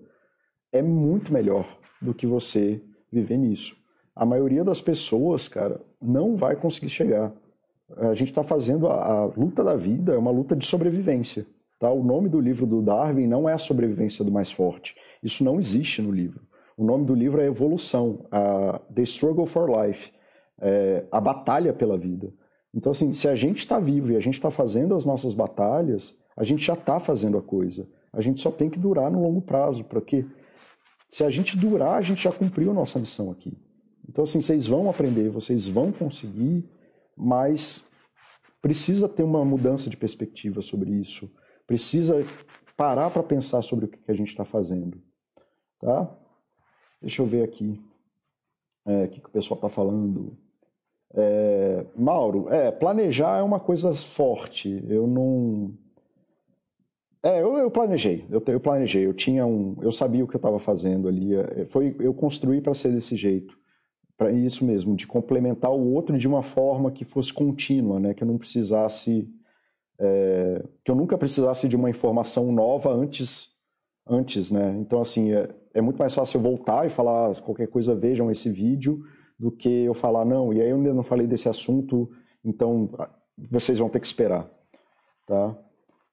é 0.71 0.81
muito 0.81 1.31
melhor 1.31 1.79
do 2.01 2.13
que 2.13 2.27
você 2.27 2.81
viver 3.11 3.37
nisso. 3.37 3.75
A 4.15 4.25
maioria 4.25 4.63
das 4.63 4.81
pessoas, 4.81 5.47
cara, 5.47 5.81
não 6.01 6.35
vai 6.35 6.55
conseguir 6.55 6.89
chegar. 6.89 7.31
A 7.97 8.13
gente 8.13 8.29
está 8.29 8.43
fazendo 8.43 8.87
a, 8.87 8.93
a, 8.93 9.25
luta 9.25 9.63
da 9.63 9.75
vida, 9.75 10.13
é 10.13 10.17
uma 10.17 10.31
luta 10.31 10.55
de 10.55 10.65
sobrevivência. 10.65 11.45
Tá? 11.79 11.89
O 11.89 12.03
nome 12.03 12.29
do 12.29 12.39
livro 12.39 12.65
do 12.65 12.81
Darwin 12.81 13.27
não 13.27 13.47
é 13.47 13.53
a 13.53 13.57
sobrevivência 13.57 14.23
do 14.23 14.31
mais 14.31 14.51
forte. 14.51 14.95
Isso 15.21 15.43
não 15.43 15.59
existe 15.59 16.01
no 16.01 16.11
livro. 16.11 16.41
O 16.77 16.83
nome 16.83 17.05
do 17.05 17.13
livro 17.13 17.41
é 17.41 17.45
Evolução, 17.45 18.25
a 18.31 18.79
The 18.93 19.03
Struggle 19.03 19.45
for 19.45 19.69
Life, 19.69 20.11
é, 20.59 21.05
a 21.11 21.21
batalha 21.21 21.71
pela 21.71 21.97
vida. 21.97 22.33
Então, 22.73 22.91
assim, 22.91 23.13
se 23.13 23.27
a 23.27 23.35
gente 23.35 23.59
está 23.59 23.79
vivo 23.79 24.11
e 24.11 24.15
a 24.15 24.19
gente 24.19 24.35
está 24.35 24.49
fazendo 24.49 24.95
as 24.95 25.05
nossas 25.05 25.33
batalhas, 25.35 26.15
a 26.35 26.43
gente 26.43 26.65
já 26.65 26.73
está 26.73 26.99
fazendo 26.99 27.37
a 27.37 27.41
coisa. 27.41 27.87
A 28.11 28.21
gente 28.21 28.41
só 28.41 28.51
tem 28.51 28.69
que 28.69 28.79
durar 28.79 29.11
no 29.11 29.21
longo 29.21 29.41
prazo, 29.41 29.83
porque 29.83 30.25
se 31.07 31.23
a 31.23 31.29
gente 31.29 31.55
durar, 31.55 31.93
a 31.93 32.01
gente 32.01 32.23
já 32.23 32.31
cumpriu 32.31 32.73
nossa 32.73 32.97
missão 32.97 33.29
aqui. 33.29 33.55
Então, 34.07 34.23
assim, 34.23 34.41
vocês 34.41 34.67
vão 34.67 34.89
aprender, 34.89 35.29
vocês 35.29 35.67
vão 35.67 35.91
conseguir, 35.91 36.69
mas 37.15 37.85
precisa 38.61 39.07
ter 39.09 39.23
uma 39.23 39.43
mudança 39.43 39.89
de 39.89 39.97
perspectiva 39.97 40.61
sobre 40.61 40.91
isso. 40.91 41.29
Precisa 41.65 42.25
parar 42.75 43.09
para 43.09 43.23
pensar 43.23 43.61
sobre 43.61 43.85
o 43.85 43.87
que 43.87 43.99
a 44.11 44.13
gente 44.13 44.29
está 44.29 44.45
fazendo. 44.45 45.01
Tá? 45.79 46.09
Deixa 47.01 47.21
eu 47.21 47.25
ver 47.25 47.43
aqui 47.43 47.81
é, 48.85 49.05
o 49.05 49.09
que, 49.09 49.21
que 49.21 49.27
o 49.27 49.31
pessoal 49.31 49.57
está 49.57 49.69
falando. 49.69 50.37
É, 51.13 51.85
Mauro, 51.95 52.47
é, 52.49 52.71
planejar 52.71 53.39
é 53.39 53.43
uma 53.43 53.59
coisa 53.59 53.93
forte. 53.93 54.83
Eu 54.87 55.07
não. 55.07 55.73
É, 57.21 57.41
eu, 57.41 57.57
eu 57.57 57.71
planejei, 57.71 58.25
eu, 58.29 58.43
eu, 58.47 58.59
planejei, 58.59 59.05
eu 59.05 59.13
tinha 59.13 59.45
um. 59.45 59.77
Eu 59.81 59.91
sabia 59.91 60.23
o 60.23 60.27
que 60.27 60.35
eu 60.35 60.39
estava 60.39 60.59
fazendo 60.59 61.07
ali. 61.07 61.35
É, 61.35 61.65
foi, 61.65 61.95
eu 61.99 62.13
construí 62.13 62.61
para 62.61 62.73
ser 62.73 62.91
desse 62.91 63.15
jeito. 63.15 63.57
Para 64.17 64.31
isso 64.31 64.63
mesmo, 64.63 64.95
de 64.95 65.07
complementar 65.07 65.71
o 65.71 65.93
outro 65.93 66.17
de 66.17 66.27
uma 66.27 66.43
forma 66.43 66.91
que 66.91 67.03
fosse 67.03 67.33
contínua, 67.33 67.99
né? 67.99 68.13
Que 68.13 68.23
eu 68.23 68.27
não 68.27 68.37
precisasse. 68.37 69.27
É, 69.99 70.63
que 70.83 70.91
eu 70.91 70.95
nunca 70.95 71.17
precisasse 71.17 71.67
de 71.67 71.75
uma 71.75 71.89
informação 71.89 72.51
nova 72.51 72.93
antes, 72.93 73.49
antes, 74.07 74.51
né? 74.51 74.75
Então, 74.79 75.01
assim, 75.01 75.31
é, 75.33 75.49
é 75.73 75.81
muito 75.81 75.97
mais 75.97 76.13
fácil 76.13 76.37
eu 76.37 76.41
voltar 76.41 76.85
e 76.85 76.89
falar 76.89 77.31
ah, 77.31 77.41
qualquer 77.41 77.67
coisa, 77.67 77.95
vejam 77.95 78.29
esse 78.29 78.49
vídeo, 78.49 79.03
do 79.39 79.51
que 79.51 79.83
eu 79.83 79.93
falar, 79.93 80.25
não, 80.25 80.53
e 80.53 80.61
aí 80.61 80.69
eu 80.69 80.77
ainda 80.77 80.93
não 80.93 81.03
falei 81.03 81.27
desse 81.27 81.49
assunto, 81.49 82.09
então 82.43 82.89
ah, 82.99 83.09
vocês 83.49 83.79
vão 83.79 83.89
ter 83.89 83.99
que 83.99 84.07
esperar. 84.07 84.49
Tá? 85.27 85.57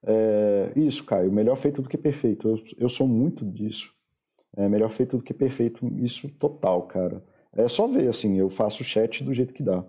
É, 0.03 0.71
isso, 0.75 1.05
Caio, 1.05 1.31
melhor 1.31 1.55
feito 1.55 1.81
do 1.81 1.89
que 1.89 1.97
perfeito. 1.97 2.47
Eu, 2.47 2.59
eu 2.77 2.89
sou 2.89 3.07
muito 3.07 3.45
disso. 3.45 3.93
É 4.57 4.67
melhor 4.67 4.89
feito 4.89 5.17
do 5.17 5.23
que 5.23 5.33
perfeito, 5.33 5.87
isso 5.97 6.27
total, 6.37 6.83
cara. 6.83 7.23
É 7.55 7.67
só 7.67 7.87
ver, 7.87 8.07
assim, 8.07 8.37
eu 8.37 8.49
faço 8.49 8.81
o 8.81 8.85
chat 8.85 9.23
do 9.23 9.33
jeito 9.33 9.53
que 9.53 9.63
dá. 9.63 9.83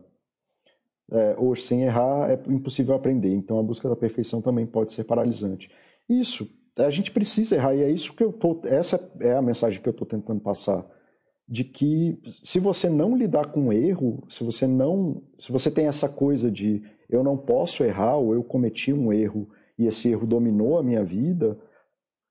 É, 1.10 1.36
hoje, 1.38 1.62
sem 1.62 1.82
errar, 1.82 2.30
é 2.30 2.40
impossível 2.50 2.94
aprender. 2.94 3.32
Então, 3.32 3.58
a 3.58 3.62
busca 3.62 3.88
da 3.88 3.96
perfeição 3.96 4.40
também 4.40 4.66
pode 4.66 4.92
ser 4.92 5.04
paralisante. 5.04 5.70
Isso, 6.08 6.48
a 6.76 6.90
gente 6.90 7.10
precisa 7.10 7.56
errar, 7.56 7.74
e 7.74 7.82
é 7.82 7.90
isso 7.90 8.14
que 8.14 8.24
eu 8.24 8.32
tô. 8.32 8.60
Essa 8.64 8.98
é 9.20 9.34
a 9.34 9.42
mensagem 9.42 9.80
que 9.80 9.88
eu 9.88 9.92
estou 9.92 10.06
tentando 10.06 10.40
passar. 10.40 10.84
De 11.46 11.64
que 11.64 12.18
se 12.42 12.58
você 12.58 12.88
não 12.88 13.16
lidar 13.16 13.46
com 13.52 13.72
erro, 13.72 14.24
se 14.28 14.42
você 14.42 14.66
não. 14.66 15.22
Se 15.38 15.52
você 15.52 15.70
tem 15.70 15.86
essa 15.86 16.08
coisa 16.08 16.50
de 16.50 16.82
eu 17.10 17.22
não 17.22 17.36
posso 17.36 17.84
errar, 17.84 18.16
ou 18.16 18.32
eu 18.32 18.42
cometi 18.42 18.92
um 18.92 19.12
erro 19.12 19.48
e 19.78 19.86
esse 19.86 20.08
erro 20.08 20.26
dominou 20.26 20.78
a 20.78 20.82
minha 20.82 21.04
vida, 21.04 21.58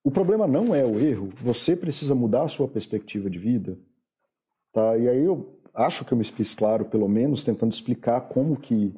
o 0.04 0.10
problema 0.10 0.48
não 0.48 0.74
é 0.74 0.84
o 0.84 1.00
erro, 1.00 1.30
você 1.42 1.76
precisa 1.76 2.16
mudar 2.16 2.44
a 2.44 2.48
sua 2.48 2.68
perspectiva 2.68 3.30
de 3.30 3.38
vida. 3.38 3.78
Tá? 4.72 4.98
E 4.98 5.08
aí 5.08 5.24
eu 5.24 5.60
acho 5.74 6.06
que 6.06 6.14
eu 6.14 6.18
me 6.18 6.24
fiz 6.24 6.54
claro, 6.54 6.86
pelo 6.86 7.08
menos, 7.08 7.44
tentando 7.44 7.72
explicar 7.72 8.22
como 8.22 8.56
que 8.56 8.94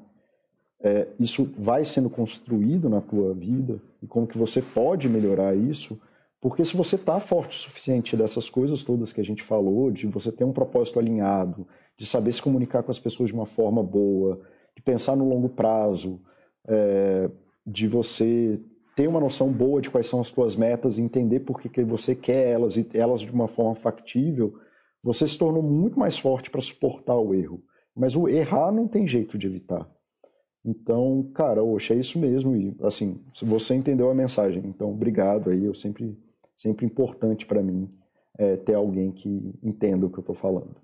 é, 0.81 1.07
isso 1.19 1.51
vai 1.57 1.85
sendo 1.85 2.09
construído 2.09 2.89
na 2.89 2.99
tua 2.99 3.33
vida 3.33 3.81
e 4.01 4.07
como 4.07 4.27
que 4.27 4.37
você 4.37 4.61
pode 4.61 5.07
melhorar 5.07 5.55
isso, 5.55 5.99
porque 6.41 6.65
se 6.65 6.75
você 6.75 6.97
está 6.97 7.21
forte 7.21 7.57
o 7.57 7.61
suficiente 7.61 8.17
dessas 8.17 8.49
coisas 8.49 8.83
todas 8.83 9.13
que 9.13 9.21
a 9.21 9.23
gente 9.23 9.41
falou, 9.41 9.89
de 9.89 10.05
você 10.07 10.29
ter 10.29 10.43
um 10.43 10.51
propósito 10.51 10.99
alinhado, 10.99 11.65
de 11.97 12.05
saber 12.05 12.33
se 12.33 12.41
comunicar 12.41 12.83
com 12.83 12.91
as 12.91 12.99
pessoas 12.99 13.29
de 13.29 13.33
uma 13.33 13.45
forma 13.45 13.81
boa, 13.81 14.41
de 14.75 14.81
pensar 14.81 15.15
no 15.15 15.27
longo 15.27 15.47
prazo, 15.47 16.19
é, 16.67 17.29
de 17.65 17.87
você 17.87 18.59
ter 18.93 19.07
uma 19.07 19.21
noção 19.21 19.49
boa 19.51 19.81
de 19.81 19.89
quais 19.89 20.05
são 20.05 20.19
as 20.19 20.27
suas 20.27 20.55
metas 20.55 20.99
entender 20.99 21.39
por 21.39 21.59
que, 21.59 21.69
que 21.69 21.83
você 21.83 22.13
quer 22.13 22.49
elas 22.49 22.75
e 22.75 22.89
elas 22.93 23.21
de 23.21 23.31
uma 23.31 23.47
forma 23.47 23.73
factível, 23.73 24.59
você 25.03 25.27
se 25.27 25.37
tornou 25.37 25.61
muito 25.61 25.99
mais 25.99 26.17
forte 26.17 26.49
para 26.49 26.61
suportar 26.61 27.17
o 27.17 27.33
erro. 27.33 27.61
Mas 27.95 28.15
o 28.15 28.27
errar 28.27 28.71
não 28.71 28.87
tem 28.87 29.05
jeito 29.05 29.37
de 29.37 29.47
evitar. 29.47 29.87
Então, 30.65 31.29
cara, 31.33 31.61
oxe, 31.61 31.93
é 31.93 31.97
isso 31.97 32.17
mesmo. 32.17 32.55
E, 32.55 32.75
assim, 32.81 33.21
você 33.41 33.75
entendeu 33.75 34.09
a 34.09 34.15
mensagem. 34.15 34.63
Então, 34.65 34.89
obrigado 34.91 35.49
aí. 35.49 35.65
Eu 35.65 35.75
sempre, 35.75 36.17
sempre 36.55 36.85
importante 36.85 37.45
para 37.45 37.61
mim 37.61 37.89
é, 38.37 38.55
ter 38.55 38.73
alguém 38.73 39.11
que 39.11 39.53
entenda 39.61 40.05
o 40.05 40.09
que 40.09 40.17
eu 40.17 40.21
estou 40.21 40.35
falando. 40.35 40.75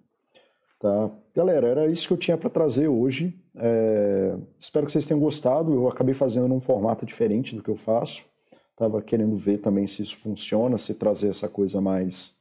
Tá? 0.79 1.11
Galera, 1.33 1.67
era 1.67 1.87
isso 1.87 2.07
que 2.07 2.13
eu 2.13 2.17
tinha 2.17 2.37
para 2.37 2.49
trazer 2.49 2.87
hoje. 2.89 3.33
É, 3.55 4.37
espero 4.57 4.85
que 4.85 4.91
vocês 4.91 5.05
tenham 5.05 5.19
gostado. 5.19 5.73
Eu 5.73 5.87
acabei 5.87 6.13
fazendo 6.13 6.47
num 6.47 6.59
formato 6.59 7.05
diferente 7.05 7.55
do 7.55 7.63
que 7.63 7.69
eu 7.69 7.77
faço. 7.77 8.23
Estava 8.71 9.01
querendo 9.01 9.35
ver 9.35 9.59
também 9.59 9.87
se 9.87 10.01
isso 10.01 10.15
funciona, 10.17 10.77
se 10.77 10.93
trazer 10.93 11.29
essa 11.29 11.49
coisa 11.49 11.81
mais 11.81 12.33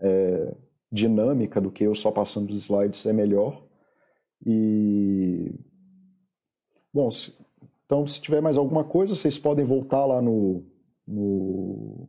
é, 0.00 0.52
dinâmica 0.96 1.60
do 1.60 1.70
que 1.70 1.84
eu 1.84 1.94
só 1.94 2.10
passando 2.10 2.50
os 2.50 2.56
slides 2.56 3.06
é 3.06 3.12
melhor. 3.12 3.62
E 4.44 5.54
Bom, 6.96 7.10
se, 7.10 7.30
então 7.84 8.06
se 8.06 8.18
tiver 8.22 8.40
mais 8.40 8.56
alguma 8.56 8.82
coisa, 8.82 9.14
vocês 9.14 9.38
podem 9.38 9.66
voltar 9.66 10.06
lá 10.06 10.22
no, 10.22 10.64
no, 11.06 12.08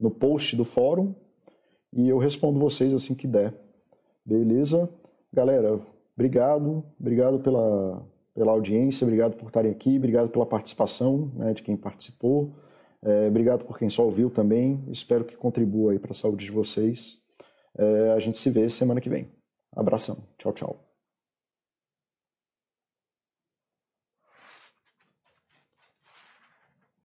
no 0.00 0.10
post 0.10 0.56
do 0.56 0.64
fórum 0.64 1.14
e 1.92 2.08
eu 2.08 2.18
respondo 2.18 2.58
vocês 2.58 2.92
assim 2.92 3.14
que 3.14 3.28
der. 3.28 3.54
Beleza? 4.26 4.92
Galera, 5.32 5.80
obrigado, 6.12 6.84
obrigado 6.98 7.38
pela, 7.38 8.04
pela 8.34 8.50
audiência, 8.50 9.04
obrigado 9.04 9.36
por 9.36 9.46
estarem 9.46 9.70
aqui, 9.70 9.96
obrigado 9.96 10.28
pela 10.28 10.44
participação 10.44 11.30
né, 11.36 11.52
de 11.52 11.62
quem 11.62 11.76
participou. 11.76 12.50
É, 13.00 13.28
obrigado 13.28 13.64
por 13.64 13.78
quem 13.78 13.88
só 13.88 14.04
ouviu 14.04 14.28
também. 14.28 14.82
Espero 14.88 15.24
que 15.24 15.36
contribua 15.36 15.92
aí 15.92 16.00
para 16.00 16.10
a 16.10 16.14
saúde 16.14 16.46
de 16.46 16.50
vocês. 16.50 17.19
É, 17.78 18.12
a 18.12 18.18
gente 18.18 18.38
se 18.38 18.50
vê 18.50 18.68
semana 18.68 19.00
que 19.00 19.08
vem. 19.08 19.30
Abração. 19.72 20.16
Tchau, 20.38 20.52
tchau. 20.52 20.89